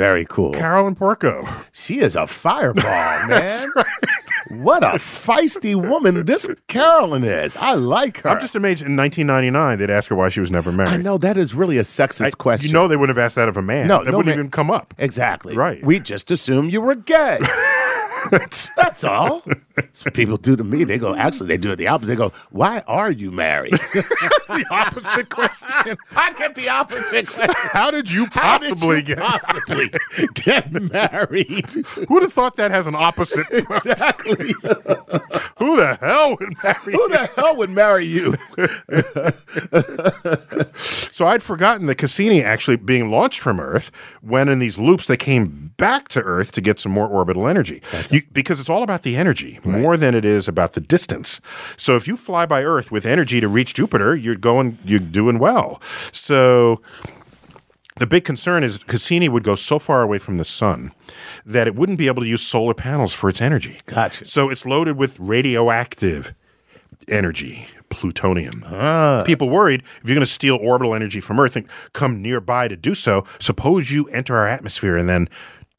Very 0.00 0.24
cool. 0.24 0.52
Carolyn 0.54 0.94
Porco. 0.94 1.46
She 1.72 2.00
is 2.00 2.16
a 2.16 2.26
fireball, 2.26 2.82
man. 3.28 3.50
What 4.48 4.82
a 4.82 4.92
feisty 4.96 5.74
woman 5.74 6.24
this 6.24 6.50
Carolyn 6.68 7.22
is. 7.22 7.54
I 7.56 7.74
like 7.74 8.22
her. 8.22 8.30
I'm 8.30 8.40
just 8.40 8.54
amazed 8.56 8.80
in 8.80 8.96
1999 8.96 9.76
they'd 9.78 9.90
ask 9.92 10.08
her 10.08 10.16
why 10.16 10.30
she 10.30 10.40
was 10.40 10.50
never 10.50 10.72
married. 10.72 10.92
I 10.94 10.96
know 10.96 11.18
that 11.18 11.36
is 11.36 11.54
really 11.54 11.76
a 11.76 11.82
sexist 11.82 12.28
I- 12.28 12.30
question. 12.30 12.68
You 12.68 12.72
know 12.72 12.88
they 12.88 12.96
wouldn't 12.96 13.14
have 13.14 13.22
asked 13.22 13.36
that 13.36 13.50
of 13.50 13.58
a 13.58 13.62
man. 13.62 13.88
No, 13.88 14.02
that 14.02 14.10
no 14.10 14.16
wouldn't 14.16 14.34
man- 14.34 14.38
even 14.38 14.50
come 14.50 14.70
up. 14.70 14.94
Exactly. 14.96 15.54
Right. 15.54 15.84
We 15.84 16.00
just 16.00 16.30
assume 16.30 16.70
you 16.70 16.80
were 16.80 16.94
gay. 16.94 17.38
That's 18.30 19.04
all. 19.04 19.42
That's 19.80 20.04
what 20.04 20.14
people 20.14 20.36
do 20.36 20.56
to 20.56 20.64
me. 20.64 20.84
They 20.84 20.98
go, 20.98 21.14
actually, 21.14 21.48
they 21.48 21.56
do 21.56 21.70
it 21.72 21.76
the 21.76 21.86
opposite. 21.88 22.08
They 22.08 22.16
go, 22.16 22.32
why 22.50 22.80
are 22.86 23.10
you 23.10 23.30
married? 23.30 23.72
the 23.92 24.64
opposite 24.70 25.28
question. 25.28 25.96
I 26.16 26.32
get 26.34 26.54
the 26.54 26.68
opposite 26.68 27.26
question. 27.26 27.54
How 27.72 27.90
did 27.90 28.10
you 28.10 28.26
How 28.32 28.58
did 28.58 28.70
possibly 28.70 28.96
you 28.96 29.02
get? 29.02 29.18
possibly 29.18 29.90
get 30.34 30.70
married? 30.72 31.66
Who 31.70 32.14
would 32.14 32.22
have 32.22 32.32
thought 32.32 32.56
that 32.56 32.70
has 32.70 32.86
an 32.86 32.94
opposite? 32.94 33.46
exactly. 33.50 34.52
Who 35.58 35.76
the 35.76 35.96
hell 36.00 36.36
would 36.38 36.54
marry? 36.62 36.92
Who 36.92 37.08
the 37.08 37.30
hell 37.36 37.56
would 37.56 37.70
marry 37.70 38.04
you? 38.06 38.34
So 41.12 41.26
I'd 41.26 41.42
forgotten 41.42 41.86
that 41.86 41.96
Cassini 41.96 42.42
actually 42.42 42.76
being 42.76 43.10
launched 43.10 43.40
from 43.40 43.60
Earth 43.60 43.90
when 44.22 44.48
in 44.48 44.58
these 44.58 44.78
loops 44.78 45.06
they 45.06 45.16
came 45.16 45.72
back 45.76 46.08
to 46.08 46.20
Earth 46.20 46.52
to 46.52 46.60
get 46.60 46.78
some 46.78 46.92
more 46.92 47.06
orbital 47.06 47.46
energy. 47.48 47.82
You- 48.10 48.22
because 48.32 48.60
it's 48.60 48.70
all 48.70 48.82
about 48.82 49.02
the 49.02 49.16
energy 49.16 49.58
more 49.70 49.96
than 49.96 50.14
it 50.14 50.24
is 50.24 50.48
about 50.48 50.72
the 50.72 50.80
distance. 50.80 51.40
So 51.76 51.96
if 51.96 52.08
you 52.08 52.16
fly 52.16 52.46
by 52.46 52.62
Earth 52.62 52.90
with 52.90 53.06
energy 53.06 53.40
to 53.40 53.48
reach 53.48 53.74
Jupiter, 53.74 54.16
you're 54.16 54.34
going 54.34 54.78
you're 54.84 54.98
doing 54.98 55.38
well. 55.38 55.80
So 56.12 56.80
the 57.96 58.06
big 58.06 58.24
concern 58.24 58.64
is 58.64 58.78
Cassini 58.78 59.28
would 59.28 59.44
go 59.44 59.54
so 59.54 59.78
far 59.78 60.02
away 60.02 60.18
from 60.18 60.38
the 60.38 60.44
sun 60.44 60.92
that 61.44 61.66
it 61.66 61.74
wouldn't 61.74 61.98
be 61.98 62.06
able 62.06 62.22
to 62.22 62.28
use 62.28 62.42
solar 62.42 62.74
panels 62.74 63.12
for 63.12 63.28
its 63.28 63.40
energy. 63.40 63.80
Gotcha. 63.86 64.24
So 64.24 64.48
it's 64.48 64.64
loaded 64.64 64.96
with 64.96 65.20
radioactive 65.20 66.34
energy, 67.08 67.66
plutonium. 67.90 68.64
Ah. 68.66 69.22
People 69.26 69.50
worried 69.50 69.82
if 70.02 70.08
you're 70.08 70.14
going 70.14 70.24
to 70.24 70.32
steal 70.32 70.56
orbital 70.56 70.94
energy 70.94 71.20
from 71.20 71.38
Earth 71.38 71.56
and 71.56 71.66
come 71.92 72.22
nearby 72.22 72.68
to 72.68 72.76
do 72.76 72.94
so, 72.94 73.24
suppose 73.38 73.90
you 73.90 74.06
enter 74.08 74.36
our 74.36 74.48
atmosphere 74.48 74.96
and 74.96 75.08
then 75.08 75.28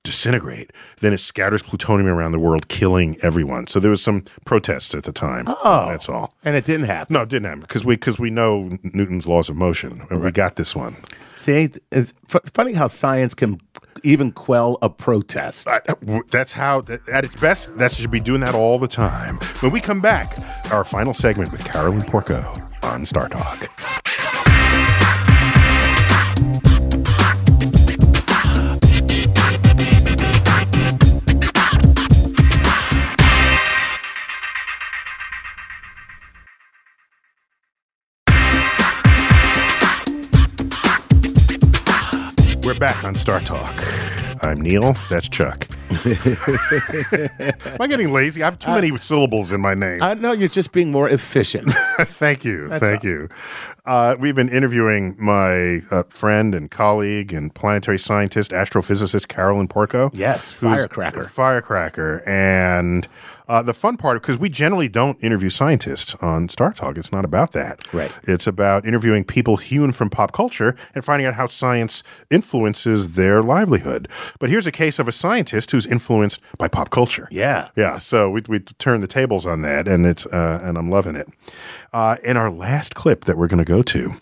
disintegrate. 0.03 0.71
Then 0.99 1.13
it 1.13 1.19
scatters 1.19 1.61
plutonium 1.63 2.07
around 2.09 2.31
the 2.31 2.39
world, 2.39 2.67
killing 2.67 3.17
everyone. 3.21 3.67
So 3.67 3.79
there 3.79 3.91
was 3.91 4.01
some 4.03 4.23
protests 4.45 4.93
at 4.95 5.03
the 5.03 5.11
time. 5.11 5.45
Oh. 5.47 5.87
that's 5.89 6.09
all. 6.09 6.33
And 6.43 6.55
it 6.55 6.65
didn't 6.65 6.85
happen. 6.87 7.13
No, 7.13 7.21
it 7.21 7.29
didn't 7.29 7.45
happen 7.45 7.61
because 7.61 7.85
we 7.85 7.95
because 7.95 8.19
we 8.19 8.29
know 8.29 8.77
Newton's 8.83 9.27
laws 9.27 9.49
of 9.49 9.55
motion, 9.55 10.01
and 10.09 10.23
we 10.23 10.31
got 10.31 10.55
this 10.55 10.75
one. 10.75 10.95
See, 11.35 11.69
it's 11.91 12.13
f- 12.33 12.41
funny 12.53 12.73
how 12.73 12.87
science 12.87 13.33
can 13.33 13.59
even 14.03 14.31
quell 14.31 14.77
a 14.81 14.89
protest. 14.89 15.67
I- 15.67 15.81
That's 16.29 16.53
how, 16.53 16.83
at 17.11 17.23
its 17.25 17.35
best, 17.35 17.77
that 17.77 17.91
should 17.91 18.11
be 18.11 18.19
doing 18.19 18.41
that 18.41 18.55
all 18.55 18.77
the 18.79 18.87
time. 18.87 19.37
When 19.61 19.71
we 19.71 19.79
come 19.79 20.01
back, 20.01 20.37
our 20.71 20.83
final 20.83 21.13
segment 21.13 21.51
with 21.51 21.63
Carolyn 21.65 22.01
Porco 22.01 22.53
on 22.83 23.05
Star 23.05 23.29
Talk. 23.29 23.69
Back 42.81 43.03
on 43.03 43.13
Star 43.13 43.39
Talk. 43.41 43.75
I'm 44.41 44.59
Neil. 44.59 44.93
That's 45.07 45.29
Chuck. 45.29 45.67
Am 46.03 47.77
I 47.79 47.85
getting 47.87 48.11
lazy? 48.11 48.41
I 48.41 48.45
have 48.45 48.57
too 48.57 48.71
many 48.71 48.97
syllables 48.97 49.51
in 49.51 49.61
my 49.61 49.75
name. 49.75 50.01
I 50.01 50.15
know 50.15 50.31
you're 50.31 50.49
just 50.49 50.71
being 50.71 50.91
more 50.91 51.07
efficient. 51.07 51.71
thank 51.99 52.43
you. 52.43 52.69
thank 52.79 53.03
you. 53.03 53.29
Uh, 53.85 54.15
we've 54.19 54.33
been 54.33 54.49
interviewing 54.49 55.15
my 55.19 55.83
uh, 55.91 56.01
friend 56.09 56.55
and 56.55 56.71
colleague 56.71 57.31
and 57.31 57.53
planetary 57.53 57.99
scientist, 57.99 58.49
astrophysicist 58.49 59.27
Carolyn 59.27 59.67
Porco. 59.67 60.09
Yes, 60.11 60.51
firecracker. 60.51 61.23
Firecracker. 61.25 62.27
And 62.27 63.07
uh, 63.51 63.61
the 63.61 63.73
fun 63.73 63.97
part, 63.97 64.21
because 64.21 64.39
we 64.39 64.47
generally 64.47 64.87
don't 64.87 65.21
interview 65.21 65.49
scientists 65.49 66.15
on 66.21 66.47
Star 66.47 66.71
Talk, 66.71 66.97
it's 66.97 67.11
not 67.11 67.25
about 67.25 67.51
that. 67.51 67.81
Right. 67.93 68.09
It's 68.23 68.47
about 68.47 68.85
interviewing 68.85 69.25
people 69.25 69.57
hewn 69.57 69.91
from 69.91 70.09
pop 70.09 70.31
culture 70.31 70.73
and 70.95 71.03
finding 71.03 71.27
out 71.27 71.33
how 71.33 71.47
science 71.47 72.01
influences 72.29 73.09
their 73.09 73.43
livelihood. 73.43 74.07
But 74.39 74.49
here's 74.49 74.67
a 74.67 74.71
case 74.71 74.99
of 74.99 75.07
a 75.09 75.11
scientist 75.11 75.71
who's 75.71 75.85
influenced 75.85 76.39
by 76.57 76.69
pop 76.69 76.91
culture. 76.91 77.27
Yeah. 77.29 77.67
Yeah, 77.75 77.97
so 77.97 78.29
we 78.29 78.41
we 78.47 78.59
turned 78.59 79.03
the 79.03 79.07
tables 79.07 79.45
on 79.45 79.63
that, 79.63 79.85
and 79.85 80.05
it's 80.05 80.25
uh, 80.27 80.61
and 80.63 80.77
I'm 80.77 80.89
loving 80.89 81.17
it. 81.17 81.27
Uh, 81.91 82.15
in 82.23 82.37
our 82.37 82.49
last 82.49 82.95
clip 82.95 83.25
that 83.25 83.37
we're 83.37 83.47
going 83.47 83.65
to 83.65 83.65
go 83.65 83.81
to, 83.81 84.13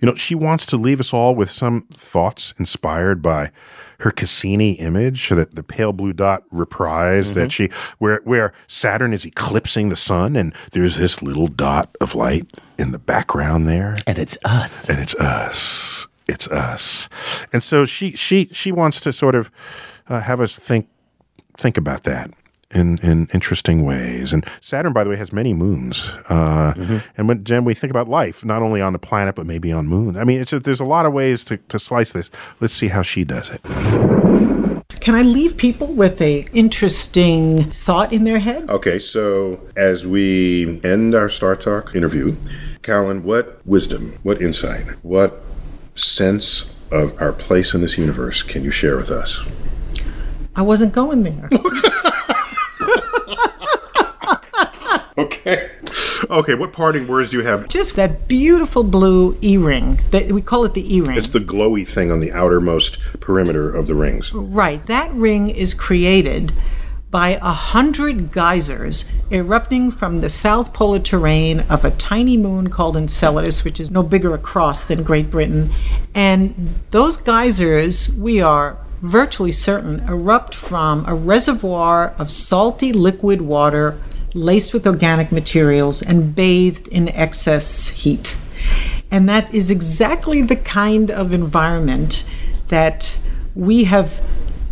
you 0.00 0.06
know, 0.06 0.14
she 0.14 0.34
wants 0.34 0.66
to 0.66 0.76
leave 0.76 1.00
us 1.00 1.12
all 1.12 1.34
with 1.34 1.50
some 1.50 1.82
thoughts 1.92 2.54
inspired 2.58 3.22
by 3.22 3.50
her 4.00 4.10
Cassini 4.10 4.72
image, 4.72 5.28
that 5.30 5.56
the 5.56 5.62
pale 5.62 5.92
blue 5.92 6.12
dot 6.12 6.44
reprise 6.50 7.34
that 7.34 7.50
she 7.50 7.68
where 7.98 8.20
where 8.24 8.52
Saturn 8.68 9.12
is 9.12 9.24
eclipsing 9.24 9.88
the 9.88 9.96
sun, 9.96 10.36
and 10.36 10.54
there's 10.72 10.98
this 10.98 11.20
little 11.22 11.48
dot 11.48 11.96
of 12.00 12.14
light 12.14 12.46
in 12.78 12.92
the 12.92 12.98
background 12.98 13.68
there, 13.68 13.96
and 14.06 14.18
it's 14.18 14.38
us. 14.44 14.88
and 14.88 15.00
it's 15.00 15.14
us. 15.16 16.06
It's 16.28 16.46
us. 16.48 17.08
And 17.52 17.62
so 17.62 17.84
she 17.84 18.12
she 18.12 18.48
she 18.52 18.70
wants 18.70 19.00
to 19.00 19.12
sort 19.12 19.34
of 19.34 19.50
uh, 20.08 20.20
have 20.20 20.40
us 20.40 20.56
think 20.56 20.88
think 21.56 21.76
about 21.76 22.04
that 22.04 22.30
in 22.74 22.98
in 22.98 23.28
interesting 23.32 23.84
ways. 23.84 24.32
And 24.32 24.44
Saturn, 24.60 24.92
by 24.92 25.04
the 25.04 25.10
way, 25.10 25.16
has 25.16 25.32
many 25.32 25.54
moons. 25.54 26.10
Uh, 26.28 26.74
And 27.16 27.28
when 27.28 27.44
Jen, 27.44 27.64
we 27.64 27.74
think 27.74 27.90
about 27.90 28.08
life, 28.08 28.44
not 28.44 28.62
only 28.62 28.80
on 28.80 28.92
the 28.92 28.98
planet 28.98 29.34
but 29.34 29.46
maybe 29.46 29.72
on 29.72 29.86
moon. 29.86 30.16
I 30.16 30.24
mean, 30.24 30.40
it's 30.40 30.52
a, 30.52 30.58
there's 30.60 30.80
a 30.80 30.84
lot 30.84 31.06
of 31.06 31.12
ways 31.12 31.44
to 31.44 31.56
to 31.68 31.78
slice 31.78 32.12
this. 32.12 32.30
Let's 32.60 32.74
see 32.74 32.88
how 32.88 33.02
she 33.02 33.24
does 33.24 33.50
it. 33.50 33.60
Can 35.00 35.14
I 35.14 35.22
leave 35.22 35.56
people 35.56 35.86
with 35.86 36.20
a 36.20 36.44
interesting 36.52 37.64
thought 37.70 38.12
in 38.12 38.24
their 38.24 38.38
head? 38.40 38.68
Okay, 38.68 38.98
so 38.98 39.60
as 39.76 40.06
we 40.06 40.80
end 40.84 41.14
our 41.14 41.28
Star 41.30 41.56
Talk 41.56 41.94
interview, 41.94 42.36
Carolyn, 42.82 43.22
what 43.22 43.64
wisdom, 43.66 44.18
what 44.22 44.42
insight, 44.42 44.84
what 45.02 45.42
sense 45.94 46.74
of 46.90 47.20
our 47.22 47.32
place 47.32 47.74
in 47.74 47.80
this 47.80 47.96
universe 47.96 48.42
can 48.42 48.64
you 48.64 48.70
share 48.70 48.96
with 48.96 49.10
us? 49.10 49.42
I 50.56 50.62
wasn't 50.62 50.92
going 50.92 51.22
there. 51.22 51.48
Okay. 55.28 55.70
Okay, 56.30 56.54
what 56.54 56.72
parting 56.72 57.08
words 57.08 57.30
do 57.30 57.38
you 57.38 57.44
have? 57.44 57.68
Just 57.68 57.96
that 57.96 58.28
beautiful 58.28 58.84
blue 58.84 59.36
E-ring. 59.42 60.00
That 60.10 60.30
we 60.30 60.42
call 60.42 60.64
it 60.64 60.74
the 60.74 60.96
E-ring. 60.96 61.16
It's 61.16 61.28
the 61.28 61.40
glowy 61.40 61.86
thing 61.86 62.10
on 62.10 62.20
the 62.20 62.32
outermost 62.32 62.98
perimeter 63.20 63.74
of 63.74 63.86
the 63.86 63.94
rings. 63.94 64.32
Right. 64.32 64.84
That 64.86 65.12
ring 65.12 65.48
is 65.48 65.74
created 65.74 66.52
by 67.10 67.30
a 67.30 67.52
hundred 67.52 68.30
geysers 68.32 69.06
erupting 69.30 69.90
from 69.90 70.20
the 70.20 70.28
south 70.28 70.72
polar 70.72 70.98
terrain 70.98 71.60
of 71.60 71.84
a 71.84 71.90
tiny 71.92 72.36
moon 72.36 72.68
called 72.68 72.96
Enceladus, 72.96 73.64
which 73.64 73.80
is 73.80 73.90
no 73.90 74.02
bigger 74.02 74.34
across 74.34 74.84
than 74.84 75.02
Great 75.02 75.30
Britain. 75.30 75.72
And 76.14 76.74
those 76.90 77.16
geysers, 77.16 78.12
we 78.14 78.40
are 78.40 78.76
virtually 79.00 79.52
certain, 79.52 80.00
erupt 80.00 80.54
from 80.54 81.04
a 81.06 81.14
reservoir 81.14 82.14
of 82.18 82.30
salty 82.30 82.92
liquid 82.92 83.40
water 83.40 83.98
laced 84.34 84.72
with 84.72 84.86
organic 84.86 85.32
materials 85.32 86.02
and 86.02 86.34
bathed 86.34 86.88
in 86.88 87.08
excess 87.08 87.88
heat. 87.90 88.36
And 89.10 89.28
that 89.28 89.52
is 89.54 89.70
exactly 89.70 90.42
the 90.42 90.56
kind 90.56 91.10
of 91.10 91.32
environment 91.32 92.24
that 92.68 93.18
we 93.54 93.84
have 93.84 94.20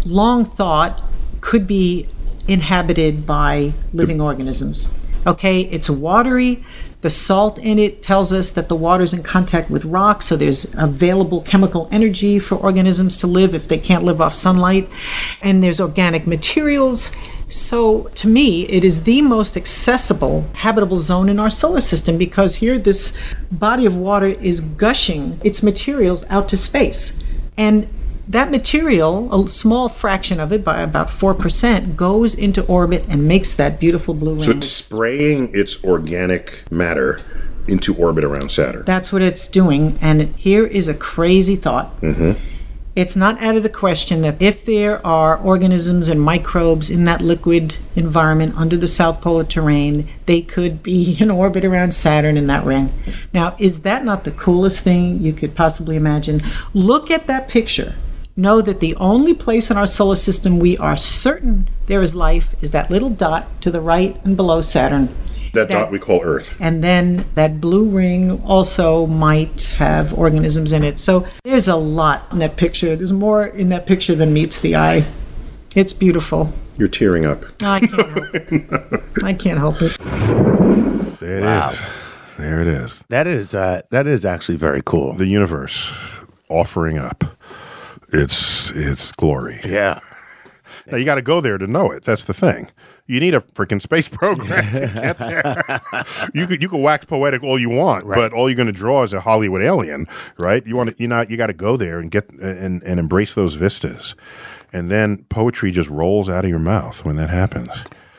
long 0.05 0.45
thought 0.45 1.03
could 1.41 1.67
be 1.67 2.09
inhabited 2.47 3.27
by 3.27 3.73
living 3.93 4.21
organisms. 4.21 4.93
Okay, 5.27 5.63
it's 5.63 5.91
watery. 5.91 6.63
The 7.01 7.11
salt 7.11 7.59
in 7.59 7.79
it 7.79 8.03
tells 8.03 8.33
us 8.33 8.53
that 8.53 8.69
the 8.69 8.77
water's 8.77 9.13
in 9.13 9.23
contact 9.23 9.71
with 9.71 9.85
rock, 9.85 10.23
so 10.23 10.37
there's 10.37 10.73
available 10.75 11.41
chemical 11.43 11.89
energy 11.91 12.39
for 12.39 12.57
organisms 12.57 13.17
to 13.19 13.27
live 13.27 13.55
if 13.55 13.69
they 13.69 13.79
can't 13.79 14.05
live 14.05 14.21
off 14.21 14.35
sunlight. 14.35 14.89
And 15.43 15.63
there's 15.63 15.81
organic 15.81 16.27
materials. 16.27 17.11
So, 17.49 18.05
to 18.17 18.27
me, 18.27 18.67
it 18.67 18.85
is 18.85 19.05
the 19.05 19.23
most 19.23 19.57
accessible 19.57 20.47
habitable 20.55 20.99
zone 20.99 21.29
in 21.29 21.39
our 21.39 21.51
solar 21.51 21.81
system 21.81 22.19
because 22.19 22.57
here 22.57 22.77
this 22.77 23.13
body 23.53 23.87
of 23.87 23.97
water 23.97 24.27
is 24.27 24.61
gushing 24.61 25.41
its 25.45 25.63
materials 25.63 26.25
out 26.29 26.49
to 26.49 26.57
space. 26.57 27.23
And 27.57 27.89
that 28.29 28.51
material, 28.51 29.33
a 29.33 29.49
small 29.49 29.89
fraction 29.89 30.41
of 30.41 30.53
it, 30.53 30.65
by 30.65 30.81
about 30.81 31.09
4%, 31.09 31.95
goes 31.95 32.35
into 32.35 32.65
orbit 32.65 33.07
and 33.09 33.29
makes 33.29 33.55
that 33.55 33.79
beautiful 33.79 34.15
blue 34.15 34.35
ring. 34.35 34.43
So 34.43 34.51
it's 34.51 34.69
spraying 34.69 35.55
its 35.55 35.83
organic 35.85 36.65
matter 36.71 37.21
into 37.69 37.95
orbit 37.95 38.25
around 38.25 38.51
Saturn. 38.51 38.85
That's 38.85 39.13
what 39.13 39.23
it's 39.23 39.47
doing. 39.47 39.99
And 40.01 40.35
here 40.37 40.67
is 40.67 40.89
a 40.89 40.95
crazy 40.95 41.55
thought. 41.55 42.01
Mm-hmm. 42.01 42.33
It's 42.97 43.15
not 43.15 43.43
out 43.43 43.57
of 43.57 43.63
the 43.63 43.69
question 43.69 44.23
that 44.23 44.41
if 44.41 44.65
there 44.65 45.07
are 45.07 45.37
organisms 45.37 46.09
and 46.09 46.19
microbes 46.19 46.89
in 46.89 47.05
that 47.05 47.21
liquid 47.21 47.77
environment 47.95 48.57
under 48.57 48.79
the 48.79 48.89
South 48.89 49.21
Polar 49.21 49.45
terrain, 49.45 50.09
they 50.25 50.41
could 50.41 50.83
be 50.83 51.15
in 51.21 51.31
orbit 51.31 51.63
around 51.63 51.93
Saturn 51.93 52.39
in 52.39 52.47
that 52.47 52.65
ring. 52.65 52.91
Now, 53.35 53.55
is 53.59 53.83
that 53.83 54.03
not 54.03 54.25
the 54.25 54.31
coolest 54.31 54.83
thing 54.83 55.21
you 55.21 55.35
could 55.35 55.55
possibly 55.55 55.95
imagine? 55.95 56.41
Look 56.73 57.11
at 57.11 57.27
that 57.27 57.49
picture. 57.49 57.97
Know 58.35 58.63
that 58.63 58.81
the 58.81 58.97
only 58.97 59.35
place 59.35 59.71
in 59.71 59.77
our 59.77 59.87
solar 59.87 60.17
system 60.17 60.59
we 60.59 60.79
are 60.79 60.97
certain 60.97 61.69
there 61.87 62.01
is 62.01 62.15
life 62.15 62.55
is 62.63 62.71
that 62.71 62.91
little 62.91 63.11
dot 63.11 63.61
to 63.61 63.71
the 63.71 63.83
right 63.83 64.19
and 64.25 64.39
below 64.39 64.63
Saturn. 64.63 65.15
That 65.57 65.69
that- 65.69 65.75
dot 65.75 65.91
we 65.93 65.99
call 65.99 66.21
Earth. 66.23 66.55
And 66.61 66.83
then 66.85 67.27
that 67.35 67.61
blue 67.61 67.89
ring 67.89 68.41
also 68.45 69.07
might 69.07 69.75
have 69.79 70.15
organisms 70.15 70.73
in 70.73 70.85
it. 70.85 70.99
So 71.01 71.27
there's 71.45 71.69
a 71.69 71.77
lot 71.77 72.27
in 72.33 72.39
that 72.39 72.57
picture. 72.57 72.95
There's 72.97 73.13
more 73.13 73.45
in 73.47 73.69
that 73.71 73.87
picture 73.87 74.15
than 74.15 74.33
meets 74.33 74.59
the 74.61 74.77
eye. 74.77 75.05
It's 75.75 75.93
beautiful. 75.93 76.53
You're 76.79 76.89
tearing 76.89 77.25
up. 77.27 77.45
I 77.63 77.81
can't 77.81 77.91
help 77.93 78.35
it. 78.35 79.03
I 79.25 79.33
can't 79.35 79.59
help 79.59 79.77
it. 79.83 79.97
There 81.21 81.39
it 81.39 81.43
is. 81.43 81.43
Wow. 81.43 81.73
There 82.39 82.61
it 82.61 82.69
is. 82.69 83.03
That 83.09 83.27
is 83.27 83.55
uh, 83.55 83.81
that 83.91 84.07
is 84.07 84.25
actually 84.25 84.59
very 84.59 84.83
cool. 84.85 85.15
The 85.15 85.27
universe 85.27 85.91
offering 86.51 86.99
up 86.99 87.25
its 88.13 88.71
its 88.73 89.11
glory. 89.13 89.61
Yeah. 89.65 90.01
Now 90.87 90.99
you 90.99 91.05
got 91.07 91.15
to 91.17 91.23
go 91.23 91.41
there 91.41 91.59
to 91.59 91.67
know 91.67 91.91
it. 91.91 92.05
That's 92.05 92.25
the 92.25 92.35
thing. 92.35 92.69
You 93.07 93.21
need 93.21 93.35
a 93.35 93.41
freaking 93.41 93.81
space 93.81 94.09
program 94.21 94.65
to 94.73 94.81
get 94.95 95.19
there. 95.19 95.81
you 96.35 96.47
could 96.47 96.63
you 96.63 96.69
could 96.69 96.81
wax 96.81 97.05
poetic 97.07 97.43
all 97.43 97.59
you 97.59 97.71
want, 97.71 98.07
but 98.07 98.33
all 98.33 98.49
you're 98.49 98.57
going 98.57 98.67
to 98.67 98.73
draw 98.73 99.03
is 99.03 99.13
a 99.13 99.21
Hollywood 99.21 99.63
alien, 99.63 100.07
right? 100.39 100.67
You 100.67 100.77
want 100.77 100.91
to 100.91 100.97
you 100.99 101.09
know 101.09 101.25
you 101.29 101.37
got 101.37 101.47
to 101.49 101.53
go 101.53 101.77
there 101.77 101.99
and 101.99 102.11
get 102.11 102.31
and 102.31 102.83
and 102.83 103.01
embrace 103.01 103.35
those 103.35 103.55
vistas, 103.55 104.15
and 104.73 104.91
then 104.91 105.25
poetry 105.29 105.71
just 105.71 105.89
rolls 105.89 106.29
out 106.29 106.45
of 106.45 106.51
your 106.51 106.59
mouth 106.59 107.05
when 107.05 107.17
that 107.17 107.31
happens. 107.31 107.71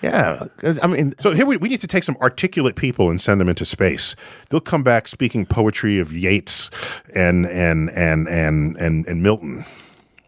Yeah. 0.02 0.46
I 0.84 0.88
mean, 0.88 1.16
So 1.20 1.32
here 1.32 1.48
we, 1.48 1.58
we 1.58 1.70
need 1.70 1.82
to 1.82 1.88
take 1.88 2.04
some 2.04 2.16
articulate 2.22 2.76
people 2.76 3.10
and 3.10 3.20
send 3.20 3.42
them 3.42 3.50
into 3.50 3.66
space. 3.66 4.16
They'll 4.50 4.60
come 4.62 4.84
back 4.84 5.08
speaking 5.08 5.46
poetry 5.48 5.98
of 6.00 6.14
Yeats 6.14 6.70
and 7.16 7.48
and 7.48 7.90
and 7.90 8.28
and 8.28 8.78
and, 8.78 9.08
and 9.08 9.24
Milton. 9.24 9.66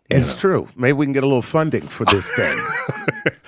It's 0.09 0.33
true. 0.35 0.67
Maybe 0.75 0.93
we 0.93 1.05
can 1.05 1.13
get 1.13 1.23
a 1.23 1.27
little 1.27 1.41
funding 1.41 1.87
for 1.87 2.05
this 2.05 2.31
thing. 2.35 2.57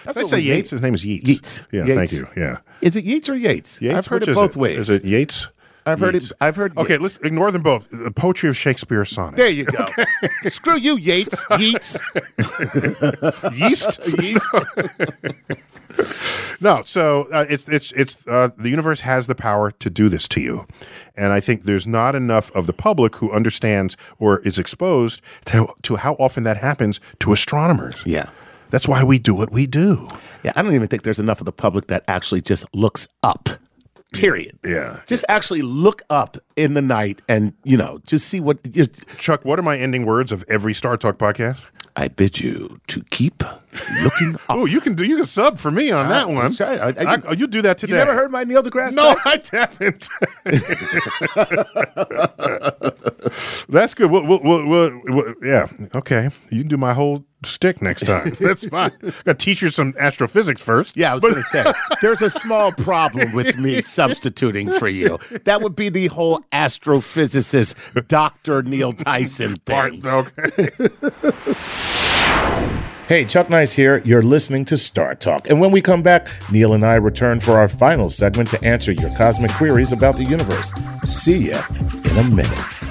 Did 0.06 0.18
I 0.18 0.24
say 0.24 0.40
Yates? 0.40 0.70
His 0.70 0.82
name 0.82 0.94
is 0.94 1.04
Yeats. 1.06 1.28
Yeats. 1.28 1.64
Yeah, 1.72 1.86
Yates. 1.86 2.18
thank 2.20 2.36
you. 2.36 2.42
Yeah. 2.42 2.58
Is 2.82 2.96
it 2.96 3.04
Yeats 3.04 3.30
or 3.30 3.36
Yates? 3.36 3.82
Yates? 3.82 3.96
I've 3.98 4.08
heard 4.08 4.28
it 4.28 4.34
both 4.36 4.56
ways. 4.56 4.78
Is 4.80 4.90
it 4.90 5.06
Yates? 5.06 5.48
I've 5.86 6.00
heard 6.00 6.14
Yeats. 6.14 6.30
it. 6.32 6.38
I've 6.40 6.56
heard. 6.56 6.78
Okay, 6.78 6.94
Yates. 6.94 7.02
let's 7.04 7.18
ignore 7.18 7.52
them 7.52 7.64
both. 7.64 7.88
The 7.92 8.12
poetry 8.12 8.50
of 8.50 8.56
Shakespeare 8.58 9.04
sonnet. 9.06 9.36
There 9.38 9.48
you 9.50 9.66
go. 9.66 9.86
Screw 10.50 10.78
you, 10.78 10.96
Yates. 10.98 11.44
Yeats. 11.58 12.00
Yeast. 13.54 14.00
Yeast. 14.20 14.48
No, 16.64 16.84
so 16.86 17.28
uh, 17.34 17.46
it's 17.50 17.68
it's 17.68 17.92
it's 17.94 18.18
uh, 18.28 18.50
the 18.56 18.70
universe 18.70 19.00
has 19.00 19.26
the 19.26 19.34
power 19.34 19.72
to 19.72 19.90
do 19.90 20.10
this 20.10 20.28
to 20.28 20.40
you, 20.40 20.68
and 21.18 21.34
I 21.34 21.40
think 21.40 21.64
there's 21.64 21.88
not 21.88 22.14
enough 22.14 22.52
of 22.52 22.68
the 22.68 22.74
public 22.74 23.16
who 23.16 23.32
understands 23.32 23.98
or 24.20 24.42
is 24.42 24.60
exposed 24.60 25.22
to 25.46 25.74
to 25.82 25.96
how 25.96 26.14
often 26.20 26.44
that 26.44 26.58
happens 26.58 27.00
to 27.22 27.34
astronomers. 27.34 28.04
Yeah. 28.06 28.30
that's 28.70 28.88
why 28.88 29.04
we 29.04 29.18
do 29.18 29.34
what 29.34 29.52
we 29.52 29.66
do. 29.66 30.08
Yeah, 30.44 30.54
I 30.56 30.62
don't 30.62 30.76
even 30.76 30.88
think 30.88 31.02
there's 31.02 31.20
enough 31.20 31.42
of 31.42 31.46
the 31.46 31.52
public 31.52 31.88
that 31.88 32.04
actually 32.08 32.42
just 32.42 32.64
looks 32.76 33.08
up. 33.24 33.50
Period. 34.14 34.60
Yeah. 34.64 35.00
Just 35.08 35.26
actually 35.30 35.62
look 35.64 36.04
up 36.12 36.38
in 36.56 36.76
the 36.76 36.82
night 36.82 37.22
and, 37.28 37.54
you 37.64 37.78
know, 37.78 38.02
just 38.06 38.28
see 38.28 38.40
what. 38.40 38.60
Chuck, 39.18 39.46
what 39.46 39.58
are 39.58 39.64
my 39.64 39.78
ending 39.78 40.06
words 40.06 40.32
of 40.32 40.44
every 40.48 40.74
Star 40.74 40.96
Talk 40.98 41.18
podcast? 41.18 41.66
I 41.96 42.08
bid 42.10 42.40
you 42.40 42.80
to 42.88 43.04
keep 43.10 43.42
looking 44.02 44.36
up. 44.36 44.42
Oh, 44.50 44.66
you 44.66 44.82
can 44.82 44.94
do 44.96 45.04
you 45.04 45.18
can 45.18 45.26
sub 45.26 45.58
for 45.58 45.72
me 45.72 45.92
on 45.92 46.10
that 46.10 46.30
one. 46.30 46.52
sorry, 46.54 46.80
I- 46.80 46.90
I- 46.90 47.22
I- 47.28 47.32
you 47.34 47.48
do 47.48 47.62
that 47.62 47.78
today. 47.78 47.94
you 47.94 48.00
never 48.00 48.14
heard 48.14 48.32
my 48.32 48.44
Neil 48.44 48.64
deGrasse 48.64 48.94
No? 48.94 49.16
I 49.26 49.42
haven't. 49.52 50.10
That's 53.70 53.94
good. 53.94 54.12
We'll, 54.12 54.26
we'll, 54.26 54.68
we'll, 54.68 55.34
yeah. 55.44 55.68
Okay. 55.96 56.30
You 56.50 56.60
can 56.62 56.68
do 56.68 56.78
my 56.78 56.94
whole 56.94 57.26
stick 57.44 57.82
next 57.82 58.06
time. 58.06 58.36
That's 58.40 58.68
fine. 58.68 58.92
Got 59.02 59.24
to 59.26 59.34
teach 59.34 59.62
you 59.62 59.70
some 59.72 59.94
astrophysics 60.00 60.62
first. 60.62 60.96
Yeah, 60.98 61.12
I 61.12 61.14
was 61.16 61.22
going 61.24 61.36
to 61.36 61.44
say 61.44 61.66
there's 62.02 62.22
a 62.22 62.30
small 62.30 62.72
problem 62.74 63.34
with 63.34 63.58
me 63.58 63.82
substituting 63.82 64.70
for 64.72 64.88
you. 64.88 65.18
That 65.46 65.62
would 65.62 65.76
be 65.76 65.90
the 65.90 66.08
whole 66.08 66.42
astrophysicist 66.52 68.08
Dr. 68.08 68.64
Neil 68.64 68.94
Tyson 68.94 69.58
Part, 69.66 69.94
thing. 69.94 70.06
okay. 70.06 70.70
Hey, 73.12 73.26
Chuck 73.26 73.50
Nice 73.50 73.74
here. 73.74 73.98
You're 74.06 74.22
listening 74.22 74.64
to 74.64 74.78
Star 74.78 75.16
Talk. 75.16 75.50
And 75.50 75.60
when 75.60 75.72
we 75.72 75.82
come 75.82 76.02
back, 76.02 76.30
Neil 76.50 76.72
and 76.72 76.86
I 76.86 76.96
return 76.96 77.42
for 77.42 77.60
our 77.60 77.68
final 77.68 78.10
segment 78.10 78.50
to 78.52 78.64
answer 78.64 78.94
your 78.94 79.14
cosmic 79.18 79.52
queries 79.52 79.92
about 79.92 80.16
the 80.16 80.24
universe. 80.24 80.72
See 81.04 81.50
ya 81.50 81.62
in 82.10 82.18
a 82.18 82.24
minute. 82.34 82.91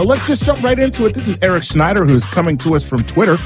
So 0.00 0.06
let's 0.06 0.26
just 0.26 0.44
jump 0.44 0.62
right 0.62 0.78
into 0.78 1.04
it. 1.04 1.12
This 1.12 1.28
is 1.28 1.38
Eric 1.42 1.62
Schneider, 1.62 2.06
who's 2.06 2.24
coming 2.24 2.56
to 2.56 2.74
us 2.74 2.82
from 2.82 3.02
Twitter. 3.02 3.36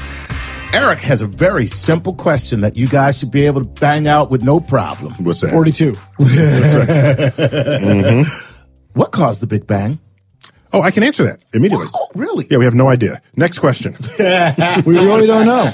Eric 0.71 0.99
has 0.99 1.21
a 1.21 1.27
very 1.27 1.67
simple 1.67 2.13
question 2.15 2.61
that 2.61 2.77
you 2.77 2.87
guys 2.87 3.17
should 3.17 3.29
be 3.29 3.45
able 3.45 3.61
to 3.61 3.67
bang 3.67 4.07
out 4.07 4.31
with 4.31 4.41
no 4.41 4.61
problem. 4.61 5.13
What's 5.15 5.41
that? 5.41 5.51
42. 5.51 5.91
Mm-hmm. 6.17 7.91
Mm-hmm. 7.91 8.51
What 8.93 9.11
caused 9.11 9.41
the 9.41 9.47
Big 9.47 9.67
Bang? 9.67 9.99
Oh, 10.71 10.81
I 10.81 10.91
can 10.91 11.03
answer 11.03 11.25
that 11.25 11.41
immediately. 11.53 11.87
Oh, 11.93 12.07
really? 12.15 12.47
Yeah, 12.49 12.57
we 12.59 12.63
have 12.63 12.73
no 12.73 12.87
idea. 12.87 13.21
Next 13.35 13.59
question. 13.59 13.97
We 14.85 14.97
really 14.97 15.27
don't 15.27 15.45
know. 15.45 15.69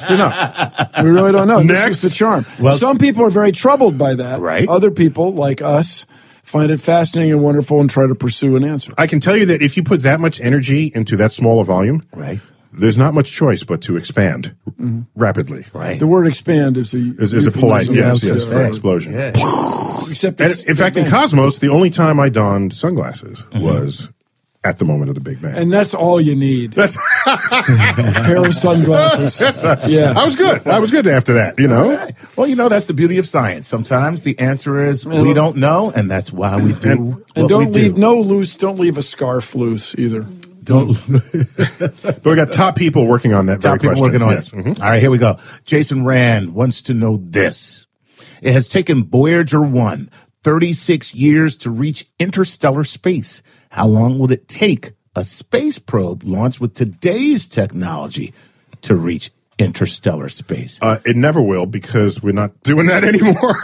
We 1.03 1.09
really 1.11 1.31
don't 1.31 1.47
know. 1.47 1.61
Next. 1.61 1.85
This 1.85 2.03
is 2.03 2.09
the 2.09 2.09
charm. 2.09 2.47
Well, 2.59 2.75
Some 2.75 2.97
people 2.97 3.23
are 3.23 3.29
very 3.29 3.51
troubled 3.51 3.99
by 3.99 4.15
that. 4.15 4.39
Right. 4.39 4.67
Other 4.67 4.89
people, 4.89 5.31
like 5.31 5.61
us, 5.61 6.07
find 6.51 6.69
it 6.69 6.81
fascinating 6.81 7.31
and 7.31 7.41
wonderful 7.41 7.79
and 7.79 7.89
try 7.89 8.05
to 8.05 8.13
pursue 8.13 8.57
an 8.57 8.65
answer. 8.65 8.93
I 8.97 9.07
can 9.07 9.21
tell 9.21 9.37
you 9.37 9.45
that 9.45 9.61
if 9.61 9.77
you 9.77 9.83
put 9.83 10.01
that 10.03 10.19
much 10.19 10.41
energy 10.41 10.91
into 10.93 11.15
that 11.15 11.31
small 11.31 11.61
a 11.61 11.63
volume, 11.63 12.01
Right. 12.13 12.41
there's 12.73 12.97
not 12.97 13.13
much 13.13 13.31
choice 13.31 13.63
but 13.63 13.81
to 13.83 13.95
expand 13.95 14.53
mm-hmm. 14.69 15.03
rapidly. 15.15 15.65
Right. 15.73 15.97
The 15.97 16.07
word 16.07 16.27
expand 16.27 16.75
is 16.75 16.93
a 16.93 16.97
Is, 17.17 17.33
is 17.33 17.47
a 17.47 17.51
polite 17.51 17.87
euphemism. 17.87 18.35
yes, 18.35 18.49
yes, 18.49 18.51
right. 18.51 18.67
explosion. 18.67 19.13
Yeah. 19.13 19.31
Except 20.09 20.41
And 20.41 20.53
in 20.67 20.75
fact, 20.75 20.97
in 20.97 21.09
Cosmos, 21.09 21.59
the 21.59 21.69
only 21.69 21.89
time 21.89 22.19
I 22.19 22.27
donned 22.27 22.73
sunglasses 22.73 23.45
mm-hmm. 23.51 23.61
was 23.63 24.11
at 24.63 24.77
the 24.77 24.85
moment 24.85 25.09
of 25.09 25.15
the 25.15 25.21
Big 25.21 25.41
Bang. 25.41 25.55
and 25.55 25.73
that's 25.73 25.93
all 25.95 26.21
you 26.21 26.35
need. 26.35 26.73
That's, 26.73 26.95
a 27.25 27.33
pair 28.23 28.45
of 28.45 28.53
sunglasses. 28.53 29.37
that's 29.39 29.63
uh, 29.63 29.83
Yeah. 29.87 30.13
I 30.15 30.23
was 30.25 30.35
good. 30.35 30.67
I 30.67 30.77
was 30.79 30.91
good 30.91 31.07
after 31.07 31.33
that. 31.33 31.57
You 31.57 31.67
know. 31.67 31.95
Right. 31.95 32.15
Well, 32.37 32.47
you 32.47 32.55
know, 32.55 32.69
that's 32.69 32.87
the 32.87 32.93
beauty 32.93 33.17
of 33.17 33.27
science. 33.27 33.67
Sometimes 33.67 34.21
the 34.23 34.37
answer 34.39 34.83
is 34.85 35.05
we 35.05 35.33
don't 35.33 35.57
know, 35.57 35.91
and 35.91 36.09
that's 36.11 36.31
why 36.31 36.57
we 36.61 36.73
do 36.73 36.91
And 36.91 37.15
what 37.15 37.49
don't 37.49 37.65
we 37.67 37.71
do. 37.71 37.79
leave 37.81 37.97
no 37.97 38.19
loose. 38.19 38.55
Don't 38.55 38.79
leave 38.79 38.97
a 38.97 39.01
scarf 39.01 39.55
loose 39.55 39.95
either. 39.97 40.25
Don't 40.63 40.89
But 41.79 42.23
we 42.23 42.35
got 42.35 42.51
top 42.51 42.75
people 42.75 43.07
working 43.07 43.33
on 43.33 43.47
that. 43.47 43.61
Top 43.61 43.79
very 43.81 43.95
people 43.95 43.95
question. 43.95 44.03
working 44.03 44.21
on 44.21 44.33
Yes. 44.35 44.53
it. 44.53 44.55
Mhm. 44.57 44.79
All 44.83 44.89
right, 44.91 45.01
here 45.01 45.09
we 45.11 45.17
go. 45.17 45.37
Jason 45.65 46.05
Rand 46.05 46.53
wants 46.53 46.83
to 46.83 46.93
know 46.93 47.17
this. 47.17 47.87
It 48.43 48.53
has 48.53 48.67
taken 48.67 49.05
Voyager 49.05 49.61
1 49.61 50.09
36 50.43 51.13
years 51.13 51.55
to 51.57 51.69
reach 51.69 52.07
interstellar 52.19 52.83
space. 52.83 53.41
How 53.69 53.87
long 53.87 54.19
will 54.19 54.31
it 54.31 54.47
take 54.47 54.91
a 55.15 55.23
space 55.23 55.77
probe 55.79 56.23
launched 56.23 56.59
with 56.59 56.73
today's 56.73 57.47
technology 57.47 58.33
to 58.81 58.95
reach 58.95 59.31
interstellar 59.59 60.29
space? 60.29 60.79
Uh, 60.81 60.99
it 61.05 61.15
never 61.15 61.41
will 61.41 61.65
because 61.67 62.23
we're 62.23 62.31
not 62.33 62.59
doing 62.63 62.87
that 62.87 63.03
anymore. 63.11 63.55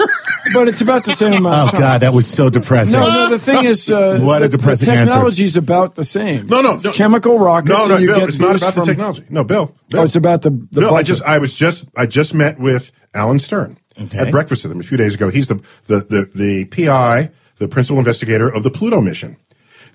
But 0.54 0.68
it's 0.68 0.80
about 0.80 1.04
the 1.04 1.14
same 1.14 1.34
amount. 1.34 1.56
oh, 1.56 1.66
of 1.66 1.72
time. 1.72 1.82
God, 1.82 2.02
that 2.02 2.14
was 2.14 2.28
so 2.28 2.50
depressing. 2.50 3.00
No, 3.00 3.08
no. 3.10 3.30
The 3.32 3.40
thing 3.40 3.66
is, 3.66 3.90
uh, 3.90 4.18
What 4.22 4.44
a 4.44 4.48
depressing 4.48 4.86
the 4.86 4.94
answer. 4.94 5.14
technology 5.14 5.44
is 5.44 5.58
about 5.58 5.96
the 5.96 6.06
same. 6.06 6.48
no, 6.48 6.62
no, 6.62 6.76
It's 6.76 6.86
no. 6.86 6.92
chemical 6.94 7.40
rockets. 7.40 7.70
no, 7.72 7.88
no, 7.88 7.96
and 7.96 8.02
you 8.04 8.10
Bill. 8.10 8.20
get 8.20 8.30
It's 8.30 8.40
not 8.40 8.52
boosts 8.52 8.70
about 8.70 8.76
the 8.86 8.86
technology. 8.90 9.24
No, 9.30 9.44
Bill. 9.44 9.74
Bill. 9.90 10.02
Oh, 10.02 10.04
it's 10.04 10.16
about 10.16 10.44
the 10.44 10.52
the 10.52 10.82
Bill, 10.82 10.96
I 10.96 11.04
just, 11.04 11.24
I 11.24 11.40
was 11.40 11.54
just, 11.56 11.86
I 11.98 12.06
just 12.06 12.34
met 12.34 12.60
with 12.60 12.92
Alan 13.14 13.40
Stern. 13.40 13.78
Okay. 14.00 14.18
Had 14.18 14.32
breakfast 14.32 14.64
with 14.64 14.72
him 14.72 14.80
a 14.80 14.84
few 14.84 14.98
days 14.98 15.16
ago. 15.16 15.30
He's 15.30 15.48
the 15.48 15.56
the 15.88 16.00
the, 16.00 16.30
the 16.34 16.66
PI, 16.66 17.32
the 17.58 17.68
principal 17.68 18.00
investigator 18.00 18.48
of 18.48 18.64
the 18.64 18.70
Pluto 18.70 19.02
mission. 19.02 19.38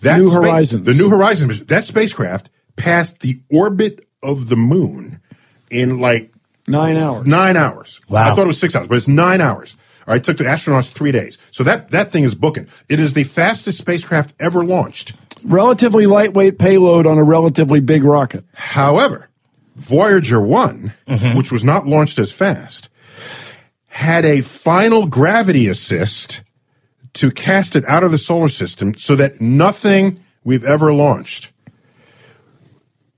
That 0.00 0.18
New 0.18 0.30
spa- 0.30 0.40
Horizons. 0.40 0.86
the 0.86 0.94
New 0.94 1.09
Horizons 1.09 1.48
mission. 1.48 1.66
That 1.66 1.84
spacecraft 1.84 2.50
passed 2.76 3.20
the 3.20 3.40
orbit 3.50 4.07
of 4.22 4.48
the 4.48 4.57
moon 4.57 5.20
in 5.70 6.00
like 6.00 6.32
nine 6.66 6.96
hours. 6.96 7.24
nine 7.24 7.57
hours. 7.57 8.00
Wow. 8.09 8.30
I 8.30 8.34
thought 8.34 8.44
it 8.44 8.48
was 8.48 8.59
six 8.59 8.74
hours, 8.74 8.88
but 8.88 8.96
it's 8.96 9.09
nine 9.09 9.40
hours. 9.40 9.76
All 10.07 10.12
right, 10.12 10.20
it 10.20 10.24
took 10.24 10.38
the 10.38 10.44
astronauts 10.44 10.90
three 10.90 11.12
days. 11.12 11.38
So 11.53 11.62
that 11.62 11.90
that 11.90 12.11
thing 12.11 12.24
is 12.24 12.34
booking. 12.34 12.66
It 12.88 12.98
is 12.98 13.12
the 13.14 13.24
fastest 13.24 13.78
spacecraft 13.78 14.34
ever 14.40 14.64
launched. 14.64 15.14
Relatively 15.44 16.07
lightweight 16.07 16.59
payload 16.59 17.07
on 17.07 17.18
a 17.18 17.24
relatively 17.24 17.80
big 17.80 18.03
rocket. 18.05 18.44
However, 18.55 19.28
Voyager 19.76 20.40
one, 20.40 20.92
mm-hmm. 21.07 21.36
which 21.36 21.50
was 21.50 21.64
not 21.64 21.86
launched 21.86 22.18
as 22.18 22.30
fast, 22.30 22.88
had 23.95 24.24
a 24.24 24.40
final 24.40 25.07
gravity 25.07 25.68
assist 25.68 26.43
to 27.12 27.30
cast 27.30 27.76
it 27.76 27.84
out 27.84 28.03
of 28.03 28.11
the 28.11 28.16
solar 28.18 28.49
system 28.49 28.95
so 28.95 29.14
that 29.16 29.38
nothing 29.40 30.18
we've 30.45 30.64
ever 30.64 30.93
launched 30.95 31.53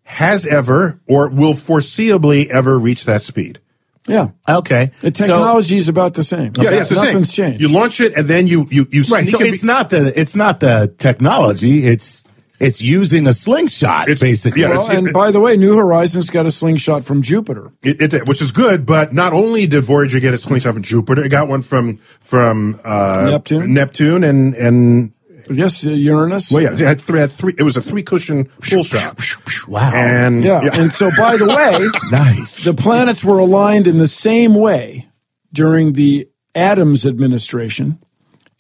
has 0.02 0.46
ever 0.46 1.00
or 1.06 1.28
will 1.28 1.54
foreseeably 1.54 2.46
ever 2.48 2.78
reach 2.78 3.04
that 3.04 3.22
speed. 3.22 3.60
Yeah. 4.06 4.30
Okay. 4.48 4.90
The 5.00 5.06
So- 5.14 5.26
technology 5.26 5.76
is 5.78 5.88
about 5.88 6.14
the 6.14 6.24
same. 6.24 6.52
Yeah, 6.58 6.64
yeah, 6.70 6.80
it's 6.80 6.90
the 6.90 6.96
Nothing's 6.96 7.32
same. 7.32 7.52
changed. 7.52 7.62
You 7.62 7.68
launch 7.68 8.00
it 8.00 8.12
and 8.14 8.26
then 8.28 8.46
you 8.46 8.66
you 8.70 8.86
you 8.90 9.02
right. 9.10 9.26
So 9.26 9.40
it's 9.40 9.62
be- 9.62 9.66
not 9.66 9.88
the 9.90 10.18
it's 10.20 10.36
not 10.36 10.60
the 10.60 10.92
technology. 10.98 11.86
It's 11.86 12.22
it's 12.60 12.80
using 12.80 13.26
a 13.26 13.32
slingshot 13.32 14.04
It's- 14.08 14.20
basically. 14.20 14.62
yeah, 14.62 14.68
well, 14.70 14.80
it's- 14.82 14.96
and 14.98 15.08
it- 15.08 15.12
by 15.14 15.30
the 15.30 15.40
way, 15.40 15.56
New 15.56 15.76
Horizons 15.76 16.30
got 16.30 16.46
a 16.46 16.50
slingshot 16.50 17.04
from 17.04 17.20
Jupiter. 17.22 17.72
It, 17.82 18.12
it, 18.14 18.26
which 18.28 18.40
is 18.40 18.50
good, 18.52 18.86
but 18.86 19.12
not 19.12 19.32
only 19.32 19.66
did 19.66 19.84
Voyager 19.84 20.20
get 20.20 20.34
a 20.34 20.38
slingshot 20.38 20.74
from 20.74 20.82
Jupiter, 20.82 21.22
it 21.24 21.28
got 21.30 21.48
one 21.48 21.62
from 21.62 21.98
from 22.20 22.78
uh, 22.84 23.26
Neptune? 23.30 23.74
Neptune, 23.74 24.24
and 24.24 24.54
and 24.54 25.10
Yes, 25.50 25.84
uh, 25.86 25.90
Uranus. 25.90 26.50
well, 26.50 26.62
yeah, 26.62 26.72
it 26.72 26.78
had 26.78 27.00
three. 27.02 27.20
Had 27.20 27.30
three 27.30 27.54
it 27.58 27.64
was 27.64 27.76
a 27.76 27.82
three 27.82 28.02
cushion 28.02 28.46
full 28.62 28.82
shot. 28.82 29.20
wow. 29.68 29.90
And 29.94 30.42
Yeah. 30.42 30.70
And 30.72 30.90
so, 30.90 31.10
by 31.18 31.36
the 31.36 31.44
way, 31.44 31.86
nice. 32.10 32.64
the 32.64 32.72
planets 32.72 33.22
were 33.24 33.38
aligned 33.38 33.86
in 33.86 33.98
the 33.98 34.06
same 34.06 34.54
way 34.54 35.06
during 35.52 35.92
the 35.92 36.28
Adams 36.54 37.04
administration 37.04 37.98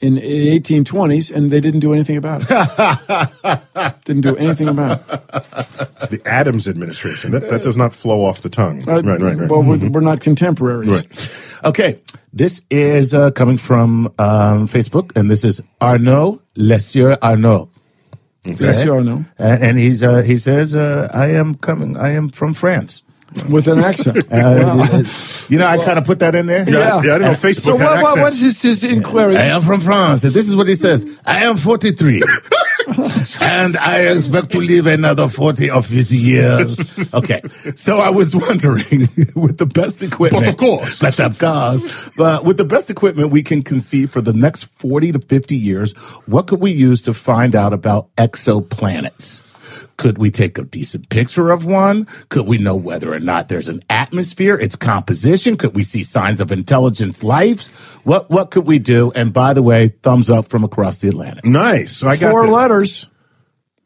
in 0.04 0.14
the 0.16 0.60
1820s, 0.60 1.34
and 1.34 1.50
they 1.50 1.60
didn't 1.60 1.80
do 1.80 1.94
anything 1.94 2.18
about 2.18 2.42
it. 2.44 4.00
didn't 4.04 4.20
do 4.20 4.36
anything 4.36 4.68
about 4.68 5.00
it. 5.00 6.10
the 6.10 6.20
Adams 6.26 6.68
administration 6.68 7.30
that, 7.30 7.48
that 7.48 7.62
does 7.62 7.76
not 7.76 7.94
flow 7.94 8.22
off 8.22 8.42
the 8.42 8.50
tongue. 8.50 8.86
Uh, 8.86 9.00
right, 9.00 9.18
right, 9.18 9.36
right. 9.38 9.48
Well, 9.48 9.62
we're, 9.62 9.88
we're 9.88 10.00
not 10.00 10.20
contemporaries. 10.20 10.90
Right. 10.90 11.70
Okay, 11.70 12.00
this 12.34 12.62
is 12.68 13.14
uh, 13.14 13.30
coming 13.30 13.56
from 13.56 14.12
um, 14.18 14.68
Facebook, 14.68 15.16
and 15.16 15.30
this 15.30 15.42
is 15.42 15.62
Arnaud 15.80 16.42
Lessieur 16.54 17.16
Arnaud. 17.22 17.70
You 18.44 18.56
know. 18.56 19.24
And, 19.38 19.62
and 19.64 19.78
he's 19.78 20.02
uh, 20.02 20.20
he 20.20 20.36
says, 20.36 20.74
uh, 20.74 21.08
"I 21.14 21.28
am 21.28 21.54
coming. 21.54 21.96
I 21.96 22.10
am 22.10 22.28
from 22.28 22.52
France." 22.52 23.02
With 23.48 23.68
an 23.68 23.80
accent. 23.80 24.24
Uh, 24.34 24.74
Wow. 24.74 25.02
you 25.48 25.58
know, 25.58 25.66
I 25.66 25.78
kind 25.84 25.98
of 25.98 26.04
put 26.04 26.18
that 26.20 26.34
in 26.34 26.46
there. 26.46 26.68
Yeah, 26.68 26.78
yeah, 26.78 26.96
I 26.96 27.02
didn't 27.02 27.22
know 27.22 27.30
Facebook 27.30 27.60
So 27.60 27.76
had 27.76 28.02
what, 28.02 28.16
what, 28.16 28.18
what 28.20 28.32
is 28.32 28.62
his 28.62 28.82
inquiry? 28.84 29.36
I 29.36 29.46
am 29.46 29.62
from 29.62 29.80
France. 29.80 30.24
And 30.24 30.34
this 30.34 30.48
is 30.48 30.56
what 30.56 30.66
he 30.68 30.74
says. 30.74 31.06
I 31.24 31.44
am 31.44 31.56
43. 31.56 32.22
and 33.40 33.76
I 33.76 34.08
expect 34.12 34.50
to 34.52 34.58
live 34.60 34.86
another 34.86 35.28
40 35.28 35.70
of 35.70 35.88
his 35.88 36.14
years. 36.14 36.80
Okay. 37.12 37.42
So 37.76 37.98
I 37.98 38.10
was 38.10 38.34
wondering, 38.34 39.08
with 39.36 39.58
the 39.58 39.66
best 39.66 40.02
equipment. 40.02 40.44
But 40.44 40.48
of 40.50 40.56
course. 40.56 41.00
But 41.00 41.20
of 41.20 41.38
course. 41.38 42.10
But 42.16 42.44
with 42.44 42.56
the 42.56 42.64
best 42.64 42.90
equipment 42.90 43.30
we 43.30 43.42
can 43.42 43.62
conceive 43.62 44.10
for 44.10 44.20
the 44.20 44.32
next 44.32 44.64
40 44.64 45.12
to 45.12 45.18
50 45.20 45.56
years, 45.56 45.92
what 46.26 46.46
could 46.46 46.60
we 46.60 46.72
use 46.72 47.02
to 47.02 47.14
find 47.14 47.54
out 47.54 47.72
about 47.72 48.14
exoplanets? 48.16 49.42
Could 49.96 50.18
we 50.18 50.30
take 50.30 50.58
a 50.58 50.62
decent 50.62 51.08
picture 51.08 51.50
of 51.50 51.64
one? 51.64 52.06
Could 52.28 52.46
we 52.46 52.58
know 52.58 52.74
whether 52.76 53.12
or 53.12 53.20
not 53.20 53.48
there's 53.48 53.68
an 53.68 53.82
atmosphere, 53.90 54.56
its 54.56 54.76
composition? 54.76 55.56
Could 55.56 55.74
we 55.74 55.82
see 55.82 56.02
signs 56.02 56.40
of 56.40 56.50
intelligence 56.52 57.22
life? 57.22 57.66
What 58.04 58.30
what 58.30 58.50
could 58.50 58.66
we 58.66 58.78
do? 58.78 59.12
And 59.14 59.32
by 59.32 59.54
the 59.54 59.62
way, 59.62 59.88
thumbs 60.02 60.30
up 60.30 60.48
from 60.48 60.64
across 60.64 60.98
the 61.00 61.08
Atlantic. 61.08 61.44
Nice. 61.44 61.96
So 61.96 62.08
I 62.08 62.16
got 62.16 62.30
Four 62.30 62.46
this. 62.46 62.52
letters. 62.52 63.08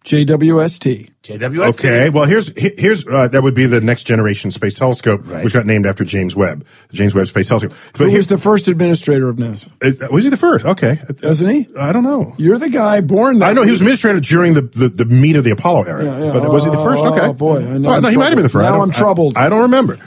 JWST. 0.05 1.11
JWST. 1.23 1.79
Okay, 1.79 2.09
well 2.11 2.25
here's 2.25 2.53
here's 2.57 3.07
uh, 3.07 3.29
that 3.29 3.43
would 3.43 3.53
be 3.55 3.67
the 3.67 3.81
next 3.81 4.05
generation 4.05 4.51
space 4.51 4.75
telescope, 4.75 5.21
Right. 5.25 5.45
which 5.45 5.53
got 5.53 5.67
named 5.67 5.87
after 5.87 6.05
James 6.05 6.35
Webb, 6.35 6.65
the 6.89 6.97
James 6.97 7.15
Webb 7.15 7.29
Space 7.29 7.49
Telescope. 7.49 7.73
But 7.93 7.99
Who 7.99 8.05
here's 8.07 8.17
was 8.25 8.29
the 8.29 8.39
first 8.39 8.69
administrator 8.69 9.29
of 9.29 9.37
NASA? 9.37 9.69
uh, 9.83 10.09
was 10.11 10.25
he 10.25 10.31
the 10.31 10.37
first? 10.37 10.65
Okay, 10.65 11.01
Wasn't 11.23 11.51
he? 11.53 11.69
I 11.79 11.93
don't 11.93 12.05
know. 12.05 12.35
You're 12.39 12.59
the 12.59 12.71
guy 12.71 13.01
born 13.01 13.41
that 13.41 13.51
I 13.51 13.53
know 13.53 13.63
he 13.65 13.71
was 13.71 13.81
administrator 13.81 14.21
during 14.21 14.55
the, 14.55 14.63
the, 14.63 14.89
the 14.89 15.05
meat 15.05 15.37
of 15.37 15.45
the 15.45 15.51
Apollo 15.51 15.83
era, 15.85 16.05
Yeah, 16.05 16.25
yeah. 16.27 16.33
but 16.33 16.51
was 16.51 16.65
he 16.65 16.71
the 16.71 16.79
first? 16.79 17.03
Oh, 17.05 17.13
Okay, 17.15 17.33
boy, 17.33 17.59
I 17.59 17.77
know 17.79 17.91
Oh, 17.91 17.93
I'm 17.93 18.03
no, 18.03 18.09
he 18.09 18.17
might 18.17 18.27
have 18.27 18.37
been 18.37 18.45
the 18.45 18.49
first. 18.49 18.65
I 18.65 18.71
Now 18.71 18.77
don't- 18.77 18.83
I'm 18.89 18.91
troubled. 18.93 19.37
I, 19.37 19.47
I 19.47 19.49
don't 19.49 19.63
remember. 19.63 19.99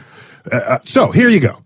Uh, 0.51 0.55
uh, 0.55 0.79
so 0.85 1.11
here 1.11 1.29
you 1.29 1.39
go. 1.39 1.57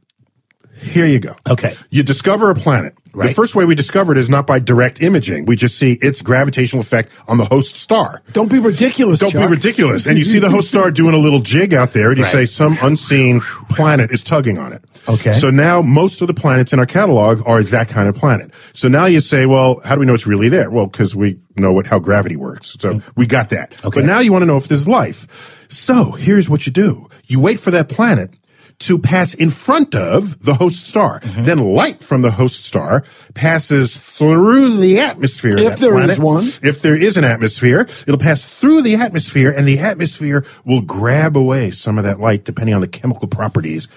Here 0.86 1.06
you 1.06 1.20
go. 1.20 1.36
Okay. 1.48 1.76
You 1.90 2.04
discover 2.04 2.50
a 2.50 2.56
planet. 2.56 2.96
The 3.14 3.30
first 3.30 3.56
way 3.56 3.66
we 3.66 3.76
discover 3.76 4.12
it 4.12 4.18
is 4.18 4.30
not 4.30 4.46
by 4.46 4.60
direct 4.60 5.02
imaging. 5.02 5.46
We 5.46 5.56
just 5.56 5.78
see 5.78 5.94
its 6.02 6.22
gravitational 6.22 6.82
effect 6.82 7.12
on 7.28 7.38
the 7.38 7.46
host 7.46 7.78
star. 7.78 8.22
Don't 8.34 8.52
be 8.52 8.60
ridiculous, 8.60 9.20
Don't 9.20 9.34
be 9.34 9.46
ridiculous. 9.46 10.06
And 10.06 10.18
you 10.18 10.26
see 10.26 10.40
the 10.40 10.50
host 10.50 10.68
star 10.68 10.92
doing 10.92 11.16
a 11.16 11.18
little 11.18 11.40
jig 11.40 11.74
out 11.74 11.94
there, 11.94 12.10
and 12.10 12.18
you 12.18 12.24
Right. 12.24 12.32
say 12.32 12.46
some 12.46 12.78
unseen 12.82 13.40
planet 13.70 14.12
is 14.12 14.24
tugging 14.24 14.58
on 14.58 14.74
it. 14.74 14.84
Okay. 15.08 15.34
So 15.34 15.50
now 15.50 15.82
most 15.82 16.22
of 16.22 16.28
the 16.28 16.34
planets 16.34 16.74
in 16.74 16.80
our 16.80 16.86
catalog 16.86 17.42
are 17.46 17.64
that 17.64 17.88
kind 17.88 18.10
of 18.10 18.16
planet. 18.16 18.52
So 18.74 18.88
now 18.88 19.06
you 19.06 19.20
say, 19.20 19.46
well, 19.46 19.80
how 19.86 19.96
do 19.96 20.00
we 20.00 20.06
know 20.06 20.14
it's 20.14 20.28
really 20.28 20.50
there? 20.50 20.70
Well, 20.70 20.88
because 20.88 21.16
we 21.16 21.38
know 21.56 21.72
what 21.72 21.88
how 21.88 22.00
gravity 22.00 22.36
works. 22.36 22.76
So 22.80 22.96
mm. 22.96 23.04
we 23.16 23.26
got 23.26 23.50
that. 23.50 23.74
Okay. 23.86 24.02
But 24.02 24.06
now 24.06 24.20
you 24.20 24.32
want 24.32 24.42
to 24.42 24.48
know 24.48 24.58
if 24.58 24.68
there's 24.68 24.88
life. 24.88 25.66
So 25.70 26.12
here's 26.12 26.50
what 26.50 26.66
you 26.66 26.72
do. 26.72 27.10
You 27.26 27.40
wait 27.40 27.60
for 27.60 27.72
that 27.72 27.88
planet 27.90 28.32
to 28.80 29.00
pass 29.00 29.34
in 29.34 29.50
front 29.50 29.96
of 29.96 30.44
the 30.44 30.56
host 30.56 30.86
star. 30.88 31.20
Mm-hmm. 31.20 31.46
Then 31.46 31.60
light 31.60 32.04
from 32.04 32.22
the 32.22 32.32
host 32.32 32.66
star 32.66 33.04
passes 33.34 33.98
through 33.98 34.78
the 34.78 35.00
atmosphere. 35.00 35.58
If 35.58 35.80
there 35.80 35.98
is 36.00 36.18
planet. 36.18 36.20
one. 36.20 36.46
If 36.62 36.82
there 36.82 36.96
is 36.96 37.18
an 37.18 37.24
atmosphere, 37.24 37.82
it'll 38.08 38.18
pass 38.18 38.44
through 38.44 38.82
the 38.82 38.96
atmosphere 38.96 39.54
and 39.56 39.68
the 39.68 39.80
atmosphere 39.80 40.46
will 40.66 40.82
grab 40.82 41.38
away 41.38 41.72
some 41.72 41.98
of 41.98 42.04
that 42.04 42.20
light 42.20 42.44
depending 42.44 42.76
on 42.76 42.82
the 42.82 42.88
chemical 42.88 43.28
properties 43.28 43.88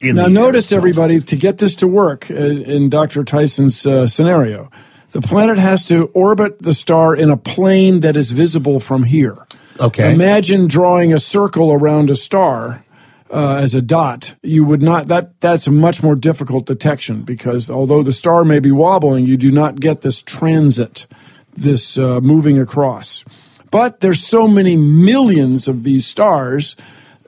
in 0.00 0.16
Now, 0.16 0.26
notice, 0.26 0.66
itself. 0.66 0.78
everybody, 0.78 1.20
to 1.20 1.36
get 1.36 1.58
this 1.58 1.74
to 1.76 1.88
work 1.88 2.30
uh, 2.30 2.34
in 2.34 2.90
Dr. 2.90 3.24
Tyson's 3.24 3.86
uh, 3.86 4.06
scenario, 4.06 4.70
the 5.12 5.22
planet 5.22 5.58
has 5.58 5.86
to 5.86 6.06
orbit 6.06 6.60
the 6.60 6.74
star 6.74 7.14
in 7.14 7.30
a 7.30 7.36
plane 7.36 8.00
that 8.00 8.16
is 8.16 8.32
visible 8.32 8.80
from 8.80 9.04
here. 9.04 9.46
Okay. 9.80 10.12
Imagine 10.12 10.66
drawing 10.66 11.12
a 11.12 11.18
circle 11.18 11.72
around 11.72 12.10
a 12.10 12.14
star 12.14 12.84
uh, 13.30 13.56
as 13.56 13.74
a 13.74 13.82
dot. 13.82 14.34
You 14.42 14.64
would 14.64 14.82
not 14.82 15.08
that 15.08 15.40
that's 15.40 15.66
a 15.66 15.70
much 15.70 16.02
more 16.02 16.14
difficult 16.14 16.66
detection 16.66 17.22
because 17.22 17.70
although 17.70 18.02
the 18.02 18.12
star 18.12 18.44
may 18.44 18.60
be 18.60 18.70
wobbling, 18.70 19.26
you 19.26 19.36
do 19.36 19.50
not 19.50 19.80
get 19.80 20.02
this 20.02 20.22
transit, 20.22 21.06
this 21.54 21.98
uh, 21.98 22.20
moving 22.20 22.58
across. 22.58 23.24
But 23.70 24.00
there's 24.00 24.24
so 24.24 24.46
many 24.46 24.76
millions 24.76 25.68
of 25.68 25.82
these 25.82 26.06
stars, 26.06 26.76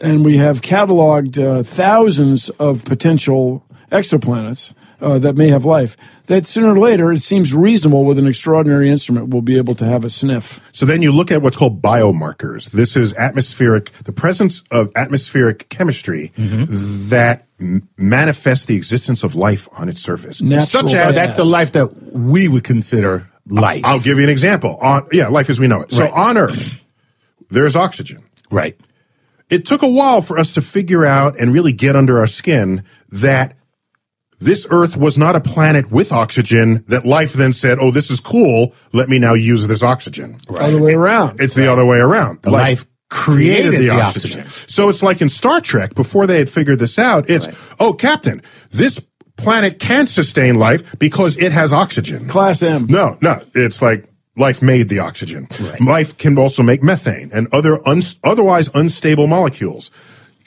and 0.00 0.24
we 0.24 0.36
have 0.36 0.62
cataloged 0.62 1.38
uh, 1.38 1.62
thousands 1.62 2.48
of 2.50 2.84
potential 2.84 3.64
exoplanets 3.90 4.72
uh, 5.00 5.18
that 5.18 5.34
may 5.36 5.48
have 5.48 5.64
life. 5.64 5.96
That 6.26 6.46
sooner 6.46 6.68
or 6.74 6.78
later, 6.78 7.12
it 7.12 7.20
seems 7.20 7.54
reasonable 7.54 8.04
with 8.04 8.18
an 8.18 8.26
extraordinary 8.26 8.90
instrument, 8.90 9.28
we'll 9.28 9.42
be 9.42 9.56
able 9.56 9.74
to 9.76 9.84
have 9.84 10.04
a 10.04 10.10
sniff. 10.10 10.60
So 10.72 10.84
then 10.86 11.02
you 11.02 11.12
look 11.12 11.30
at 11.30 11.40
what's 11.42 11.56
called 11.56 11.80
biomarkers. 11.82 12.70
This 12.70 12.96
is 12.96 13.14
atmospheric, 13.14 13.90
the 14.04 14.12
presence 14.12 14.62
of 14.70 14.90
atmospheric 14.96 15.68
chemistry 15.68 16.32
Mm-hmm. 16.36 17.08
that 17.10 17.44
manifests 17.96 18.66
the 18.66 18.76
existence 18.76 19.22
of 19.24 19.34
life 19.34 19.68
on 19.72 19.88
its 19.88 20.00
surface. 20.00 20.40
Natural 20.40 20.88
Such 20.88 20.92
as 20.94 21.14
that's 21.16 21.36
the 21.36 21.44
life 21.44 21.72
that 21.72 22.12
we 22.12 22.46
would 22.48 22.64
consider 22.64 23.28
life. 23.48 23.82
I'll 23.84 23.98
give 24.00 24.18
you 24.18 24.24
an 24.24 24.30
example. 24.30 24.76
On 24.80 25.06
yeah, 25.12 25.28
life 25.28 25.50
as 25.50 25.58
we 25.58 25.66
know 25.66 25.80
it. 25.80 25.92
So 25.92 26.04
Right. 26.04 26.12
on 26.12 26.36
Earth, 26.38 26.80
there's 27.50 27.74
oxygen. 27.76 28.22
right. 28.50 28.76
It 29.50 29.64
took 29.64 29.80
a 29.82 29.88
while 29.88 30.20
for 30.20 30.38
us 30.38 30.52
to 30.52 30.60
figure 30.60 31.06
out 31.06 31.40
and 31.40 31.54
really 31.54 31.72
get 31.72 31.96
under 31.96 32.18
our 32.18 32.26
skin 32.26 32.84
that 33.10 33.56
this 34.38 34.66
Earth 34.70 34.96
was 34.96 35.18
not 35.18 35.36
a 35.36 35.40
planet 35.40 35.90
with 35.90 36.12
oxygen 36.12 36.84
that 36.88 37.04
life 37.04 37.32
then 37.32 37.52
said, 37.52 37.78
"Oh, 37.80 37.90
this 37.90 38.10
is 38.10 38.20
cool. 38.20 38.74
Let 38.92 39.08
me 39.08 39.18
now 39.18 39.34
use 39.34 39.66
this 39.66 39.82
oxygen." 39.82 40.40
Other 40.48 40.82
way 40.82 40.94
around. 40.94 41.40
It's 41.40 41.54
the 41.54 41.70
other 41.70 41.84
way 41.84 41.98
around. 41.98 42.42
The 42.42 42.50
life 42.50 42.86
created 43.10 43.72
the 43.80 43.90
oxygen. 43.90 44.46
So 44.66 44.88
it's 44.88 45.02
like 45.02 45.20
in 45.20 45.28
Star 45.28 45.60
Trek, 45.60 45.94
before 45.94 46.26
they 46.26 46.38
had 46.38 46.50
figured 46.50 46.78
this 46.78 46.98
out, 46.98 47.28
it's, 47.30 47.48
oh, 47.80 47.94
Captain, 47.94 48.42
this 48.70 49.00
planet 49.36 49.78
can 49.78 50.06
sustain 50.06 50.56
life 50.56 50.98
because 50.98 51.36
it 51.38 51.52
has 51.52 51.72
oxygen. 51.72 52.28
Class 52.28 52.62
M. 52.62 52.86
No, 52.88 53.16
no, 53.22 53.40
it's 53.54 53.80
like 53.80 54.08
life 54.36 54.62
made 54.62 54.88
the 54.88 54.98
oxygen. 54.98 55.48
Life 55.80 56.18
can 56.18 56.38
also 56.38 56.62
make 56.62 56.82
methane 56.82 57.30
and 57.32 57.48
other 57.52 57.86
uns 57.88 58.18
otherwise 58.22 58.68
unstable 58.74 59.26
molecules 59.26 59.90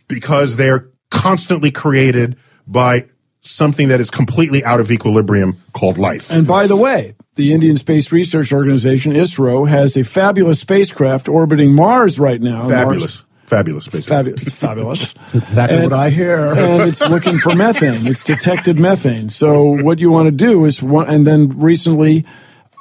because 0.08 0.56
they're 0.58 0.90
constantly 1.10 1.72
created 1.72 2.38
by 2.68 3.06
something 3.42 3.88
that 3.90 4.00
is 4.00 4.10
completely 4.12 4.64
out 4.64 4.80
of 4.80 4.92
equilibrium 4.92 5.62
called 5.74 5.98
life. 5.98 6.32
And 6.32 6.46
by 6.48 6.68
the 6.68 6.76
way, 6.76 7.16
the 7.36 7.54
Indian 7.54 7.76
Space 7.78 8.12
Research 8.12 8.52
Organization, 8.54 9.14
ISRO, 9.14 9.68
has 9.68 9.98
a 9.98 10.04
fabulous 10.04 10.60
spacecraft 10.60 11.28
orbiting 11.28 11.74
Mars 11.74 12.20
right 12.20 12.42
now. 12.42 12.68
fabulous. 12.70 13.02
Mars- 13.02 13.26
Fabulous. 13.48 13.86
Fabulous. 13.88 14.44
It's 14.44 14.52
fabulous. 14.56 15.14
Exactly 15.36 15.78
And- 15.80 15.92
what 15.92 16.00
I 16.00 16.10
hear. 16.10 16.54
and 16.54 16.84
it's 16.84 17.02
looking 17.10 17.38
for 17.38 17.54
methane. 17.54 18.08
It's 18.08 18.24
detected 18.24 18.80
methane. 18.80 19.28
So 19.30 19.64
what 19.84 20.00
you 20.00 20.10
want 20.10 20.28
to 20.28 20.32
do 20.32 20.64
is, 20.64 20.82
one, 20.82 21.10
and 21.10 21.28
then 21.28 21.60
recently, 21.60 22.24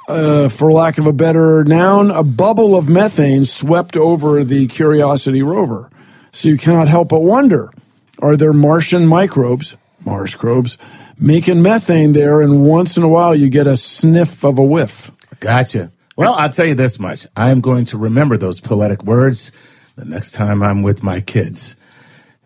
uh, 0.06 0.48
for 0.48 0.70
lack 0.70 0.98
of 0.98 1.08
a 1.08 1.12
better 1.12 1.64
noun, 1.64 2.12
a 2.12 2.22
bubble 2.22 2.76
of 2.76 2.88
methane 2.88 3.44
swept 3.44 3.96
over 3.96 4.44
the 4.44 4.68
Curiosity 4.68 5.42
rover. 5.42 5.90
So 6.32 6.48
you 6.48 6.56
cannot 6.56 6.86
help 6.86 7.08
but 7.08 7.22
wonder: 7.22 7.72
Are 8.20 8.36
there 8.36 8.52
Martian 8.52 9.06
microbes, 9.08 9.76
Mars 10.04 10.34
probes, 10.34 10.78
making 11.18 11.62
methane 11.62 12.12
there? 12.12 12.40
And 12.40 12.64
once 12.64 12.96
in 12.96 13.02
a 13.02 13.08
while, 13.08 13.34
you 13.34 13.48
get 13.48 13.66
a 13.66 13.76
sniff 13.76 14.44
of 14.44 14.58
a 14.58 14.64
whiff. 14.64 15.10
Gotcha. 15.40 15.92
Well, 16.16 16.34
I'll 16.34 16.50
tell 16.50 16.66
you 16.66 16.74
this 16.74 16.98
much. 16.98 17.26
I 17.36 17.50
am 17.50 17.60
going 17.60 17.84
to 17.86 17.98
remember 17.98 18.36
those 18.36 18.60
poetic 18.60 19.04
words 19.04 19.52
the 19.96 20.04
next 20.04 20.32
time 20.32 20.62
I'm 20.62 20.82
with 20.82 21.02
my 21.02 21.20
kids. 21.20 21.76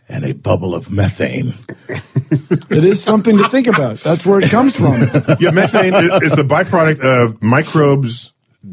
And 0.08 0.24
a 0.24 0.32
bubble 0.34 0.74
of 0.74 0.90
methane. 0.90 1.54
It 2.70 2.84
is 2.84 3.02
something 3.02 3.38
to 3.38 3.48
think 3.48 3.66
about. 3.68 3.98
That's 3.98 4.26
where 4.26 4.38
it 4.38 4.50
comes 4.50 4.76
from. 4.76 5.00
yeah, 5.40 5.50
methane 5.50 5.94
i- 5.94 6.18
is 6.18 6.32
the 6.32 6.42
byproduct 6.44 7.00
of 7.00 7.42
microbes 7.42 8.32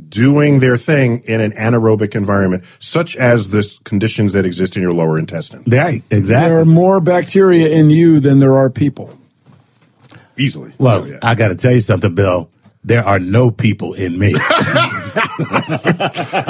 doing 0.10 0.60
their 0.60 0.78
thing 0.78 1.22
in 1.26 1.42
an 1.42 1.52
anaerobic 1.54 2.16
environment, 2.16 2.64
such 2.80 3.16
as 3.16 3.50
the 3.50 3.64
conditions 3.84 4.34
that 4.34 4.46
exist 4.46 4.76
in 4.76 4.82
your 4.82 4.94
lower 4.94 5.18
intestine. 5.20 5.64
Right, 5.68 6.04
exactly. 6.12 6.50
There 6.50 6.60
are 6.60 6.66
more 6.66 7.02
bacteria 7.02 7.68
in 7.70 7.90
you 7.90 8.20
than 8.20 8.40
there 8.40 8.56
are 8.58 8.70
people. 8.70 9.18
Easily. 10.38 10.74
Well, 10.78 11.02
Oh, 11.04 11.06
yeah. 11.06 11.20
I 11.22 11.36
got 11.36 11.50
to 11.50 11.56
tell 11.56 11.74
you 11.74 11.82
something, 11.82 12.16
Bill. 12.16 12.50
There 12.84 13.04
are 13.06 13.20
no 13.20 13.52
people 13.52 13.94
in 13.94 14.18
me. 14.18 14.32
yeah, 14.32 14.42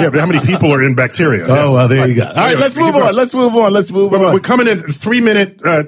but 0.08 0.14
how 0.14 0.26
many 0.26 0.40
people 0.46 0.72
are 0.72 0.82
in 0.82 0.94
bacteria? 0.94 1.44
Oh, 1.46 1.72
well, 1.72 1.88
there 1.88 2.06
you 2.08 2.14
go. 2.14 2.26
All 2.26 2.34
right, 2.34 2.56
let's 2.58 2.76
move 2.76 2.94
on. 2.94 3.14
Let's 3.14 3.34
move 3.34 3.54
on. 3.54 3.72
Let's 3.72 3.90
move 3.90 4.14
on. 4.14 4.32
We're 4.32 4.40
coming 4.40 4.66
in 4.66 4.78
three 4.78 5.20
minute 5.20 5.60
uh, 5.64 5.84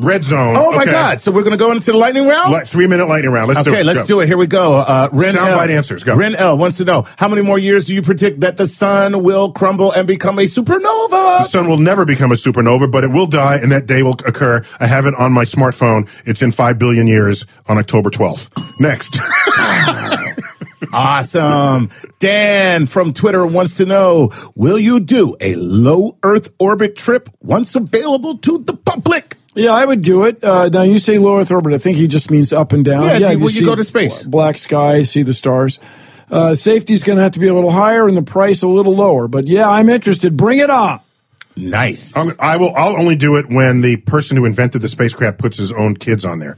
red 0.00 0.24
zone. 0.24 0.54
Oh, 0.56 0.72
my 0.72 0.82
Okay. 0.82 0.90
God. 0.90 1.20
So 1.20 1.30
we're 1.32 1.42
going 1.42 1.56
to 1.56 1.64
go 1.64 1.70
into 1.72 1.92
the 1.92 1.96
lightning 1.98 2.26
round? 2.26 2.66
Three 2.68 2.86
minute 2.86 3.06
lightning 3.08 3.30
round. 3.32 3.48
Let's 3.48 3.62
do 3.62 3.70
Okay, 3.70 3.80
it. 3.80 3.86
let's 3.86 4.00
Go. 4.00 4.06
do 4.06 4.20
it. 4.20 4.26
Here 4.26 4.36
we 4.36 4.46
go. 4.46 4.74
Uh, 4.78 5.08
Ren 5.12 5.32
Soundbite 5.34 5.70
L. 5.70 5.76
answers, 5.76 6.02
go. 6.02 6.14
Ren 6.16 6.34
L 6.34 6.56
wants 6.58 6.76
to 6.78 6.84
know 6.84 7.06
how 7.16 7.28
many 7.28 7.42
more 7.42 7.58
years 7.58 7.84
do 7.86 7.94
you 7.94 8.02
predict 8.02 8.40
that 8.40 8.56
the 8.56 8.66
sun 8.66 9.22
will 9.22 9.52
crumble 9.52 9.92
and 9.92 10.06
become 10.06 10.38
a 10.38 10.42
supernova? 10.44 11.38
The 11.38 11.42
sun 11.44 11.68
will 11.68 11.78
never 11.78 12.04
become 12.04 12.32
a 12.32 12.36
supernova, 12.36 12.90
but 12.90 13.04
it 13.04 13.10
will 13.12 13.26
die, 13.26 13.56
and 13.56 13.70
that 13.72 13.86
day 13.86 14.02
will 14.02 14.16
occur. 14.26 14.62
I 14.80 14.86
have 14.86 15.06
it 15.06 15.14
on 15.14 15.32
my 15.32 15.44
smartphone. 15.44 16.08
It's 16.26 16.42
in 16.42 16.50
five 16.52 16.78
billion 16.78 17.06
years 17.06 17.46
on 17.68 17.78
October 17.78 18.10
12th. 18.10 18.50
Next. 18.80 19.18
Awesome. 20.92 21.90
Dan 22.20 22.86
from 22.86 23.12
Twitter 23.12 23.44
wants 23.46 23.74
to 23.74 23.86
know 23.86 24.30
Will 24.54 24.78
you 24.78 25.00
do 25.00 25.34
a 25.40 25.54
low 25.56 26.16
Earth 26.22 26.50
orbit 26.58 26.96
trip 26.96 27.28
once 27.40 27.74
available 27.74 28.38
to 28.38 28.58
the 28.58 28.74
public? 28.76 29.36
Yeah, 29.56 29.72
I 29.72 29.84
would 29.84 30.02
do 30.02 30.24
it. 30.24 30.44
Uh, 30.44 30.68
now 30.68 30.82
you 30.82 30.98
say 30.98 31.18
low 31.18 31.38
Earth 31.38 31.50
orbit. 31.50 31.72
I 31.72 31.78
think 31.78 31.96
he 31.96 32.06
just 32.06 32.30
means 32.30 32.52
up 32.52 32.72
and 32.72 32.84
down. 32.84 33.04
Yeah, 33.04 33.18
do- 33.32 33.38
will 33.38 33.50
you 33.50 33.60
see 33.60 33.64
go 33.64 33.74
to 33.74 33.82
space? 33.84 34.22
Black 34.22 34.58
sky, 34.58 35.02
see 35.02 35.22
the 35.22 35.32
stars. 35.34 35.78
Uh, 36.30 36.54
safety's 36.54 37.02
going 37.04 37.16
to 37.16 37.22
have 37.22 37.32
to 37.32 37.38
be 37.40 37.46
a 37.48 37.54
little 37.54 37.70
higher 37.70 38.06
and 38.08 38.16
the 38.16 38.22
price 38.22 38.62
a 38.62 38.68
little 38.68 38.94
lower. 38.94 39.28
But 39.28 39.46
yeah, 39.48 39.68
I'm 39.68 39.88
interested. 39.88 40.36
Bring 40.36 40.58
it 40.58 40.70
on. 40.70 41.00
Nice. 41.56 42.16
I'm- 42.16 42.28
I 42.38 42.56
will. 42.58 42.74
I'll 42.74 42.96
only 42.96 43.16
do 43.16 43.36
it 43.36 43.48
when 43.48 43.80
the 43.80 43.96
person 43.96 44.36
who 44.36 44.44
invented 44.44 44.82
the 44.82 44.88
spacecraft 44.88 45.38
puts 45.38 45.56
his 45.56 45.72
own 45.72 45.96
kids 45.96 46.24
on 46.24 46.38
there. 46.38 46.56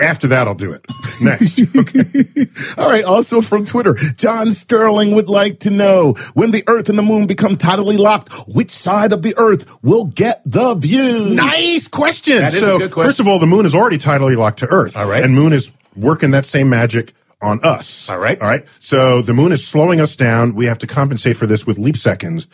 After 0.00 0.26
that, 0.28 0.48
I'll 0.48 0.54
do 0.54 0.72
it. 0.72 0.84
Next. 1.20 1.60
Okay. 1.76 2.46
All 2.78 2.88
right. 2.88 3.04
Also 3.04 3.40
from 3.40 3.64
Twitter, 3.64 3.94
John 4.16 4.52
Sterling 4.52 5.14
would 5.14 5.28
like 5.28 5.60
to 5.60 5.70
know 5.70 6.12
when 6.34 6.50
the 6.50 6.62
Earth 6.66 6.88
and 6.88 6.96
the 6.98 7.02
Moon 7.02 7.26
become 7.26 7.56
tidally 7.56 7.98
locked, 7.98 8.32
which 8.48 8.70
side 8.70 9.12
of 9.12 9.22
the 9.22 9.34
Earth 9.36 9.66
will 9.82 10.04
get 10.04 10.40
the 10.46 10.74
view? 10.74 11.34
nice 11.34 11.88
question. 11.88 12.38
That 12.38 12.54
is 12.54 12.62
a 12.62 12.66
so, 12.66 12.78
good 12.78 12.92
question. 12.92 13.08
first 13.08 13.20
of 13.20 13.28
all, 13.28 13.38
the 13.38 13.46
moon 13.46 13.66
is 13.66 13.74
already 13.74 13.98
tidally 13.98 14.36
locked 14.36 14.60
to 14.60 14.66
Earth. 14.66 14.96
All 14.96 15.06
right. 15.06 15.22
And 15.22 15.34
moon 15.34 15.52
is 15.52 15.70
working 15.96 16.30
that 16.32 16.46
same 16.46 16.68
magic 16.68 17.12
on 17.42 17.60
us. 17.64 18.08
All 18.08 18.18
right. 18.18 18.40
All 18.40 18.48
right. 18.48 18.64
So 18.80 19.20
the 19.22 19.34
moon 19.34 19.52
is 19.52 19.66
slowing 19.66 20.00
us 20.00 20.16
down. 20.16 20.54
We 20.54 20.66
have 20.66 20.78
to 20.78 20.86
compensate 20.86 21.36
for 21.36 21.46
this 21.46 21.66
with 21.66 21.78
leap 21.78 21.96
seconds. 21.96 22.46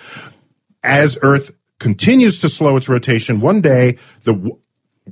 As 0.82 1.18
Earth 1.22 1.50
continues 1.78 2.40
to 2.40 2.48
slow 2.48 2.76
its 2.76 2.88
rotation, 2.88 3.40
one 3.40 3.60
day 3.60 3.96
the 4.24 4.56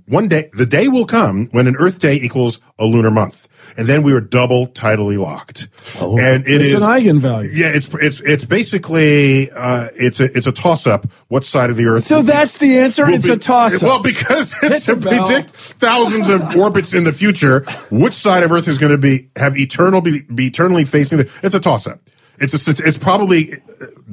one 0.09 0.28
day 0.28 0.50
the 0.52 0.66
day 0.66 0.88
will 0.88 1.06
come 1.06 1.46
when 1.52 1.66
an 1.66 1.76
Earth 1.76 1.98
day 1.98 2.14
equals 2.14 2.61
a 2.78 2.84
lunar 2.84 3.11
month, 3.11 3.46
and 3.76 3.86
then 3.86 4.02
we 4.02 4.12
are 4.12 4.20
double 4.20 4.68
tidally 4.68 5.18
locked. 5.18 5.68
and 6.00 6.46
it 6.46 6.61
Oh, 6.61 6.61
It's 6.61 6.72
is 6.72 6.74
an 6.74 6.80
eigenvalue. 6.82 7.50
Yeah, 7.52 7.68
it's 7.74 7.88
it's 7.94 8.20
it's 8.20 8.44
basically 8.44 9.50
uh, 9.50 9.88
it's 9.94 10.20
a 10.20 10.24
it's 10.36 10.46
a 10.46 10.52
toss 10.52 10.86
up. 10.86 11.06
What 11.28 11.44
side 11.44 11.70
of 11.70 11.76
the 11.76 11.86
Earth? 11.86 12.04
So 12.04 12.16
will 12.16 12.22
be- 12.22 12.26
that's 12.32 12.59
the 12.59 12.78
answer? 12.78 13.09
It's 13.11 13.26
be- 13.26 13.32
a 13.32 13.36
toss-up. 13.36 13.82
Well, 13.82 14.02
because 14.02 14.54
it's 14.62 14.86
to 14.86 14.94
Hit 14.94 15.02
the 15.02 15.11
bell. 15.11 15.26
predict 15.26 15.50
thousands 15.50 16.28
of 16.28 16.56
orbits 16.56 16.94
in 16.94 17.04
the 17.04 17.12
future, 17.12 17.64
which 17.90 18.14
side 18.14 18.42
of 18.42 18.52
Earth 18.52 18.68
is 18.68 18.78
going 18.78 18.92
to 18.92 18.98
be 18.98 19.28
have 19.36 19.59
eternal 19.59 20.00
be, 20.00 20.22
be 20.22 20.46
eternally 20.46 20.84
facing 20.84 21.18
the? 21.18 21.30
It's 21.42 21.54
a 21.54 21.61
toss 21.61 21.86
up. 21.86 22.00
It's 22.40 22.54
a 22.68 22.70
it's 22.86 22.98
probably 22.98 23.54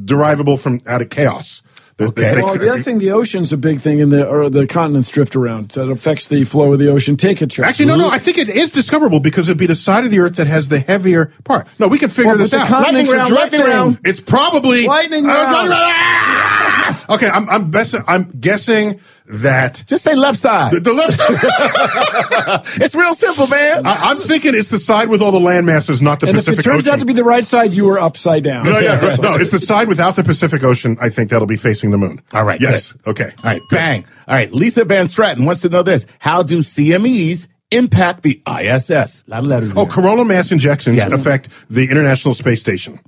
derivable 0.03 0.57
from 0.57 0.81
out 0.87 1.01
of 1.01 1.09
chaos. 1.09 1.61
The- 1.97 2.07
Okay. 2.07 2.33
the- 2.35 2.43
Well, 2.43 2.57
the 2.57 2.69
other 2.71 2.81
thing, 2.81 2.99
the 2.99 3.11
ocean's 3.11 3.53
a 3.53 3.57
big 3.57 3.79
thing, 3.79 4.01
and 4.01 4.11
the 4.11 4.27
or 4.27 4.49
the 4.49 4.67
continents 4.67 5.09
drift 5.09 5.33
around. 5.33 5.71
So 5.71 5.83
it 5.89 5.91
affects 5.91 6.27
the 6.27 6.43
flow 6.43 6.73
of 6.73 6.79
the 6.79 6.89
ocean. 6.89 7.15
Take 7.15 7.41
a 7.41 7.47
check. 7.47 7.65
Actually, 7.65 7.85
no, 7.85 7.95
no. 7.95 8.09
I 8.09 8.17
think 8.19 8.37
it 8.37 8.49
is 8.49 8.69
discoverable 8.71 9.21
because 9.21 9.47
it'd 9.47 9.57
be 9.57 9.65
the 9.65 9.75
side 9.75 10.03
of 10.03 10.11
the 10.11 10.19
Earth 10.19 10.35
that 10.35 10.47
has 10.47 10.67
the 10.67 10.79
heavier 10.79 11.31
part. 11.45 11.67
No, 11.79 11.87
we 11.87 11.97
can 11.97 12.09
figure 12.09 12.25
Well, 12.31 12.35
but 12.35 12.41
this 12.43 12.51
the 12.51 12.57
out. 12.59 12.67
continents 12.67 13.09
Lightning 13.11 13.13
are 13.13 13.17
round, 13.23 13.31
lightning 13.31 13.59
drifting. 13.61 13.75
round. 13.79 13.99
It's 14.03 14.19
probably 14.19 14.85
Lightning 14.87 15.25
Uh, 15.25 15.29
round. 15.29 15.69
ah! 15.73 16.64
Okay, 17.09 17.27
I'm 17.29 17.49
I'm, 17.49 17.71
best, 17.71 17.95
I'm 18.07 18.31
guessing 18.39 18.99
that 19.27 19.83
Just 19.87 20.03
say 20.03 20.15
left 20.15 20.39
side. 20.39 20.73
the, 20.73 20.79
the 20.79 20.93
left. 20.93 21.19
It's 22.81 22.95
real 22.95 23.13
simple, 23.13 23.47
man. 23.47 23.85
I, 23.85 24.09
I'm 24.11 24.17
thinking 24.17 24.53
it's 24.55 24.69
the 24.69 24.77
side 24.77 25.09
with 25.09 25.21
all 25.21 25.31
the 25.31 25.39
land 25.39 25.65
masses, 25.65 26.01
not 26.01 26.19
the 26.19 26.27
And 26.27 26.37
if 26.37 26.45
Pacific 26.45 26.59
it 26.59 26.63
turns 26.69 26.83
Ocean. 26.87 26.93
out 26.93 26.99
to 26.99 27.05
be 27.05 27.13
the 27.13 27.23
right 27.23 27.45
side, 27.45 27.71
you 27.73 27.85
were 27.85 27.99
upside 27.99 28.43
down. 28.43 28.65
no, 28.65 28.79
yeah, 28.79 28.99
right. 28.99 29.19
no, 29.21 29.35
it's 29.35 29.51
the 29.51 29.59
side 29.59 29.87
without 29.87 30.15
the 30.15 30.23
Pacific 30.23 30.63
Ocean. 30.63 30.97
I 31.01 31.09
think 31.09 31.29
that'll 31.29 31.47
be 31.47 31.55
facing 31.55 31.91
the 31.91 31.97
moon. 31.97 32.21
All 32.33 32.43
right, 32.43 32.59
Yes. 32.61 32.91
good. 32.93 33.09
Okay. 33.11 33.31
All 33.43 33.51
right, 33.51 33.61
bang. 33.71 34.05
All 34.27 34.35
right, 34.35 34.51
Lisa 34.53 34.85
Van 34.85 35.07
Stratton 35.07 35.45
wants 35.45 35.61
to 35.61 35.69
know 35.69 35.83
this. 35.83 36.07
How 36.19 36.43
do 36.43 36.59
CMEs 36.59 37.47
impact 37.75 38.23
the 38.23 38.41
ISS? 38.47 39.23
A 39.27 39.31
lot 39.31 39.39
of 39.41 39.47
letters 39.47 39.71
Oh, 39.75 39.85
there. 39.85 39.85
coronal 39.91 40.25
mass 40.25 40.49
ejections 40.49 40.95
Yes. 40.97 41.13
affect 41.13 41.49
the 41.69 41.89
International 41.89 42.33
Space 42.33 42.59
Station. 42.59 42.99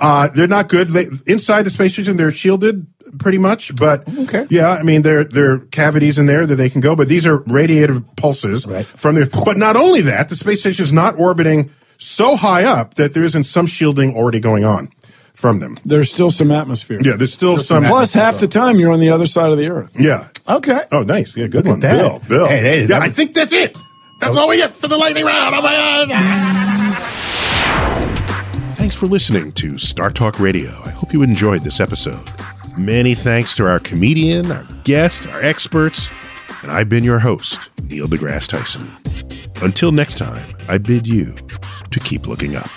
Uh, 0.00 0.28
they're 0.34 0.46
not 0.46 0.68
good. 0.68 0.90
They, 0.90 1.06
inside 1.26 1.62
the 1.62 1.70
space 1.70 1.92
station, 1.94 2.16
they're 2.16 2.30
shielded 2.32 2.86
pretty 3.18 3.38
much, 3.38 3.74
but 3.76 4.04
Okay. 4.18 4.44
yeah, 4.50 4.70
I 4.70 4.82
mean, 4.82 5.02
there 5.02 5.24
there 5.24 5.52
are 5.52 5.58
cavities 5.70 6.18
in 6.18 6.26
there 6.26 6.44
that 6.46 6.56
they 6.56 6.68
can 6.68 6.80
go, 6.80 6.94
but 6.94 7.08
these 7.08 7.26
are 7.26 7.38
radiative 7.40 8.04
pulses 8.16 8.66
Right. 8.66 8.84
from 8.84 9.14
the. 9.14 9.26
But 9.44 9.56
not 9.56 9.76
only 9.76 10.02
that, 10.02 10.28
the 10.28 10.36
space 10.36 10.60
station 10.60 10.82
is 10.84 10.92
not 10.92 11.14
orbiting 11.18 11.70
so 11.98 12.36
high 12.36 12.64
up 12.64 12.94
that 12.94 13.14
there 13.14 13.24
isn't 13.24 13.44
some 13.44 13.66
shielding 13.66 14.14
already 14.14 14.38
going 14.40 14.64
on 14.64 14.88
from 15.32 15.60
them. 15.60 15.78
There's 15.84 16.10
still 16.10 16.30
some 16.30 16.50
atmosphere. 16.50 16.98
Yeah, 17.02 17.16
there's 17.16 17.32
still, 17.32 17.56
some. 17.58 17.84
Plus, 17.84 18.12
half 18.12 18.38
the 18.38 18.48
time 18.48 18.78
you're 18.78 18.90
on 18.92 19.00
the 19.00 19.10
other 19.10 19.26
side 19.26 19.50
of 19.50 19.56
the 19.58 19.68
Earth. 19.68 19.92
Yeah. 19.98 20.24
Okay. 20.48 20.80
Oh, 20.92 21.02
nice. 21.02 21.34
Yeah, 21.36 21.46
good 21.46 21.64
Look 21.66 21.76
one, 21.76 21.84
at 21.84 21.90
that. 21.90 21.98
Bill. 21.98 22.22
Bill. 22.28 22.46
Hey, 22.48 22.60
hey, 22.60 22.80
yeah, 22.82 22.86
that 22.88 23.02
I 23.02 23.08
think 23.08 23.32
that's 23.34 23.52
it. 23.54 23.76
That's 24.18 24.36
all 24.36 24.48
we 24.48 24.56
get 24.56 24.76
for 24.76 24.88
the 24.88 24.96
lightning 24.96 25.24
round. 25.26 25.54
Oh 25.54 25.62
my 25.62 25.72
god! 25.72 26.08
Thanks 28.76 28.94
for 28.94 29.06
listening 29.06 29.52
to 29.52 29.76
Star 29.78 30.10
Talk 30.10 30.40
Radio. 30.40 30.70
I 30.84 30.90
hope 30.90 31.12
you 31.12 31.22
enjoyed 31.22 31.62
this 31.62 31.80
episode. 31.80 32.30
Many 32.78 33.14
thanks 33.14 33.54
to 33.56 33.66
our 33.66 33.78
comedian, 33.78 34.50
our 34.50 34.64
guest, 34.84 35.26
our 35.26 35.42
experts, 35.42 36.10
and 36.62 36.70
I've 36.70 36.88
been 36.88 37.04
your 37.04 37.18
host, 37.18 37.70
Neil 37.82 38.06
deGrasse 38.06 38.48
Tyson. 38.48 38.88
Until 39.62 39.92
next 39.92 40.18
time, 40.18 40.54
I 40.68 40.78
bid 40.78 41.06
you 41.06 41.34
to 41.90 42.00
keep 42.00 42.26
looking 42.26 42.56
up. 42.56 42.70